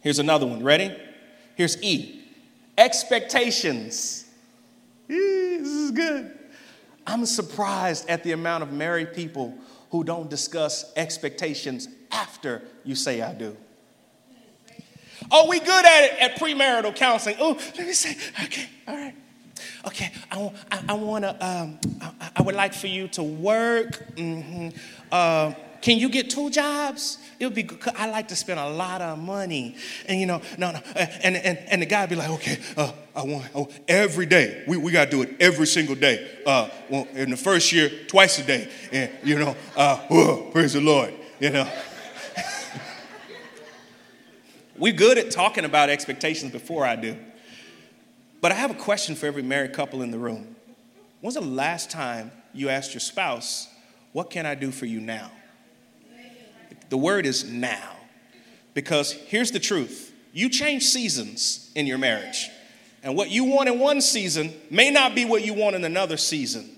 Here's 0.00 0.20
another 0.20 0.46
one. 0.46 0.62
Ready? 0.62 0.96
Here's 1.56 1.82
E 1.82 2.20
expectations. 2.78 4.24
This 5.08 5.68
is 5.68 5.90
good. 5.90 6.38
I'm 7.06 7.26
surprised 7.26 8.08
at 8.08 8.22
the 8.22 8.32
amount 8.32 8.62
of 8.62 8.72
married 8.72 9.12
people 9.12 9.56
who 9.90 10.04
don't 10.04 10.30
discuss 10.30 10.90
expectations 10.96 11.88
after 12.10 12.62
you 12.84 12.94
say 12.94 13.20
I 13.20 13.34
do. 13.34 13.56
Oh, 15.30 15.48
we 15.48 15.60
good 15.60 15.84
at 15.84 16.04
it 16.04 16.20
at 16.20 16.36
premarital 16.36 16.94
counseling. 16.96 17.36
Oh, 17.38 17.58
let 17.76 17.86
me 17.86 17.92
say, 17.92 18.16
okay, 18.44 18.66
all 18.86 18.96
right. 18.96 19.14
Okay, 19.86 20.12
I, 20.30 20.52
I, 20.70 20.82
I 20.90 20.92
want 20.94 21.24
to, 21.24 21.46
um, 21.46 21.78
I, 22.00 22.30
I, 22.36 22.42
would 22.42 22.54
like 22.54 22.72
for 22.72 22.86
you 22.86 23.08
to 23.08 23.22
work. 23.22 24.14
Mm-hmm. 24.14 24.68
Uh, 25.10 25.54
can 25.80 25.98
you 25.98 26.08
get 26.08 26.30
two 26.30 26.48
jobs? 26.50 27.18
It 27.40 27.46
would 27.46 27.54
be 27.54 27.64
good. 27.64 27.80
I 27.96 28.08
like 28.08 28.28
to 28.28 28.36
spend 28.36 28.60
a 28.60 28.68
lot 28.68 29.02
of 29.02 29.18
money. 29.18 29.74
And 30.06 30.20
you 30.20 30.26
know, 30.26 30.40
no, 30.56 30.70
no. 30.70 30.80
And, 30.94 31.36
and, 31.36 31.58
and 31.58 31.82
the 31.82 31.86
guy 31.86 32.06
be 32.06 32.14
like, 32.14 32.30
okay, 32.30 32.58
uh, 32.76 32.92
I 33.16 33.24
want 33.24 33.46
oh, 33.54 33.68
every 33.88 34.26
day. 34.26 34.62
We, 34.68 34.76
we 34.76 34.92
got 34.92 35.06
to 35.06 35.10
do 35.10 35.22
it 35.22 35.34
every 35.40 35.66
single 35.66 35.96
day. 35.96 36.30
Uh, 36.46 36.68
well, 36.88 37.08
in 37.14 37.30
the 37.30 37.36
first 37.36 37.72
year, 37.72 37.90
twice 38.06 38.38
a 38.38 38.44
day. 38.44 38.70
And, 38.92 39.10
you 39.24 39.40
know, 39.40 39.56
uh, 39.76 39.96
praise 40.52 40.74
the 40.74 40.80
Lord, 40.80 41.12
you 41.40 41.50
know. 41.50 41.68
We're 44.82 44.92
good 44.92 45.16
at 45.16 45.30
talking 45.30 45.64
about 45.64 45.90
expectations 45.90 46.50
before 46.50 46.84
I 46.84 46.96
do. 46.96 47.16
But 48.40 48.50
I 48.50 48.56
have 48.56 48.72
a 48.72 48.74
question 48.74 49.14
for 49.14 49.26
every 49.26 49.44
married 49.44 49.74
couple 49.74 50.02
in 50.02 50.10
the 50.10 50.18
room. 50.18 50.56
When's 51.20 51.36
the 51.36 51.40
last 51.40 51.88
time 51.88 52.32
you 52.52 52.68
asked 52.68 52.92
your 52.92 53.00
spouse, 53.00 53.68
What 54.10 54.28
can 54.28 54.44
I 54.44 54.56
do 54.56 54.72
for 54.72 54.86
you 54.86 55.00
now? 55.00 55.30
The 56.88 56.98
word 56.98 57.26
is 57.26 57.44
now. 57.44 57.94
Because 58.74 59.12
here's 59.12 59.52
the 59.52 59.60
truth 59.60 60.12
you 60.32 60.48
change 60.48 60.82
seasons 60.82 61.70
in 61.76 61.86
your 61.86 61.98
marriage. 61.98 62.50
And 63.04 63.14
what 63.14 63.30
you 63.30 63.44
want 63.44 63.68
in 63.68 63.78
one 63.78 64.00
season 64.00 64.52
may 64.68 64.90
not 64.90 65.14
be 65.14 65.24
what 65.24 65.44
you 65.44 65.54
want 65.54 65.76
in 65.76 65.84
another 65.84 66.16
season. 66.16 66.68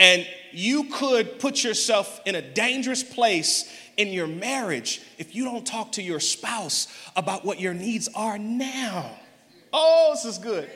And 0.00 0.26
you 0.52 0.84
could 0.84 1.40
put 1.40 1.64
yourself 1.64 2.20
in 2.24 2.34
a 2.34 2.42
dangerous 2.42 3.02
place 3.02 3.70
in 3.96 4.08
your 4.08 4.26
marriage 4.28 5.02
if 5.18 5.34
you 5.34 5.44
don't 5.44 5.66
talk 5.66 5.92
to 5.92 6.02
your 6.02 6.20
spouse 6.20 6.86
about 7.16 7.44
what 7.44 7.60
your 7.60 7.74
needs 7.74 8.08
are 8.14 8.38
now. 8.38 9.10
Oh, 9.72 10.12
this 10.14 10.24
is 10.24 10.38
good. 10.38 10.70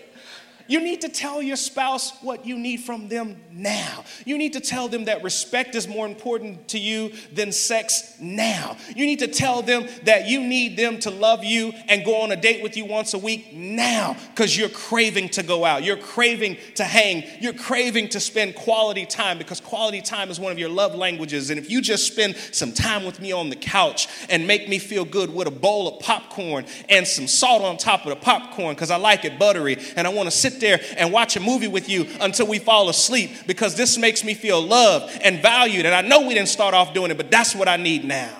You 0.72 0.80
need 0.80 1.02
to 1.02 1.10
tell 1.10 1.42
your 1.42 1.56
spouse 1.56 2.14
what 2.22 2.46
you 2.46 2.56
need 2.56 2.78
from 2.78 3.08
them 3.08 3.36
now. 3.50 4.04
You 4.24 4.38
need 4.38 4.54
to 4.54 4.60
tell 4.60 4.88
them 4.88 5.04
that 5.04 5.22
respect 5.22 5.74
is 5.74 5.86
more 5.86 6.06
important 6.06 6.68
to 6.68 6.78
you 6.78 7.12
than 7.30 7.52
sex 7.52 8.14
now. 8.18 8.78
You 8.96 9.04
need 9.04 9.18
to 9.18 9.28
tell 9.28 9.60
them 9.60 9.86
that 10.04 10.28
you 10.28 10.40
need 10.40 10.78
them 10.78 10.98
to 11.00 11.10
love 11.10 11.44
you 11.44 11.74
and 11.88 12.06
go 12.06 12.22
on 12.22 12.32
a 12.32 12.36
date 12.36 12.62
with 12.62 12.78
you 12.78 12.86
once 12.86 13.12
a 13.12 13.18
week 13.18 13.52
now 13.52 14.16
because 14.30 14.56
you're 14.56 14.70
craving 14.70 15.28
to 15.30 15.42
go 15.42 15.66
out. 15.66 15.84
You're 15.84 15.98
craving 15.98 16.56
to 16.76 16.84
hang. 16.84 17.24
You're 17.42 17.52
craving 17.52 18.08
to 18.08 18.20
spend 18.20 18.54
quality 18.54 19.04
time 19.04 19.36
because 19.36 19.60
quality 19.60 20.00
time 20.00 20.30
is 20.30 20.40
one 20.40 20.52
of 20.52 20.58
your 20.58 20.70
love 20.70 20.94
languages. 20.94 21.50
And 21.50 21.58
if 21.58 21.70
you 21.70 21.82
just 21.82 22.06
spend 22.06 22.34
some 22.50 22.72
time 22.72 23.04
with 23.04 23.20
me 23.20 23.30
on 23.30 23.50
the 23.50 23.56
couch 23.56 24.08
and 24.30 24.46
make 24.46 24.70
me 24.70 24.78
feel 24.78 25.04
good 25.04 25.34
with 25.34 25.48
a 25.48 25.50
bowl 25.50 25.86
of 25.86 26.00
popcorn 26.00 26.64
and 26.88 27.06
some 27.06 27.26
salt 27.26 27.60
on 27.60 27.76
top 27.76 28.06
of 28.06 28.08
the 28.08 28.16
popcorn 28.16 28.74
because 28.74 28.90
I 28.90 28.96
like 28.96 29.26
it 29.26 29.38
buttery 29.38 29.76
and 29.96 30.06
I 30.06 30.10
want 30.10 30.28
to 30.28 30.34
sit 30.34 30.61
there 30.62 30.80
and 30.96 31.12
watch 31.12 31.36
a 31.36 31.40
movie 31.40 31.68
with 31.68 31.90
you 31.90 32.06
until 32.20 32.46
we 32.46 32.58
fall 32.58 32.88
asleep 32.88 33.30
because 33.46 33.76
this 33.76 33.98
makes 33.98 34.24
me 34.24 34.32
feel 34.32 34.62
loved 34.62 35.20
and 35.22 35.42
valued. 35.42 35.84
And 35.84 35.94
I 35.94 36.00
know 36.00 36.26
we 36.26 36.32
didn't 36.32 36.48
start 36.48 36.72
off 36.72 36.94
doing 36.94 37.10
it, 37.10 37.18
but 37.18 37.30
that's 37.30 37.54
what 37.54 37.68
I 37.68 37.76
need 37.76 38.04
now. 38.04 38.34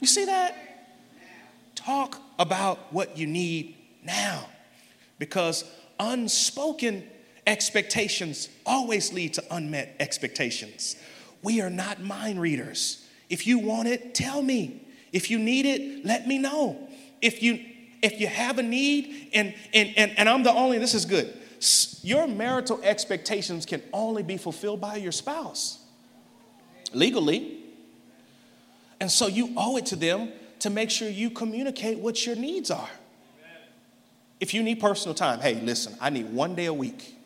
You 0.00 0.06
see 0.06 0.24
that? 0.24 0.56
Talk 1.74 2.18
about 2.38 2.92
what 2.92 3.18
you 3.18 3.26
need 3.26 3.76
now 4.02 4.46
because 5.18 5.64
unspoken 5.98 7.04
expectations 7.46 8.48
always 8.64 9.12
lead 9.12 9.34
to 9.34 9.44
unmet 9.50 9.94
expectations. 10.00 10.96
We 11.42 11.60
are 11.60 11.70
not 11.70 12.00
mind 12.00 12.40
readers. 12.40 13.06
If 13.28 13.46
you 13.46 13.58
want 13.58 13.88
it, 13.88 14.14
tell 14.14 14.42
me. 14.42 14.82
If 15.12 15.30
you 15.30 15.38
need 15.38 15.66
it, 15.66 16.04
let 16.04 16.26
me 16.26 16.38
know. 16.38 16.88
If 17.20 17.42
you 17.42 17.64
if 18.02 18.20
you 18.20 18.26
have 18.26 18.58
a 18.58 18.62
need, 18.62 19.30
and, 19.32 19.54
and, 19.72 19.92
and, 19.96 20.18
and 20.18 20.28
I'm 20.28 20.42
the 20.42 20.52
only, 20.52 20.78
this 20.78 20.94
is 20.94 21.04
good. 21.04 21.36
Your 22.02 22.26
marital 22.26 22.80
expectations 22.82 23.66
can 23.66 23.82
only 23.92 24.22
be 24.22 24.36
fulfilled 24.36 24.80
by 24.80 24.96
your 24.96 25.12
spouse 25.12 25.78
legally. 26.92 27.58
And 29.00 29.10
so 29.10 29.26
you 29.26 29.52
owe 29.56 29.76
it 29.76 29.86
to 29.86 29.96
them 29.96 30.32
to 30.60 30.70
make 30.70 30.90
sure 30.90 31.08
you 31.08 31.30
communicate 31.30 31.98
what 31.98 32.26
your 32.26 32.36
needs 32.36 32.70
are. 32.70 32.88
If 34.40 34.54
you 34.54 34.62
need 34.62 34.80
personal 34.80 35.14
time, 35.14 35.40
hey, 35.40 35.60
listen, 35.60 35.94
I 36.00 36.10
need 36.10 36.32
one 36.32 36.54
day 36.54 36.66
a 36.66 36.72
week 36.72 37.16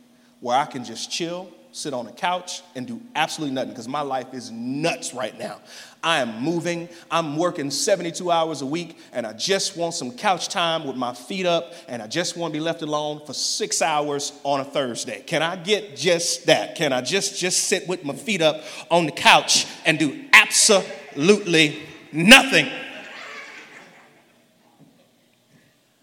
where 0.41 0.59
I 0.59 0.67
can 0.67 0.85
just 0.85 1.11
chill 1.11 1.49
sit 1.75 1.93
on 1.93 2.07
a 2.07 2.13
couch 2.13 2.63
and 2.77 2.87
do 2.87 3.01
absolutely 3.17 3.53
nothing 3.53 3.71
because 3.71 3.89
my 3.89 4.01
life 4.01 4.33
is 4.33 4.51
nuts 4.53 5.13
right 5.13 5.37
now. 5.37 5.61
I 6.05 6.21
am 6.21 6.41
moving, 6.41 6.89
I'm 7.11 7.37
working 7.37 7.69
72 7.71 8.31
hours 8.31 8.63
a 8.63 8.67
week, 8.67 8.97
and 9.13 9.27
I 9.27 9.33
just 9.33 9.77
want 9.77 9.95
some 9.95 10.13
couch 10.13 10.49
time 10.49 10.87
with 10.87 10.95
my 10.95 11.15
feet 11.15 11.47
up, 11.47 11.73
and 11.89 12.01
I 12.01 12.07
just 12.07 12.37
want 12.37 12.55
to 12.55 12.59
be 12.59 12.63
left 12.63 12.83
alone 12.83 13.23
for 13.27 13.33
six 13.33 13.83
hours 13.83 14.33
on 14.45 14.61
a 14.61 14.65
Thursday. 14.65 15.23
Can 15.23 15.43
I 15.43 15.57
get 15.57 15.97
just 15.97 16.47
that? 16.47 16.77
Can 16.77 16.93
I 16.93 17.01
just, 17.01 17.41
just 17.41 17.65
sit 17.65 17.89
with 17.89 18.05
my 18.05 18.15
feet 18.15 18.41
up 18.41 18.63
on 18.89 19.07
the 19.07 19.13
couch 19.13 19.67
and 19.85 19.99
do 19.99 20.25
absolutely 20.33 21.83
nothing? 22.13 22.69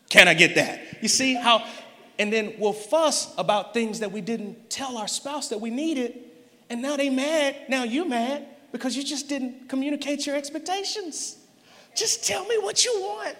Can 0.09 0.27
I 0.27 0.33
get 0.33 0.55
that? 0.55 1.01
You 1.01 1.07
see 1.07 1.35
how 1.35 1.65
and 2.21 2.31
then 2.31 2.53
we'll 2.59 2.71
fuss 2.71 3.33
about 3.39 3.73
things 3.73 4.01
that 4.01 4.11
we 4.11 4.21
didn't 4.21 4.69
tell 4.69 4.95
our 4.95 5.07
spouse 5.07 5.49
that 5.49 5.59
we 5.59 5.71
needed. 5.71 6.19
And 6.69 6.79
now 6.79 6.95
they 6.95 7.09
mad. 7.09 7.55
Now 7.67 7.81
you 7.81 8.07
mad 8.07 8.45
because 8.71 8.95
you 8.95 9.03
just 9.03 9.27
didn't 9.27 9.67
communicate 9.67 10.27
your 10.27 10.35
expectations. 10.35 11.37
Just 11.95 12.23
tell 12.23 12.45
me 12.45 12.59
what 12.59 12.85
you 12.85 12.93
want, 13.01 13.35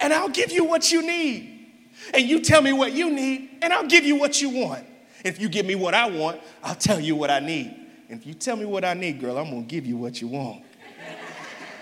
and 0.00 0.12
I'll 0.12 0.28
give 0.28 0.50
you 0.50 0.64
what 0.64 0.90
you 0.90 1.06
need. 1.06 1.68
And 2.12 2.28
you 2.28 2.40
tell 2.40 2.60
me 2.60 2.72
what 2.72 2.92
you 2.92 3.12
need, 3.12 3.58
and 3.62 3.72
I'll 3.72 3.86
give 3.86 4.04
you 4.04 4.16
what 4.16 4.42
you 4.42 4.50
want. 4.50 4.84
If 5.24 5.40
you 5.40 5.48
give 5.48 5.64
me 5.64 5.76
what 5.76 5.94
I 5.94 6.10
want, 6.10 6.40
I'll 6.64 6.74
tell 6.74 6.98
you 6.98 7.14
what 7.14 7.30
I 7.30 7.38
need. 7.38 7.76
And 8.10 8.20
if 8.20 8.26
you 8.26 8.34
tell 8.34 8.56
me 8.56 8.64
what 8.64 8.84
I 8.84 8.94
need, 8.94 9.20
girl, 9.20 9.38
I'm 9.38 9.50
gonna 9.50 9.62
give 9.62 9.86
you 9.86 9.96
what 9.96 10.20
you 10.20 10.26
want. 10.26 10.64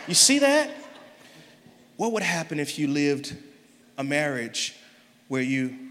You 0.07 0.13
see 0.13 0.41
that? 0.41 0.71
What 1.97 2.13
would 2.13 2.23
happen 2.23 2.61
if 2.61 2.79
you 2.79 2.87
lived 2.87 3.35
a 3.97 4.05
marriage 4.05 4.77
where 5.29 5.41
you 5.41 5.84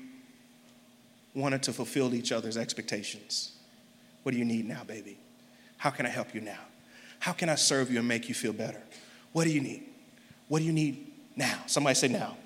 wanted 1.35 1.63
to 1.63 1.73
fulfill 1.73 2.13
each 2.13 2.31
other's 2.31 2.57
expectations. 2.57 3.53
What 4.23 4.31
do 4.31 4.37
you 4.37 4.45
need 4.45 4.67
now, 4.67 4.83
baby? 4.83 5.17
How 5.77 5.89
can 5.89 6.05
I 6.05 6.09
help 6.09 6.33
you 6.33 6.41
now? 6.41 6.59
How 7.19 7.33
can 7.33 7.49
I 7.49 7.55
serve 7.55 7.91
you 7.91 7.99
and 7.99 8.07
make 8.07 8.29
you 8.29 8.35
feel 8.35 8.53
better? 8.53 8.81
What 9.31 9.45
do 9.45 9.49
you 9.51 9.61
need? 9.61 9.83
What 10.47 10.59
do 10.59 10.65
you 10.65 10.73
need 10.73 11.11
now? 11.35 11.63
Somebody 11.67 11.95
say 11.95 12.07
now. 12.07 12.37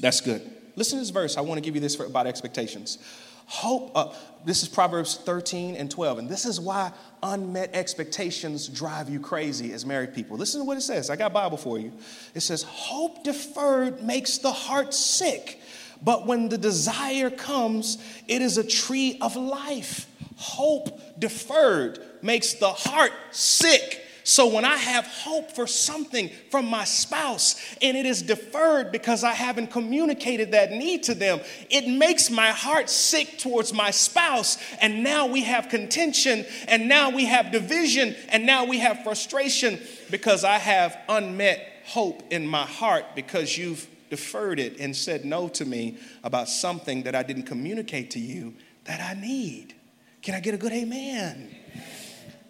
That's 0.00 0.20
good. 0.20 0.48
Listen 0.76 0.98
to 0.98 1.02
this 1.02 1.10
verse. 1.10 1.36
I 1.36 1.42
want 1.42 1.58
to 1.58 1.62
give 1.62 1.74
you 1.74 1.80
this 1.80 1.94
for, 1.94 2.06
about 2.06 2.26
expectations. 2.26 2.98
Hope, 3.46 3.90
uh, 3.96 4.14
this 4.44 4.62
is 4.62 4.68
Proverbs 4.68 5.16
13 5.16 5.74
and 5.74 5.90
12, 5.90 6.20
and 6.20 6.28
this 6.28 6.46
is 6.46 6.60
why 6.60 6.92
unmet 7.22 7.74
expectations 7.74 8.68
drive 8.68 9.10
you 9.10 9.18
crazy 9.18 9.72
as 9.72 9.84
married 9.84 10.14
people. 10.14 10.36
Listen 10.36 10.60
to 10.60 10.64
what 10.64 10.76
it 10.76 10.82
says. 10.82 11.10
I 11.10 11.16
got 11.16 11.32
Bible 11.32 11.56
for 11.56 11.76
you. 11.76 11.92
It 12.34 12.40
says, 12.40 12.62
Hope 12.62 13.24
deferred 13.24 14.02
makes 14.04 14.38
the 14.38 14.52
heart 14.52 14.94
sick, 14.94 15.59
but 16.02 16.26
when 16.26 16.48
the 16.48 16.58
desire 16.58 17.30
comes, 17.30 17.98
it 18.26 18.42
is 18.42 18.58
a 18.58 18.64
tree 18.64 19.18
of 19.20 19.36
life. 19.36 20.06
Hope 20.36 21.18
deferred 21.18 21.98
makes 22.22 22.54
the 22.54 22.70
heart 22.70 23.12
sick 23.30 24.02
so 24.30 24.46
when 24.46 24.64
I 24.64 24.76
have 24.76 25.06
hope 25.06 25.50
for 25.50 25.66
something 25.66 26.30
from 26.50 26.66
my 26.66 26.84
spouse 26.84 27.56
and 27.80 27.96
it 27.96 28.06
is 28.06 28.22
deferred 28.22 28.92
because 28.92 29.24
I 29.24 29.32
haven't 29.32 29.72
communicated 29.72 30.52
that 30.52 30.70
need 30.70 31.02
to 31.04 31.14
them, 31.14 31.40
it 31.68 31.88
makes 31.88 32.30
my 32.30 32.50
heart 32.50 32.90
sick 32.90 33.38
towards 33.38 33.72
my 33.72 33.90
spouse. 33.90 34.58
And 34.80 35.02
now 35.02 35.26
we 35.26 35.42
have 35.42 35.68
contention, 35.68 36.44
and 36.68 36.88
now 36.88 37.10
we 37.10 37.24
have 37.24 37.50
division, 37.50 38.14
and 38.28 38.46
now 38.46 38.64
we 38.64 38.78
have 38.78 39.02
frustration 39.02 39.80
because 40.10 40.44
I 40.44 40.58
have 40.58 40.96
unmet 41.08 41.66
hope 41.86 42.22
in 42.30 42.46
my 42.46 42.66
heart 42.66 43.04
because 43.16 43.56
you've 43.58 43.86
deferred 44.10 44.58
it 44.58 44.78
and 44.78 44.94
said 44.94 45.24
no 45.24 45.48
to 45.48 45.64
me 45.64 45.98
about 46.22 46.48
something 46.48 47.04
that 47.04 47.14
I 47.14 47.22
didn't 47.22 47.44
communicate 47.44 48.10
to 48.12 48.18
you 48.18 48.54
that 48.84 49.00
I 49.00 49.18
need. 49.18 49.74
Can 50.22 50.34
I 50.34 50.40
get 50.40 50.54
a 50.54 50.58
good 50.58 50.72
amen? 50.72 51.54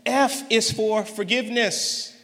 F 0.05 0.51
is 0.51 0.73
for 0.73 1.05
forgiveness. 1.05 2.17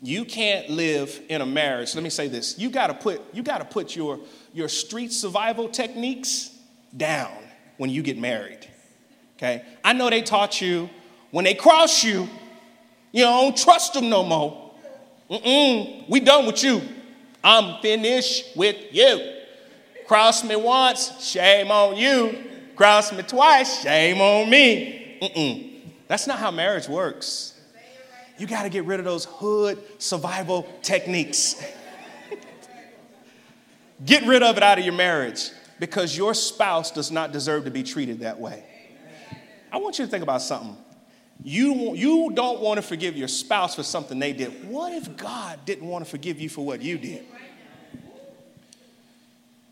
You 0.00 0.24
can't 0.24 0.70
live 0.70 1.20
in 1.28 1.40
a 1.40 1.46
marriage. 1.46 1.94
Let 1.94 2.04
me 2.04 2.10
say 2.10 2.28
this. 2.28 2.58
You 2.58 2.70
gotta 2.70 2.94
put, 2.94 3.20
you 3.34 3.42
gotta 3.42 3.64
put 3.64 3.96
your, 3.96 4.20
your 4.54 4.68
street 4.68 5.12
survival 5.12 5.68
techniques 5.68 6.56
down 6.96 7.36
when 7.76 7.90
you 7.90 8.02
get 8.02 8.16
married. 8.16 8.66
Okay? 9.36 9.64
I 9.84 9.92
know 9.92 10.08
they 10.08 10.22
taught 10.22 10.60
you 10.60 10.88
when 11.30 11.44
they 11.44 11.54
cross 11.54 12.02
you, 12.02 12.28
you 13.12 13.22
don't 13.22 13.56
trust 13.56 13.94
them 13.94 14.08
no 14.08 14.22
more. 14.22 14.67
Mm-mm, 15.30 16.08
we 16.08 16.20
done 16.20 16.46
with 16.46 16.62
you. 16.62 16.80
I'm 17.44 17.80
finished 17.80 18.56
with 18.56 18.76
you. 18.92 19.34
Cross 20.06 20.44
me 20.44 20.56
once, 20.56 21.22
shame 21.22 21.70
on 21.70 21.96
you. 21.96 22.44
Cross 22.76 23.12
me 23.12 23.22
twice, 23.22 23.82
shame 23.82 24.20
on 24.20 24.48
me. 24.48 25.18
Mm-mm. 25.20 25.90
That's 26.06 26.26
not 26.26 26.38
how 26.38 26.50
marriage 26.50 26.88
works. 26.88 27.60
You 28.38 28.46
got 28.46 28.62
to 28.62 28.68
get 28.68 28.84
rid 28.84 29.00
of 29.00 29.04
those 29.04 29.26
hood 29.26 29.78
survival 29.98 30.66
techniques. 30.80 31.62
get 34.04 34.24
rid 34.26 34.42
of 34.42 34.56
it 34.56 34.62
out 34.62 34.78
of 34.78 34.84
your 34.84 34.94
marriage 34.94 35.50
because 35.78 36.16
your 36.16 36.34
spouse 36.34 36.90
does 36.90 37.10
not 37.10 37.32
deserve 37.32 37.64
to 37.64 37.70
be 37.70 37.82
treated 37.82 38.20
that 38.20 38.38
way. 38.38 38.64
I 39.70 39.78
want 39.78 39.98
you 39.98 40.04
to 40.04 40.10
think 40.10 40.22
about 40.22 40.40
something. 40.40 40.76
You, 41.42 41.94
you 41.94 42.32
don't 42.34 42.60
want 42.60 42.78
to 42.78 42.82
forgive 42.82 43.16
your 43.16 43.28
spouse 43.28 43.74
for 43.74 43.82
something 43.82 44.18
they 44.18 44.32
did. 44.32 44.68
What 44.68 44.92
if 44.92 45.16
God 45.16 45.60
didn't 45.64 45.86
want 45.86 46.04
to 46.04 46.10
forgive 46.10 46.40
you 46.40 46.48
for 46.48 46.64
what 46.66 46.82
you 46.82 46.98
did? 46.98 47.24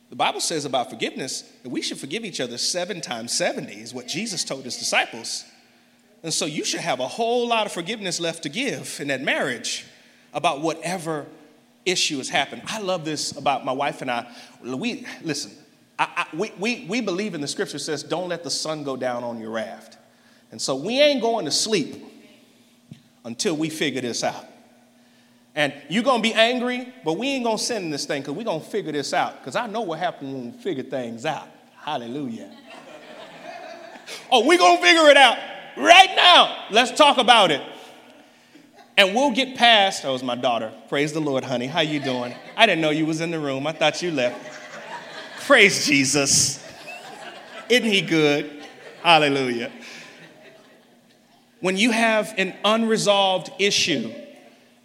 The 0.08 0.16
Bible 0.16 0.40
says 0.40 0.64
about 0.64 0.88
forgiveness 0.88 1.42
that 1.62 1.68
we 1.68 1.82
should 1.82 1.98
forgive 1.98 2.24
each 2.24 2.40
other 2.40 2.56
seven 2.58 3.00
times 3.00 3.32
70, 3.32 3.72
is 3.74 3.92
what 3.92 4.06
Jesus 4.06 4.44
told 4.44 4.64
his 4.64 4.76
disciples. 4.76 5.44
And 6.22 6.32
so 6.32 6.46
you 6.46 6.64
should 6.64 6.80
have 6.80 7.00
a 7.00 7.08
whole 7.08 7.48
lot 7.48 7.66
of 7.66 7.72
forgiveness 7.72 8.20
left 8.20 8.44
to 8.44 8.48
give 8.48 8.98
in 9.00 9.08
that 9.08 9.20
marriage 9.20 9.84
about 10.32 10.60
whatever 10.60 11.26
issue 11.84 12.18
has 12.18 12.28
happened. 12.28 12.62
I 12.66 12.80
love 12.80 13.04
this 13.04 13.36
about 13.36 13.64
my 13.64 13.72
wife 13.72 14.02
and 14.02 14.10
I. 14.10 14.26
We, 14.62 15.06
listen, 15.22 15.52
I, 15.98 16.08
I, 16.32 16.36
we, 16.36 16.52
we, 16.58 16.86
we 16.88 17.00
believe 17.00 17.34
in 17.34 17.40
the 17.40 17.48
scripture 17.48 17.78
says, 17.78 18.02
don't 18.02 18.28
let 18.28 18.44
the 18.44 18.50
sun 18.50 18.84
go 18.84 18.96
down 18.96 19.24
on 19.24 19.40
your 19.40 19.50
raft. 19.50 19.98
And 20.50 20.60
so 20.60 20.76
we 20.76 21.00
ain't 21.00 21.20
going 21.20 21.44
to 21.44 21.50
sleep 21.50 22.04
until 23.24 23.56
we 23.56 23.68
figure 23.68 24.00
this 24.00 24.22
out. 24.22 24.44
And 25.54 25.72
you're 25.88 26.04
going 26.04 26.22
to 26.22 26.28
be 26.28 26.34
angry, 26.34 26.92
but 27.02 27.14
we 27.14 27.28
ain't 27.28 27.44
going 27.44 27.56
to 27.56 27.62
send 27.62 27.92
this 27.92 28.04
thing 28.04 28.22
because 28.22 28.34
we're 28.34 28.44
going 28.44 28.60
to 28.60 28.66
figure 28.66 28.92
this 28.92 29.14
out. 29.14 29.40
Because 29.40 29.56
I 29.56 29.66
know 29.66 29.80
what 29.80 29.98
happens 29.98 30.32
when 30.32 30.52
we 30.52 30.58
figure 30.58 30.84
things 30.84 31.24
out. 31.24 31.48
Hallelujah. 31.82 32.50
oh, 34.30 34.46
we're 34.46 34.58
going 34.58 34.76
to 34.76 34.82
figure 34.82 35.08
it 35.08 35.16
out 35.16 35.38
right 35.76 36.12
now. 36.14 36.66
Let's 36.70 36.92
talk 36.92 37.18
about 37.18 37.50
it. 37.50 37.62
And 38.98 39.14
we'll 39.14 39.32
get 39.32 39.56
past, 39.56 40.02
that 40.02 40.10
was 40.10 40.22
my 40.22 40.36
daughter. 40.36 40.72
Praise 40.88 41.12
the 41.12 41.20
Lord, 41.20 41.44
honey. 41.44 41.66
How 41.66 41.80
you 41.80 42.00
doing? 42.00 42.34
I 42.56 42.66
didn't 42.66 42.80
know 42.80 42.90
you 42.90 43.04
was 43.04 43.20
in 43.20 43.30
the 43.30 43.38
room. 43.38 43.66
I 43.66 43.72
thought 43.72 44.02
you 44.02 44.10
left. 44.10 44.38
Praise 45.46 45.86
Jesus. 45.86 46.66
Isn't 47.68 47.90
he 47.90 48.00
good? 48.00 48.64
Hallelujah. 49.02 49.70
When 51.60 51.76
you 51.76 51.90
have 51.90 52.34
an 52.36 52.54
unresolved 52.64 53.50
issue, 53.58 54.12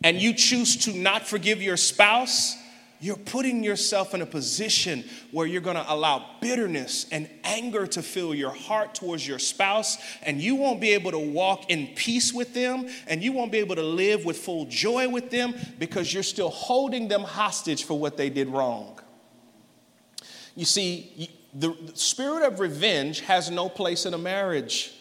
and 0.04 0.20
you 0.20 0.34
choose 0.34 0.78
to 0.78 0.94
not 0.94 1.28
forgive 1.28 1.62
your 1.62 1.78
spouse, 1.78 2.56
you're 3.00 3.18
putting 3.18 3.64
yourself 3.64 4.14
in 4.14 4.22
a 4.22 4.26
position 4.26 5.04
where 5.32 5.48
you're 5.48 5.62
going 5.62 5.76
to 5.76 5.92
allow 5.92 6.24
bitterness 6.40 7.08
and 7.12 7.28
anger 7.44 7.88
to 7.88 8.02
fill 8.02 8.34
your 8.34 8.52
heart 8.52 8.94
towards 8.94 9.28
your 9.28 9.40
spouse, 9.40 9.98
and 10.22 10.40
you 10.40 10.56
won't 10.56 10.80
be 10.80 10.92
able 10.92 11.12
to 11.12 11.20
walk 11.20 11.70
in 11.70 11.88
peace 11.96 12.32
with 12.32 12.54
them, 12.54 12.88
and 13.08 13.24
you 13.24 13.32
won't 13.32 13.52
be 13.52 13.58
able 13.58 13.76
to 13.76 13.84
live 13.84 14.24
with 14.24 14.38
full 14.38 14.66
joy 14.66 15.10
with 15.10 15.32
them 15.32 15.54
because 15.80 16.14
you're 16.14 16.24
still 16.24 16.50
holding 16.50 17.08
them 17.08 17.22
hostage 17.22 17.84
for 17.84 17.98
what 17.98 18.18
they 18.18 18.30
did 18.30 18.48
wrong. 18.48 19.00
You 20.56 20.66
see, 20.66 21.32
the 21.54 21.76
spirit 21.96 22.44
of 22.44 22.60
revenge 22.60 23.22
has 23.22 23.50
no 23.50 23.68
place 23.68 24.06
in 24.06 24.14
a 24.14 24.18
marriage 24.18 24.94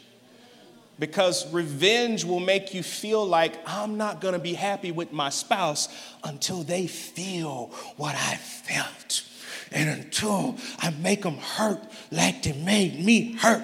because 1.00 1.50
revenge 1.50 2.24
will 2.24 2.40
make 2.40 2.74
you 2.74 2.82
feel 2.82 3.26
like 3.26 3.54
I'm 3.66 3.96
not 3.96 4.20
going 4.20 4.34
to 4.34 4.38
be 4.38 4.52
happy 4.52 4.92
with 4.92 5.12
my 5.12 5.30
spouse 5.30 5.88
until 6.22 6.62
they 6.62 6.86
feel 6.86 7.72
what 7.96 8.14
I 8.14 8.36
felt. 8.36 9.24
And 9.72 9.88
until 9.88 10.56
I 10.78 10.90
make 10.90 11.22
them 11.22 11.38
hurt 11.38 11.80
like 12.10 12.42
they 12.42 12.52
made 12.52 13.02
me 13.02 13.32
hurt, 13.34 13.62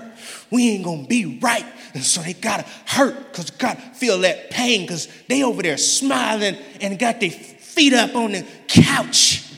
we 0.50 0.70
ain't 0.70 0.84
gonna 0.84 1.06
be 1.06 1.40
right. 1.42 1.66
And 1.94 2.02
so 2.02 2.22
they 2.22 2.32
gotta 2.32 2.64
hurt 2.86 3.32
because 3.32 3.50
gotta 3.50 3.80
feel 3.80 4.20
that 4.20 4.50
pain 4.50 4.82
because 4.82 5.08
they 5.28 5.42
over 5.42 5.62
there 5.62 5.76
smiling 5.76 6.56
and 6.80 6.96
got 6.96 7.18
their 7.18 7.30
feet 7.30 7.92
up 7.92 8.14
on 8.14 8.32
the 8.32 8.46
couch. 8.68 9.52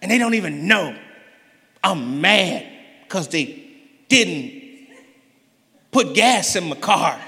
And 0.00 0.08
they 0.08 0.18
don't 0.18 0.34
even 0.34 0.68
know 0.68 0.96
I'm 1.82 2.20
mad 2.20 2.64
because 3.02 3.26
they 3.28 3.60
didn't 4.08 4.63
put 5.94 6.12
gas 6.12 6.56
in 6.56 6.68
my 6.68 6.74
car 6.74 7.18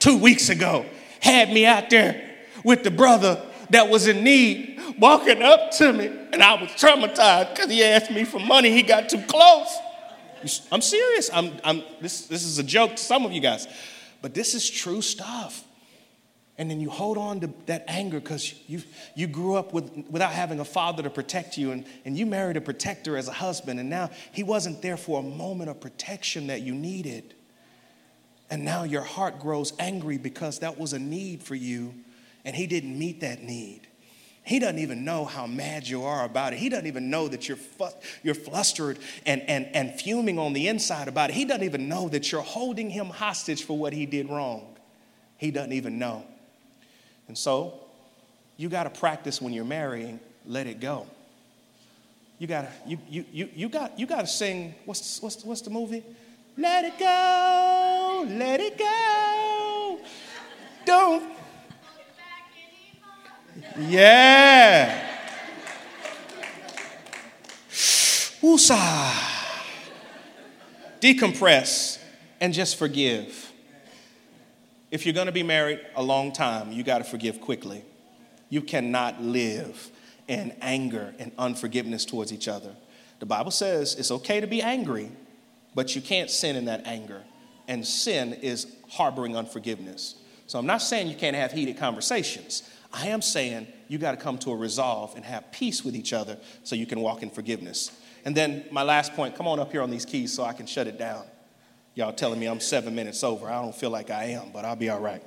two 0.00 0.18
weeks 0.18 0.48
ago, 0.48 0.84
had 1.20 1.48
me 1.48 1.64
out 1.64 1.88
there 1.90 2.28
with 2.64 2.82
the 2.82 2.90
brother 2.90 3.40
that 3.70 3.88
was 3.88 4.08
in 4.08 4.24
need 4.24 4.80
walking 4.98 5.40
up 5.42 5.70
to 5.70 5.92
me, 5.92 6.06
and 6.32 6.42
I 6.42 6.60
was 6.60 6.70
traumatized 6.70 7.54
because 7.54 7.70
he 7.70 7.84
asked 7.84 8.10
me 8.10 8.24
for 8.24 8.40
money. 8.40 8.70
He 8.70 8.82
got 8.82 9.08
too 9.08 9.22
close. 9.22 9.78
I'm 10.72 10.80
serious. 10.80 11.30
I'm, 11.32 11.52
I'm, 11.62 11.84
this, 12.00 12.26
this 12.26 12.44
is 12.44 12.58
a 12.58 12.64
joke 12.64 12.96
to 12.96 13.02
some 13.02 13.24
of 13.24 13.32
you 13.32 13.40
guys, 13.40 13.68
but 14.20 14.34
this 14.34 14.54
is 14.54 14.68
true 14.68 15.00
stuff. 15.00 15.62
And 16.58 16.68
then 16.68 16.80
you 16.80 16.90
hold 16.90 17.16
on 17.16 17.40
to 17.40 17.50
that 17.66 17.84
anger 17.86 18.18
because 18.18 18.54
you, 18.66 18.82
you 19.14 19.28
grew 19.28 19.54
up 19.54 19.72
with, 19.72 19.90
without 20.10 20.32
having 20.32 20.58
a 20.58 20.64
father 20.64 21.04
to 21.04 21.10
protect 21.10 21.56
you, 21.56 21.70
and, 21.70 21.86
and 22.04 22.18
you 22.18 22.26
married 22.26 22.56
a 22.56 22.60
protector 22.60 23.16
as 23.16 23.28
a 23.28 23.32
husband, 23.32 23.78
and 23.78 23.88
now 23.88 24.10
he 24.32 24.42
wasn't 24.42 24.82
there 24.82 24.96
for 24.96 25.20
a 25.20 25.22
moment 25.22 25.70
of 25.70 25.80
protection 25.80 26.48
that 26.48 26.62
you 26.62 26.74
needed. 26.74 27.33
And 28.50 28.64
now 28.64 28.84
your 28.84 29.02
heart 29.02 29.40
grows 29.40 29.72
angry 29.78 30.18
because 30.18 30.60
that 30.60 30.78
was 30.78 30.92
a 30.92 30.98
need 30.98 31.42
for 31.42 31.54
you 31.54 31.94
and 32.44 32.54
he 32.54 32.66
didn't 32.66 32.98
meet 32.98 33.20
that 33.20 33.42
need. 33.42 33.80
He 34.44 34.58
doesn't 34.58 34.78
even 34.78 35.06
know 35.06 35.24
how 35.24 35.46
mad 35.46 35.88
you 35.88 36.02
are 36.02 36.26
about 36.26 36.52
it. 36.52 36.58
He 36.58 36.68
doesn't 36.68 36.86
even 36.86 37.08
know 37.08 37.28
that 37.28 37.48
you're, 37.48 37.56
fu- 37.56 37.88
you're 38.22 38.34
flustered 38.34 38.98
and, 39.24 39.40
and, 39.48 39.66
and 39.74 39.98
fuming 39.98 40.38
on 40.38 40.52
the 40.52 40.68
inside 40.68 41.08
about 41.08 41.30
it. 41.30 41.32
He 41.34 41.46
doesn't 41.46 41.64
even 41.64 41.88
know 41.88 42.10
that 42.10 42.30
you're 42.30 42.42
holding 42.42 42.90
him 42.90 43.06
hostage 43.06 43.64
for 43.64 43.78
what 43.78 43.94
he 43.94 44.04
did 44.04 44.28
wrong. 44.28 44.76
He 45.38 45.50
doesn't 45.50 45.72
even 45.72 45.98
know. 45.98 46.24
And 47.26 47.38
so, 47.38 47.80
you 48.58 48.68
got 48.68 48.84
to 48.84 48.90
practice 48.90 49.40
when 49.40 49.54
you're 49.54 49.64
marrying, 49.64 50.20
let 50.46 50.66
it 50.66 50.78
go. 50.78 51.06
You 52.38 52.46
got 52.46 52.62
to 52.62 52.70
you, 52.86 52.98
you, 53.08 53.24
you, 53.32 53.48
you 53.54 53.68
got, 53.70 53.98
you 53.98 54.06
got 54.06 54.20
to 54.20 54.26
sing, 54.26 54.74
what's, 54.84 55.22
what's, 55.22 55.42
what's 55.42 55.62
the 55.62 55.70
movie? 55.70 56.04
Let 56.56 56.84
it 56.84 56.98
go, 56.98 58.26
let 58.28 58.60
it 58.60 58.78
go. 58.78 59.98
Don't. 60.84 61.32
Yeah. 63.78 65.10
Woosah. 68.40 69.12
Decompress 71.00 71.98
and 72.40 72.54
just 72.54 72.76
forgive. 72.76 73.52
If 74.90 75.04
you're 75.04 75.14
going 75.14 75.26
to 75.26 75.32
be 75.32 75.42
married 75.42 75.80
a 75.96 76.02
long 76.02 76.32
time, 76.32 76.70
you 76.70 76.84
got 76.84 76.98
to 76.98 77.04
forgive 77.04 77.40
quickly. 77.40 77.84
You 78.48 78.62
cannot 78.62 79.20
live 79.20 79.90
in 80.28 80.54
anger 80.60 81.14
and 81.18 81.32
unforgiveness 81.36 82.04
towards 82.04 82.32
each 82.32 82.46
other. 82.46 82.76
The 83.18 83.26
Bible 83.26 83.50
says 83.50 83.96
it's 83.96 84.10
okay 84.10 84.40
to 84.40 84.46
be 84.46 84.62
angry, 84.62 85.10
but 85.74 85.94
you 85.94 86.02
can't 86.02 86.30
sin 86.30 86.56
in 86.56 86.66
that 86.66 86.86
anger. 86.86 87.22
And 87.66 87.86
sin 87.86 88.34
is 88.34 88.66
harboring 88.90 89.36
unforgiveness. 89.36 90.16
So 90.46 90.58
I'm 90.58 90.66
not 90.66 90.82
saying 90.82 91.08
you 91.08 91.16
can't 91.16 91.36
have 91.36 91.52
heated 91.52 91.78
conversations. 91.78 92.68
I 92.92 93.08
am 93.08 93.22
saying 93.22 93.66
you 93.88 93.98
got 93.98 94.12
to 94.12 94.16
come 94.18 94.38
to 94.38 94.52
a 94.52 94.56
resolve 94.56 95.16
and 95.16 95.24
have 95.24 95.50
peace 95.50 95.84
with 95.84 95.96
each 95.96 96.12
other 96.12 96.38
so 96.62 96.76
you 96.76 96.86
can 96.86 97.00
walk 97.00 97.22
in 97.22 97.30
forgiveness. 97.30 97.90
And 98.24 98.36
then 98.36 98.64
my 98.70 98.82
last 98.82 99.14
point 99.14 99.34
come 99.34 99.48
on 99.48 99.58
up 99.58 99.72
here 99.72 99.82
on 99.82 99.90
these 99.90 100.04
keys 100.04 100.32
so 100.32 100.44
I 100.44 100.52
can 100.52 100.66
shut 100.66 100.86
it 100.86 100.98
down. 100.98 101.24
Y'all 101.94 102.12
telling 102.12 102.38
me 102.38 102.46
I'm 102.46 102.60
seven 102.60 102.94
minutes 102.94 103.22
over. 103.22 103.48
I 103.48 103.60
don't 103.60 103.74
feel 103.74 103.90
like 103.90 104.10
I 104.10 104.24
am, 104.24 104.50
but 104.52 104.64
I'll 104.64 104.76
be 104.76 104.90
all 104.90 105.00
right. 105.00 105.22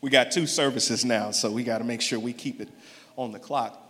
We 0.00 0.10
got 0.10 0.30
two 0.30 0.46
services 0.46 1.02
now, 1.04 1.30
so 1.30 1.50
we 1.50 1.64
got 1.64 1.78
to 1.78 1.84
make 1.84 2.02
sure 2.02 2.18
we 2.18 2.34
keep 2.34 2.60
it 2.60 2.68
on 3.16 3.32
the 3.32 3.38
clock. 3.38 3.83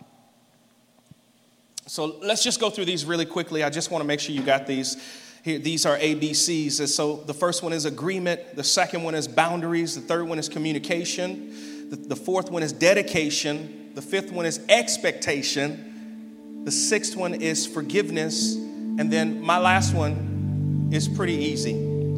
So 1.87 2.17
let's 2.23 2.43
just 2.43 2.59
go 2.59 2.71
through 2.71 2.85
these 2.85 3.05
really 3.05 3.27
quickly. 3.27 3.63
I 3.63 3.69
just 3.69 3.91
want 3.91 4.01
to 4.01 4.07
make 4.07 4.19
sure 4.19 4.33
you 4.33 4.41
got 4.41 4.65
these. 4.65 4.97
Here, 5.43 5.59
these 5.59 5.85
are 5.85 5.95
ABCs. 5.97 6.87
So 6.87 7.17
the 7.17 7.33
first 7.33 7.61
one 7.61 7.73
is 7.73 7.85
agreement, 7.85 8.55
the 8.55 8.63
second 8.63 9.03
one 9.03 9.13
is 9.13 9.27
boundaries, 9.27 9.93
the 9.93 10.01
third 10.01 10.27
one 10.27 10.39
is 10.39 10.49
communication, 10.49 11.89
the, 11.91 11.95
the 11.95 12.15
fourth 12.15 12.49
one 12.49 12.63
is 12.63 12.73
dedication, 12.73 13.91
the 13.93 14.01
fifth 14.01 14.31
one 14.31 14.47
is 14.47 14.59
expectation, 14.67 16.63
the 16.65 16.71
sixth 16.71 17.15
one 17.15 17.35
is 17.35 17.67
forgiveness, 17.67 18.55
and 18.55 19.13
then 19.13 19.39
my 19.39 19.59
last 19.59 19.93
one 19.93 20.89
is 20.91 21.07
pretty 21.07 21.35
easy, 21.35 21.73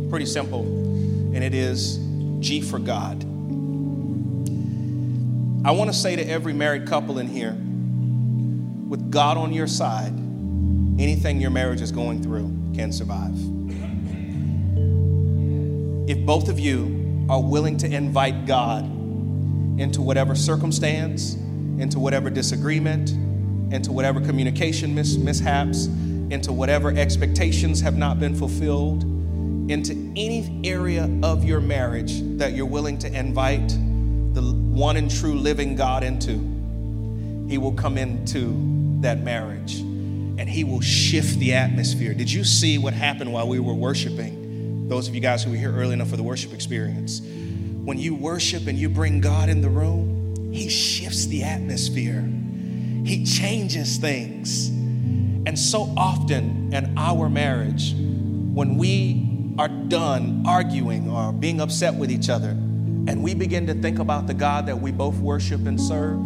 pretty 0.10 0.26
simple, 0.26 0.62
and 0.62 1.44
it 1.44 1.54
is 1.54 1.98
G 2.40 2.62
for 2.62 2.80
God. 2.80 3.22
I 5.66 5.72
want 5.72 5.92
to 5.92 5.94
say 5.94 6.16
to 6.16 6.24
every 6.24 6.54
married 6.54 6.88
couple 6.88 7.20
in 7.20 7.28
here 7.28 7.58
with 8.88 9.12
God 9.12 9.38
on 9.38 9.52
your 9.52 9.68
side, 9.68 10.14
anything 11.00 11.42
your 11.42 11.52
marriage 11.52 11.82
is 11.82 11.92
going 11.92 12.24
through 12.24 12.54
can 12.74 12.92
survive. 12.92 13.36
If 16.10 16.26
both 16.26 16.48
of 16.48 16.60
you 16.60 17.26
are 17.30 17.42
willing 17.42 17.78
to 17.78 17.88
invite 17.88 18.46
God 18.46 18.86
into 19.80 20.02
whatever 20.02 20.36
circumstance, 20.36 21.34
into 21.34 22.00
whatever 22.00 22.30
disagreement, 22.30 23.12
into 23.74 23.92
whatever 23.92 24.22
communication 24.22 24.96
mis- 24.96 25.18
mishaps, 25.18 25.88
into 26.30 26.54
whatever 26.54 26.92
expectations 26.92 27.82
have 27.82 27.98
not 27.98 28.20
been 28.20 28.36
fulfilled, 28.36 29.04
into 29.70 29.94
any 30.16 30.62
area 30.64 31.10
of 31.24 31.44
your 31.44 31.60
marriage 31.60 32.22
that 32.38 32.54
you're 32.54 32.66
willing 32.66 32.98
to 33.00 33.08
invite 33.14 33.68
the 34.34 34.42
one 34.42 34.96
and 34.96 35.12
true 35.12 35.34
living 35.34 35.76
God 35.76 36.04
into, 36.04 36.38
He 37.50 37.58
will 37.58 37.74
come 37.74 37.98
into 37.98 38.77
that 39.02 39.20
marriage 39.20 39.80
and 40.38 40.48
He 40.48 40.64
will 40.64 40.82
shift 40.82 41.40
the 41.40 41.54
atmosphere. 41.54 42.14
Did 42.14 42.32
you 42.32 42.44
see 42.44 42.78
what 42.78 42.94
happened 42.94 43.32
while 43.34 43.48
we 43.48 43.60
were 43.60 43.74
worshiping? 43.74 44.88
Those 44.88 45.08
of 45.08 45.16
you 45.16 45.22
guys 45.22 45.44
who 45.44 45.52
were 45.52 45.58
here 45.58 45.74
early 45.74 45.94
enough 45.94 46.10
for 46.10 46.18
the 46.18 46.24
worship 46.24 46.54
experience. 46.54 47.20
When 47.20 47.98
you 47.98 48.16
worship 48.16 48.68
and 48.68 48.78
you 48.78 48.90
bring 48.90 49.20
God 49.20 49.50
in 49.50 49.62
the 49.62 49.70
room, 49.70 50.54
He 50.54 50.70
shifts 50.70 51.26
the 51.26 51.44
atmosphere, 51.44 52.22
He 52.22 53.26
changes 53.26 53.98
things. 53.98 54.68
And 54.68 55.58
so 55.58 55.94
often 55.98 56.74
in 56.74 56.98
our 56.98 57.30
marriage, 57.30 57.94
when 57.94 58.78
we 58.78 59.54
are 59.58 59.70
done 59.70 60.44
arguing 60.46 61.10
or 61.10 61.32
being 61.32 61.62
upset 61.62 61.96
with 61.96 62.12
each 62.12 62.30
other, 62.30 62.50
and 62.50 63.24
we 63.24 63.34
begin 63.34 63.66
to 63.68 63.74
think 63.74 64.00
about 64.00 64.28
the 64.28 64.34
God 64.34 64.66
that 64.68 64.80
we 64.80 64.92
both 64.92 65.16
worship 65.16 65.66
and 65.66 65.80
serve, 65.80 66.20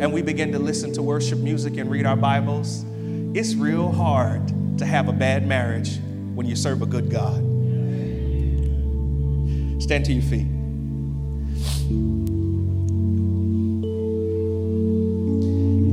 and 0.00 0.12
we 0.12 0.22
begin 0.22 0.52
to 0.52 0.58
listen 0.58 0.92
to 0.94 1.02
worship 1.02 1.38
music 1.38 1.76
and 1.76 1.90
read 1.90 2.06
our 2.06 2.16
Bibles, 2.16 2.84
it's 3.34 3.54
real 3.54 3.90
hard 3.90 4.52
to 4.78 4.84
have 4.84 5.08
a 5.08 5.12
bad 5.12 5.46
marriage 5.46 5.98
when 6.34 6.46
you 6.46 6.56
serve 6.56 6.82
a 6.82 6.86
good 6.86 7.10
God. 7.10 7.36
Stand 9.80 10.04
to 10.06 10.12
your 10.12 10.22
feet. 10.22 10.46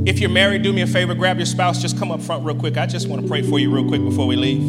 If 0.07 0.19
you're 0.19 0.29
married, 0.29 0.63
do 0.63 0.73
me 0.73 0.81
a 0.81 0.87
favor, 0.87 1.13
grab 1.13 1.37
your 1.37 1.45
spouse, 1.45 1.79
just 1.81 1.97
come 1.99 2.11
up 2.11 2.21
front 2.21 2.43
real 2.43 2.55
quick. 2.55 2.77
I 2.77 2.87
just 2.87 3.07
want 3.07 3.21
to 3.21 3.27
pray 3.27 3.43
for 3.43 3.59
you 3.59 3.73
real 3.73 3.87
quick 3.87 4.01
before 4.01 4.25
we 4.25 4.35
leave. 4.35 4.61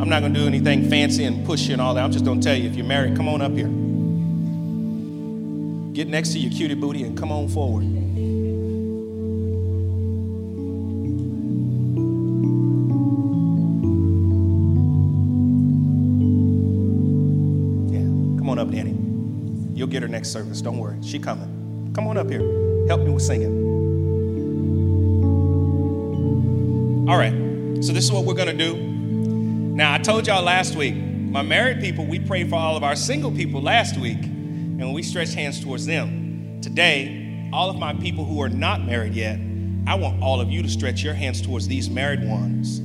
I'm 0.00 0.08
not 0.08 0.20
going 0.20 0.32
to 0.32 0.40
do 0.40 0.46
anything 0.46 0.88
fancy 0.88 1.24
and 1.24 1.44
push 1.44 1.66
you 1.66 1.74
and 1.74 1.82
all 1.82 1.92
that. 1.94 2.04
I'm 2.04 2.12
just 2.12 2.24
going 2.24 2.40
to 2.40 2.44
tell 2.44 2.56
you 2.56 2.68
if 2.68 2.74
you're 2.74 2.86
married, 2.86 3.16
come 3.16 3.28
on 3.28 3.42
up 3.42 3.52
here. 3.52 3.68
Get 5.92 6.08
next 6.08 6.30
to 6.30 6.38
your 6.38 6.50
cutie 6.50 6.74
booty 6.74 7.02
and 7.02 7.18
come 7.18 7.30
on 7.30 7.48
forward. 7.48 7.84
Next 20.18 20.32
service. 20.32 20.60
Don't 20.60 20.78
worry. 20.78 20.96
She 21.00 21.20
coming. 21.20 21.92
Come 21.94 22.08
on 22.08 22.16
up 22.16 22.28
here. 22.28 22.40
Help 22.88 23.02
me 23.02 23.10
with 23.10 23.22
singing. 23.22 23.68
All 27.08 27.16
right, 27.16 27.32
so 27.84 27.92
this 27.92 28.02
is 28.02 28.10
what 28.10 28.24
we're 28.24 28.34
gonna 28.34 28.52
do. 28.52 28.74
Now, 28.76 29.94
I 29.94 29.98
told 29.98 30.26
y'all 30.26 30.42
last 30.42 30.74
week, 30.74 30.96
my 30.96 31.42
married 31.42 31.78
people, 31.78 32.04
we 32.04 32.18
prayed 32.18 32.50
for 32.50 32.56
all 32.56 32.76
of 32.76 32.82
our 32.82 32.96
single 32.96 33.30
people 33.30 33.62
last 33.62 33.96
week, 33.96 34.18
and 34.24 34.92
we 34.92 35.04
stretched 35.04 35.34
hands 35.34 35.62
towards 35.62 35.86
them. 35.86 36.58
Today, 36.62 37.48
all 37.52 37.70
of 37.70 37.78
my 37.78 37.94
people 37.94 38.24
who 38.24 38.42
are 38.42 38.48
not 38.48 38.84
married 38.84 39.14
yet, 39.14 39.38
I 39.86 39.94
want 39.94 40.20
all 40.20 40.40
of 40.40 40.50
you 40.50 40.62
to 40.62 40.68
stretch 40.68 41.04
your 41.04 41.14
hands 41.14 41.40
towards 41.40 41.68
these 41.68 41.88
married 41.88 42.28
ones. 42.28 42.78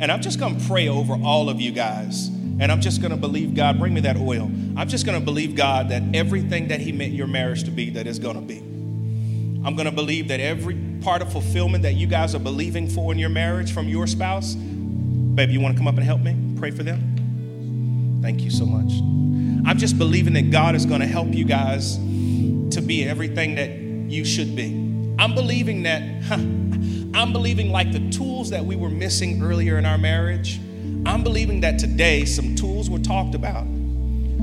And 0.00 0.10
I'm 0.10 0.22
just 0.22 0.40
gonna 0.40 0.58
pray 0.66 0.88
over 0.88 1.14
all 1.14 1.48
of 1.48 1.60
you 1.60 1.70
guys. 1.70 2.26
And 2.58 2.72
I'm 2.72 2.80
just 2.80 3.00
gonna 3.00 3.16
believe 3.16 3.54
God, 3.54 3.78
bring 3.78 3.94
me 3.94 4.00
that 4.00 4.16
oil. 4.16 4.50
I'm 4.80 4.88
just 4.88 5.04
gonna 5.04 5.20
believe 5.20 5.54
God 5.54 5.90
that 5.90 6.02
everything 6.14 6.68
that 6.68 6.80
He 6.80 6.90
meant 6.90 7.12
your 7.12 7.26
marriage 7.26 7.64
to 7.64 7.70
be, 7.70 7.90
that 7.90 8.06
is 8.06 8.18
gonna 8.18 8.40
be. 8.40 8.70
I'm 9.62 9.74
going 9.76 9.84
to 9.84 9.92
believe 9.92 10.28
that 10.28 10.40
every 10.40 10.74
part 11.02 11.20
of 11.20 11.30
fulfillment 11.30 11.82
that 11.82 11.92
you 11.92 12.06
guys 12.06 12.34
are 12.34 12.38
believing 12.38 12.88
for 12.88 13.12
in 13.12 13.18
your 13.18 13.28
marriage 13.28 13.74
from 13.74 13.88
your 13.88 14.06
spouse, 14.06 14.54
baby, 14.54 15.52
you 15.52 15.60
want 15.60 15.74
to 15.74 15.78
come 15.78 15.86
up 15.86 15.96
and 15.96 16.04
help 16.04 16.22
me? 16.22 16.34
Pray 16.58 16.70
for 16.70 16.82
them? 16.82 18.20
Thank 18.22 18.40
you 18.40 18.50
so 18.50 18.64
much. 18.64 18.90
I'm 19.68 19.76
just 19.76 19.98
believing 19.98 20.32
that 20.32 20.50
God 20.50 20.74
is 20.74 20.86
going 20.86 21.02
to 21.02 21.06
help 21.06 21.28
you 21.34 21.44
guys 21.44 21.96
to 21.96 22.80
be 22.80 23.06
everything 23.06 23.56
that 23.56 23.70
you 24.10 24.24
should 24.24 24.56
be. 24.56 24.70
I'm 25.18 25.34
believing 25.34 25.82
that, 25.82 26.22
huh, 26.22 26.36
I'm 27.12 27.32
believing 27.34 27.70
like 27.70 27.92
the 27.92 28.08
tools 28.10 28.48
that 28.50 28.64
we 28.64 28.76
were 28.76 28.88
missing 28.88 29.42
earlier 29.42 29.76
in 29.76 29.84
our 29.84 29.98
marriage. 29.98 30.58
I'm 31.04 31.22
believing 31.22 31.60
that 31.60 31.78
today 31.78 32.24
some 32.24 32.56
tools 32.56 32.88
were 32.88 32.98
talked 32.98 33.34
about. 33.34 33.66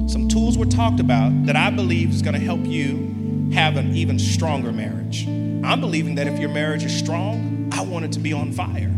Some 0.06 0.28
tools 0.28 0.58
were 0.58 0.66
talked 0.66 1.00
about 1.00 1.46
that 1.46 1.56
I 1.56 1.70
believe 1.70 2.12
is 2.12 2.22
going 2.22 2.36
to 2.36 2.40
help 2.40 2.66
you 2.66 3.50
have 3.54 3.78
an 3.78 3.96
even 3.96 4.20
stronger 4.20 4.72
marriage. 4.72 5.28
I'm 5.28 5.82
believing 5.82 6.16
that 6.16 6.28
if 6.28 6.40
your 6.40 6.50
marriage 6.50 6.84
is 6.84 6.98
strong, 6.98 7.70
I 7.74 7.82
want 7.82 8.06
it 8.06 8.12
to 8.14 8.20
be 8.20 8.34
on 8.34 8.54
fire. 8.54 8.94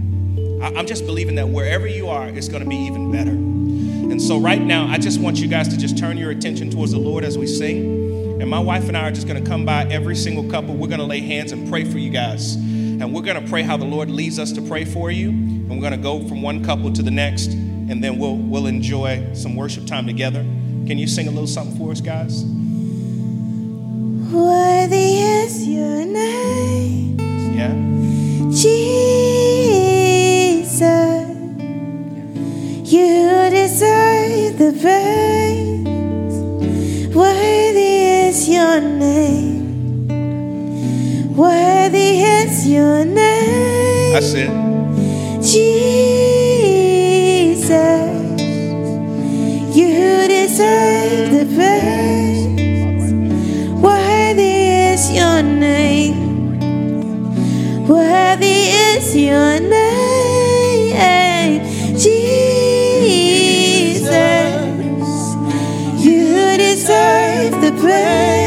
I'm 0.61 0.85
just 0.85 1.05
believing 1.05 1.35
that 1.35 1.49
wherever 1.49 1.87
you 1.87 2.09
are, 2.09 2.27
it's 2.27 2.47
going 2.47 2.63
to 2.63 2.69
be 2.69 2.75
even 2.75 3.11
better. 3.11 3.31
And 3.31 4.21
so, 4.21 4.39
right 4.39 4.61
now, 4.61 4.87
I 4.87 4.97
just 4.97 5.19
want 5.19 5.37
you 5.37 5.47
guys 5.47 5.67
to 5.69 5.77
just 5.77 5.97
turn 5.97 6.17
your 6.17 6.31
attention 6.31 6.69
towards 6.69 6.91
the 6.91 6.99
Lord 6.99 7.23
as 7.23 7.37
we 7.37 7.47
sing. 7.47 8.41
And 8.41 8.49
my 8.49 8.59
wife 8.59 8.87
and 8.87 8.97
I 8.97 9.07
are 9.07 9.11
just 9.11 9.27
going 9.27 9.41
to 9.41 9.49
come 9.49 9.65
by 9.65 9.85
every 9.85 10.15
single 10.15 10.49
couple. 10.49 10.75
We're 10.75 10.87
going 10.87 10.99
to 10.99 11.05
lay 11.05 11.21
hands 11.21 11.51
and 11.51 11.69
pray 11.69 11.85
for 11.85 11.97
you 11.97 12.09
guys. 12.09 12.55
And 12.55 13.13
we're 13.13 13.21
going 13.21 13.41
to 13.41 13.49
pray 13.49 13.61
how 13.61 13.77
the 13.77 13.85
Lord 13.85 14.09
leads 14.09 14.39
us 14.39 14.51
to 14.53 14.61
pray 14.61 14.83
for 14.83 15.11
you. 15.11 15.29
And 15.29 15.69
we're 15.69 15.81
going 15.81 15.91
to 15.91 15.97
go 15.97 16.27
from 16.27 16.41
one 16.41 16.63
couple 16.63 16.91
to 16.91 17.01
the 17.01 17.11
next. 17.11 17.47
And 17.53 18.03
then 18.03 18.17
we'll, 18.17 18.35
we'll 18.35 18.67
enjoy 18.67 19.33
some 19.33 19.55
worship 19.55 19.85
time 19.85 20.05
together. 20.05 20.45
Can 20.89 20.97
you 20.97 21.05
sing 21.05 21.27
a 21.27 21.29
little 21.29 21.45
something 21.45 21.77
for 21.77 21.91
us, 21.91 22.01
guys? 22.01 22.43
Worthy 24.33 25.19
is 25.19 25.67
your 25.67 26.03
name, 26.03 27.19
Yeah? 27.55 27.75
Jesus. 28.49 28.97
You 32.91 33.49
deserve 33.51 34.57
the 34.57 34.71
praise. 34.81 35.85
Worthy 37.15 38.29
is 38.29 38.49
your 38.49 38.81
name. 38.81 40.07
Worthy 41.35 42.23
is 42.23 42.67
your 42.67 43.05
name, 43.05 44.13
That's 44.13 44.33
it. 44.33 44.49
Jesus. 45.43 45.88
Deserve 50.59 51.31
the 51.31 51.45
praise. 51.55 52.43
Worthy 53.81 54.55
is 54.91 55.09
your 55.09 55.41
name. 55.41 56.59
Worthy 57.87 58.67
is 58.91 59.15
your 59.15 59.61
name, 59.61 60.91
Jesus. 61.97 62.43
You 66.03 66.57
deserve 66.57 67.61
the 67.61 67.71
praise. 67.79 68.38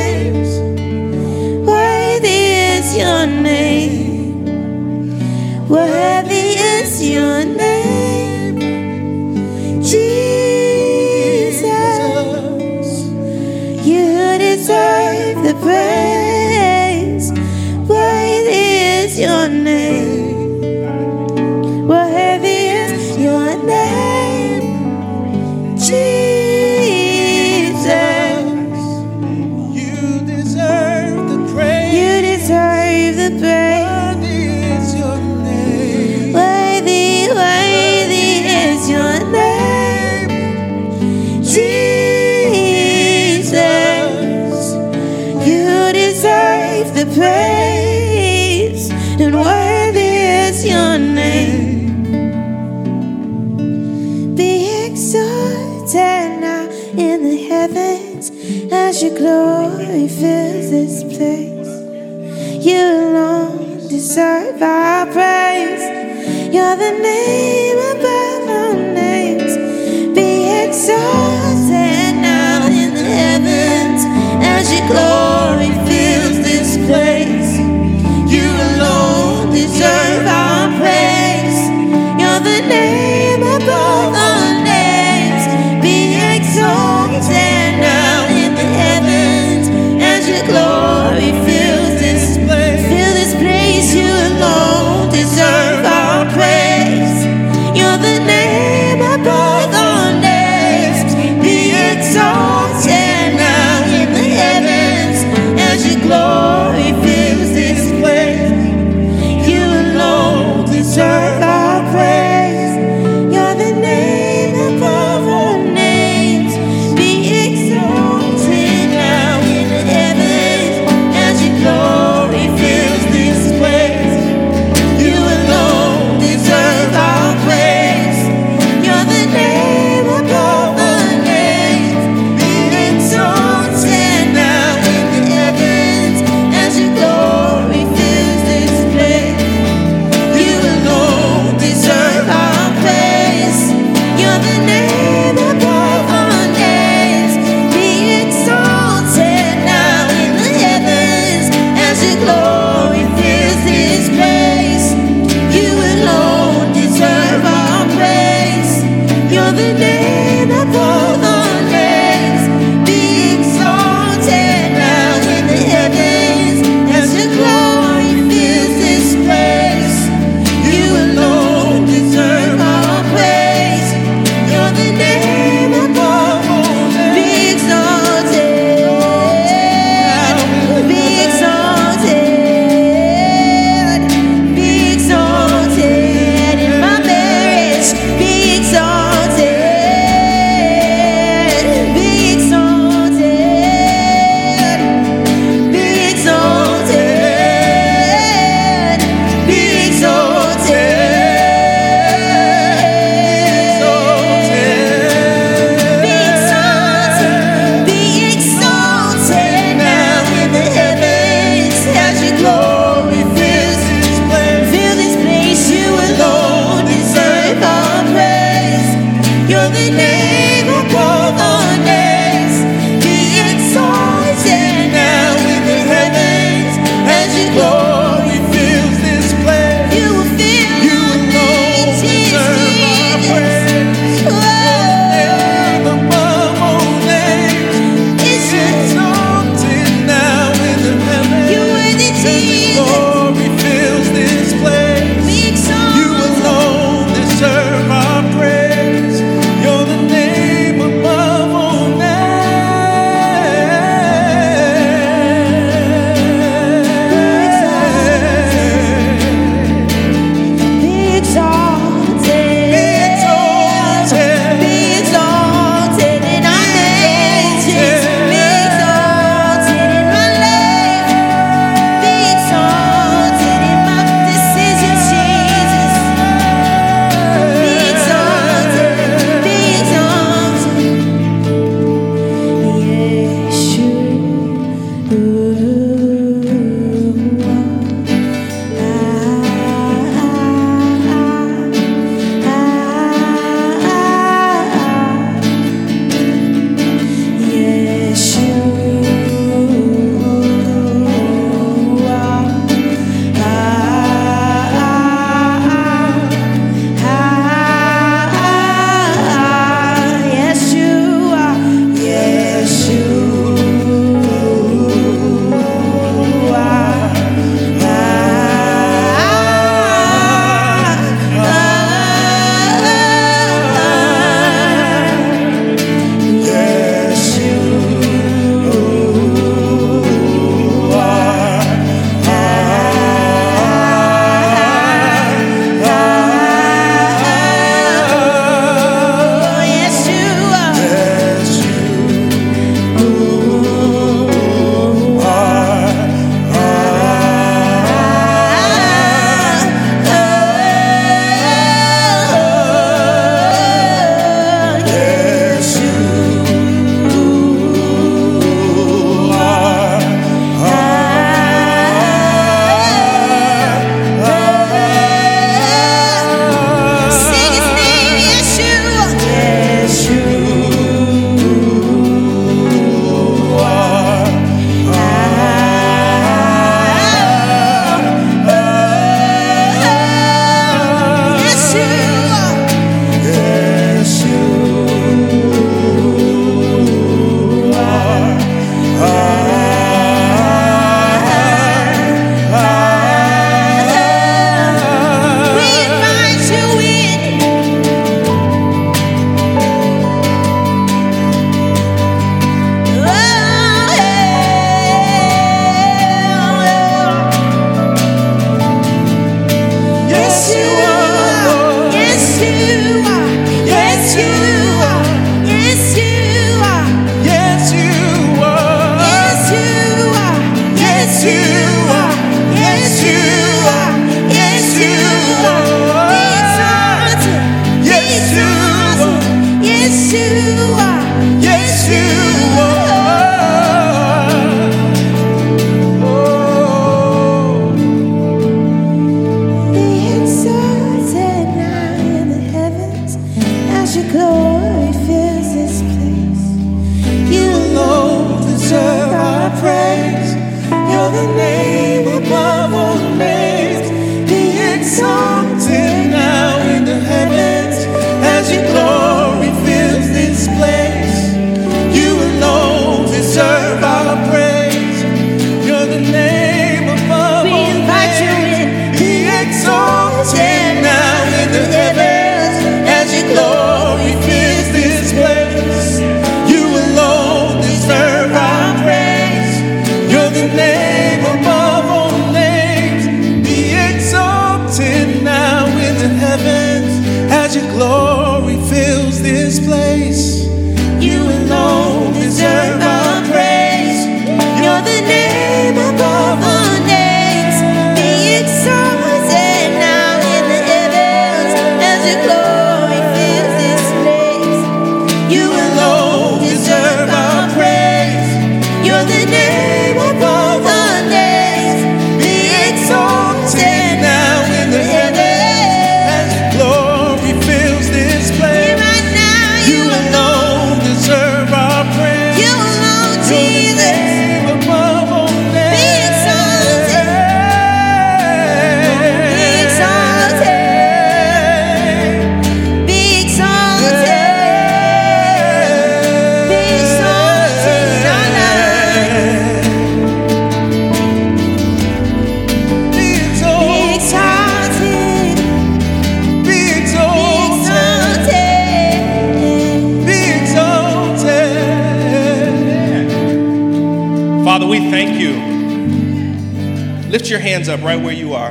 Hands 557.63 557.81
up 557.81 557.87
right 557.87 558.03
where 558.03 558.13
you 558.13 558.35
are. 558.35 558.51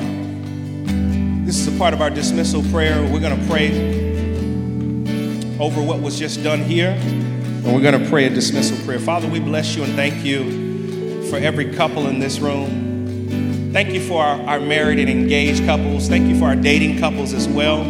This 1.45 1.59
is 1.59 1.67
a 1.67 1.77
part 1.77 1.93
of 1.93 1.99
our 1.99 2.09
dismissal 2.09 2.63
prayer. 2.71 3.01
We're 3.11 3.19
going 3.19 3.37
to 3.37 3.45
pray 3.45 3.67
over 5.59 5.81
what 5.81 6.01
was 6.01 6.17
just 6.17 6.41
done 6.43 6.59
here, 6.63 6.91
and 6.91 7.65
we're 7.65 7.81
going 7.81 8.01
to 8.01 8.09
pray 8.09 8.27
a 8.27 8.29
dismissal 8.29 8.77
prayer. 8.85 8.99
Father, 8.99 9.27
we 9.27 9.41
bless 9.41 9.75
you 9.75 9.83
and 9.83 9.93
thank 9.95 10.23
you 10.23 11.29
for 11.29 11.35
every 11.35 11.73
couple 11.73 12.07
in 12.07 12.19
this 12.19 12.39
room. 12.39 13.73
Thank 13.73 13.89
you 13.89 13.99
for 13.99 14.23
our, 14.23 14.39
our 14.43 14.59
married 14.61 14.97
and 14.97 15.09
engaged 15.09 15.65
couples. 15.65 16.07
Thank 16.07 16.29
you 16.29 16.39
for 16.39 16.45
our 16.45 16.55
dating 16.55 16.99
couples 16.99 17.33
as 17.33 17.49
well. 17.49 17.83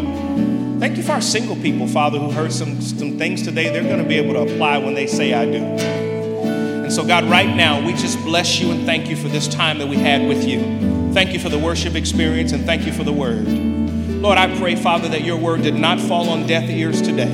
Thank 0.80 0.97
you 0.97 1.03
for 1.03 1.11
our 1.11 1.22
single 1.22 1.55
people, 1.57 1.86
Father, 1.86 2.17
who 2.17 2.32
heard 2.32 2.51
some, 2.51 2.82
some 2.82 3.19
things 3.19 3.43
today 3.43 3.69
they're 3.69 3.84
going 3.84 4.01
to 4.01 4.09
be 4.09 4.15
able 4.15 4.34
to 4.34 4.51
apply 4.51 4.80
when 4.80 4.95
they 4.95 5.05
say, 5.05 5.36
I 5.36 5.45
do. 5.45 5.63
And 5.63 6.91
so, 6.91 7.05
God, 7.05 7.26
right 7.26 7.55
now, 7.55 7.86
we 7.86 7.93
just 7.93 8.17
bless 8.24 8.59
you 8.59 8.72
and 8.72 8.88
thank 8.88 9.07
you 9.07 9.15
for 9.15 9.28
this 9.28 9.47
time 9.47 9.78
that 9.78 9.88
we 9.88 9.97
had 9.97 10.28
with 10.28 10.47
you. 10.47 11.01
Thank 11.14 11.34
you 11.34 11.39
for 11.39 11.49
the 11.49 11.59
worship 11.59 11.95
experience 11.95 12.53
and 12.53 12.66
thank 12.66 12.86
you 12.86 12.93
for 12.93 13.03
the 13.03 13.12
word. 13.12 13.45
Lord, 13.45 14.38
I 14.38 14.57
pray, 14.57 14.76
Father, 14.76 15.09
that 15.09 15.24
your 15.24 15.36
word 15.36 15.62
did 15.62 15.76
not 15.76 15.99
fall 15.99 16.30
on 16.30 16.47
deaf 16.47 16.70
ears 16.70 17.01
today. 17.01 17.34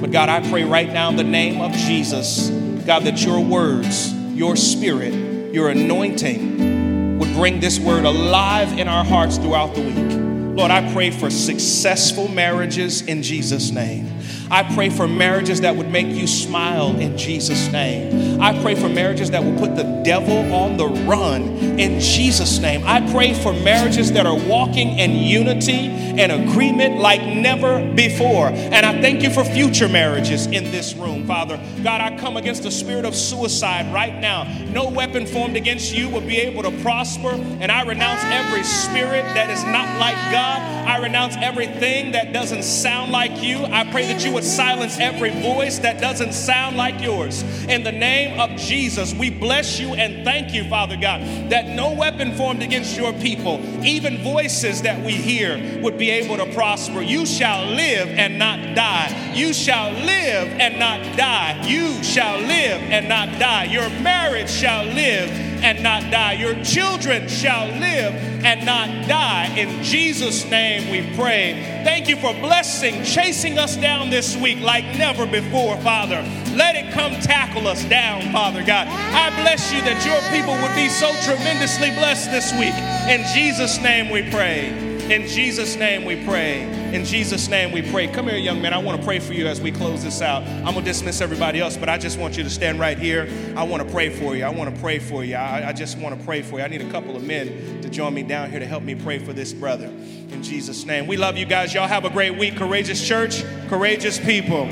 But 0.00 0.12
God, 0.12 0.30
I 0.30 0.40
pray 0.48 0.64
right 0.64 0.90
now 0.90 1.10
in 1.10 1.16
the 1.16 1.24
name 1.24 1.60
of 1.60 1.72
Jesus, 1.72 2.48
God, 2.86 3.02
that 3.02 3.22
your 3.22 3.40
words, 3.40 4.14
your 4.32 4.56
spirit, 4.56 5.12
your 5.52 5.68
anointing 5.68 7.18
would 7.18 7.34
bring 7.34 7.60
this 7.60 7.78
word 7.78 8.06
alive 8.06 8.78
in 8.78 8.88
our 8.88 9.04
hearts 9.04 9.36
throughout 9.36 9.74
the 9.74 9.82
week. 9.82 10.21
Lord, 10.54 10.70
I 10.70 10.92
pray 10.92 11.10
for 11.10 11.30
successful 11.30 12.28
marriages 12.28 13.00
in 13.00 13.22
Jesus' 13.22 13.70
name. 13.70 14.12
I 14.50 14.62
pray 14.74 14.90
for 14.90 15.08
marriages 15.08 15.62
that 15.62 15.74
would 15.74 15.90
make 15.90 16.08
you 16.08 16.26
smile 16.26 16.94
in 17.00 17.16
Jesus' 17.16 17.72
name. 17.72 18.38
I 18.38 18.60
pray 18.60 18.74
for 18.74 18.90
marriages 18.90 19.30
that 19.30 19.42
will 19.42 19.58
put 19.58 19.76
the 19.76 20.02
devil 20.04 20.52
on 20.52 20.76
the 20.76 20.88
run 20.88 21.42
in 21.80 22.00
Jesus' 22.00 22.58
name. 22.58 22.82
I 22.84 23.00
pray 23.12 23.32
for 23.32 23.54
marriages 23.54 24.12
that 24.12 24.26
are 24.26 24.36
walking 24.36 24.98
in 24.98 25.12
unity 25.12 25.88
and 26.18 26.30
agreement 26.30 26.98
like 26.98 27.22
never 27.22 27.90
before. 27.94 28.48
And 28.48 28.84
I 28.84 29.00
thank 29.00 29.22
you 29.22 29.30
for 29.30 29.44
future 29.44 29.88
marriages 29.88 30.44
in 30.46 30.64
this 30.64 30.92
room, 30.94 31.26
Father. 31.26 31.58
God, 31.82 32.02
I 32.02 32.18
come 32.18 32.36
against 32.36 32.62
the 32.64 32.70
spirit 32.70 33.06
of 33.06 33.14
suicide 33.14 33.90
right 33.92 34.20
now. 34.20 34.44
No 34.68 34.90
weapon 34.90 35.26
formed 35.26 35.56
against 35.56 35.94
you 35.94 36.10
will 36.10 36.20
be 36.20 36.36
able 36.36 36.62
to 36.64 36.82
prosper. 36.82 37.30
And 37.30 37.72
I 37.72 37.84
renounce 37.84 38.22
every 38.24 38.64
spirit 38.64 39.22
that 39.34 39.48
is 39.48 39.64
not 39.64 39.98
like 39.98 40.16
God. 40.42 40.88
I 40.88 40.98
renounce 40.98 41.36
everything 41.36 42.12
that 42.12 42.32
doesn't 42.32 42.64
sound 42.64 43.12
like 43.12 43.42
you. 43.42 43.64
I 43.64 43.88
pray 43.90 44.12
that 44.12 44.24
you 44.24 44.32
would 44.32 44.44
silence 44.44 44.98
every 44.98 45.30
voice 45.30 45.78
that 45.78 46.00
doesn't 46.00 46.32
sound 46.32 46.76
like 46.76 47.00
yours. 47.00 47.42
In 47.64 47.84
the 47.84 47.92
name 47.92 48.40
of 48.40 48.58
Jesus, 48.58 49.14
we 49.14 49.30
bless 49.30 49.78
you 49.78 49.94
and 49.94 50.24
thank 50.24 50.52
you, 50.52 50.68
Father 50.68 50.96
God, 50.96 51.20
that 51.50 51.68
no 51.68 51.92
weapon 51.92 52.34
formed 52.34 52.62
against 52.62 52.96
your 52.96 53.12
people, 53.14 53.60
even 53.84 54.22
voices 54.22 54.82
that 54.82 55.02
we 55.04 55.12
hear, 55.12 55.80
would 55.80 55.96
be 55.96 56.10
able 56.10 56.36
to 56.36 56.52
prosper. 56.52 57.00
You 57.00 57.24
shall 57.24 57.64
live 57.64 58.08
and 58.08 58.38
not 58.38 58.74
die. 58.74 59.32
You 59.34 59.52
shall 59.52 59.92
live 59.92 60.48
and 60.60 60.78
not 60.78 61.16
die. 61.16 61.64
You 61.66 62.02
shall 62.02 62.38
live 62.40 62.82
and 62.90 63.08
not 63.08 63.38
die. 63.38 63.64
Your 63.64 63.88
marriage 64.00 64.50
shall 64.50 64.84
live 64.86 65.51
and 65.62 65.82
not 65.82 66.10
die. 66.10 66.32
Your 66.32 66.54
children 66.64 67.28
shall 67.28 67.66
live 67.66 68.14
and 68.44 68.66
not 68.66 69.08
die. 69.08 69.46
In 69.56 69.82
Jesus' 69.82 70.44
name 70.50 70.90
we 70.90 71.14
pray. 71.16 71.82
Thank 71.84 72.08
you 72.08 72.16
for 72.16 72.34
blessing, 72.34 73.02
chasing 73.04 73.58
us 73.58 73.76
down 73.76 74.10
this 74.10 74.36
week 74.36 74.60
like 74.60 74.84
never 74.98 75.26
before, 75.26 75.76
Father. 75.78 76.22
Let 76.54 76.74
it 76.76 76.92
come 76.92 77.12
tackle 77.20 77.66
us 77.68 77.84
down, 77.84 78.32
Father 78.32 78.62
God. 78.64 78.88
I 78.88 79.30
bless 79.42 79.72
you 79.72 79.80
that 79.82 80.04
your 80.04 80.20
people 80.30 80.54
would 80.54 80.74
be 80.74 80.88
so 80.88 81.12
tremendously 81.22 81.90
blessed 81.90 82.30
this 82.30 82.52
week. 82.52 82.74
In 83.08 83.24
Jesus' 83.34 83.80
name 83.80 84.10
we 84.10 84.28
pray. 84.30 84.91
In 85.10 85.26
Jesus' 85.26 85.76
name 85.76 86.04
we 86.04 86.24
pray. 86.24 86.62
In 86.94 87.04
Jesus' 87.04 87.48
name 87.48 87.72
we 87.72 87.82
pray. 87.82 88.06
Come 88.06 88.28
here, 88.28 88.36
young 88.36 88.62
man. 88.62 88.72
I 88.72 88.78
want 88.78 89.00
to 89.00 89.04
pray 89.04 89.18
for 89.18 89.32
you 89.32 89.46
as 89.46 89.60
we 89.60 89.72
close 89.72 90.04
this 90.04 90.22
out. 90.22 90.44
I'm 90.44 90.74
going 90.74 90.76
to 90.76 90.82
dismiss 90.82 91.20
everybody 91.20 91.60
else, 91.60 91.76
but 91.76 91.88
I 91.88 91.98
just 91.98 92.18
want 92.18 92.36
you 92.36 92.44
to 92.44 92.50
stand 92.50 92.78
right 92.78 92.96
here. 92.96 93.28
I 93.56 93.64
want 93.64 93.86
to 93.86 93.92
pray 93.92 94.10
for 94.10 94.36
you. 94.36 94.44
I 94.44 94.50
want 94.50 94.74
to 94.74 94.80
pray 94.80 95.00
for 95.00 95.24
you. 95.24 95.34
I, 95.34 95.70
I 95.70 95.72
just 95.72 95.98
want 95.98 96.16
to 96.18 96.24
pray 96.24 96.40
for 96.40 96.58
you. 96.58 96.64
I 96.64 96.68
need 96.68 96.82
a 96.82 96.90
couple 96.90 97.16
of 97.16 97.24
men 97.24 97.82
to 97.82 97.90
join 97.90 98.14
me 98.14 98.22
down 98.22 98.50
here 98.50 98.60
to 98.60 98.66
help 98.66 98.84
me 98.84 98.94
pray 98.94 99.18
for 99.18 99.32
this 99.32 99.52
brother. 99.52 99.86
In 99.86 100.42
Jesus' 100.42 100.86
name. 100.86 101.08
We 101.08 101.16
love 101.16 101.36
you 101.36 101.46
guys. 101.46 101.74
Y'all 101.74 101.88
have 101.88 102.04
a 102.04 102.10
great 102.10 102.38
week. 102.38 102.56
Courageous 102.56 103.06
church, 103.06 103.42
courageous 103.68 104.20
people. 104.20 104.68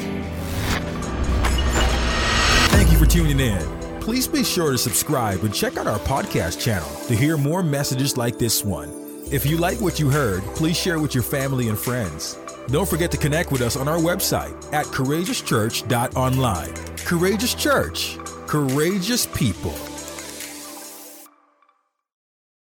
Thank 2.71 2.93
you 2.93 2.99
for 2.99 3.07
tuning 3.07 3.41
in. 3.41 3.81
Please 4.01 4.29
be 4.29 4.45
sure 4.45 4.71
to 4.71 4.79
subscribe 4.79 5.43
and 5.45 5.53
check 5.53 5.77
out 5.77 5.87
our 5.87 5.99
podcast 5.99 6.61
channel 6.61 6.89
to 7.09 7.17
hear 7.17 7.37
more 7.37 7.63
messages 7.63 8.17
like 8.17 8.39
this 8.39 8.65
one. 8.65 9.10
If 9.31 9.47
you 9.47 9.59
like 9.59 9.81
what 9.81 10.01
you 10.01 10.11
heard, 10.11 10.43
please 10.57 10.77
share 10.77 10.99
with 10.99 11.15
your 11.15 11.23
family 11.23 11.69
and 11.69 11.79
friends. 11.79 12.37
Don't 12.67 12.89
forget 12.89 13.13
to 13.13 13.17
connect 13.17 13.53
with 13.53 13.61
us 13.61 13.77
on 13.77 13.87
our 13.87 13.99
website 13.99 14.57
at 14.73 14.87
courageouschurch.online. 14.87 16.75
Courageous 16.97 17.55
Church, 17.55 18.19
courageous 18.49 19.27
people. 19.27 19.90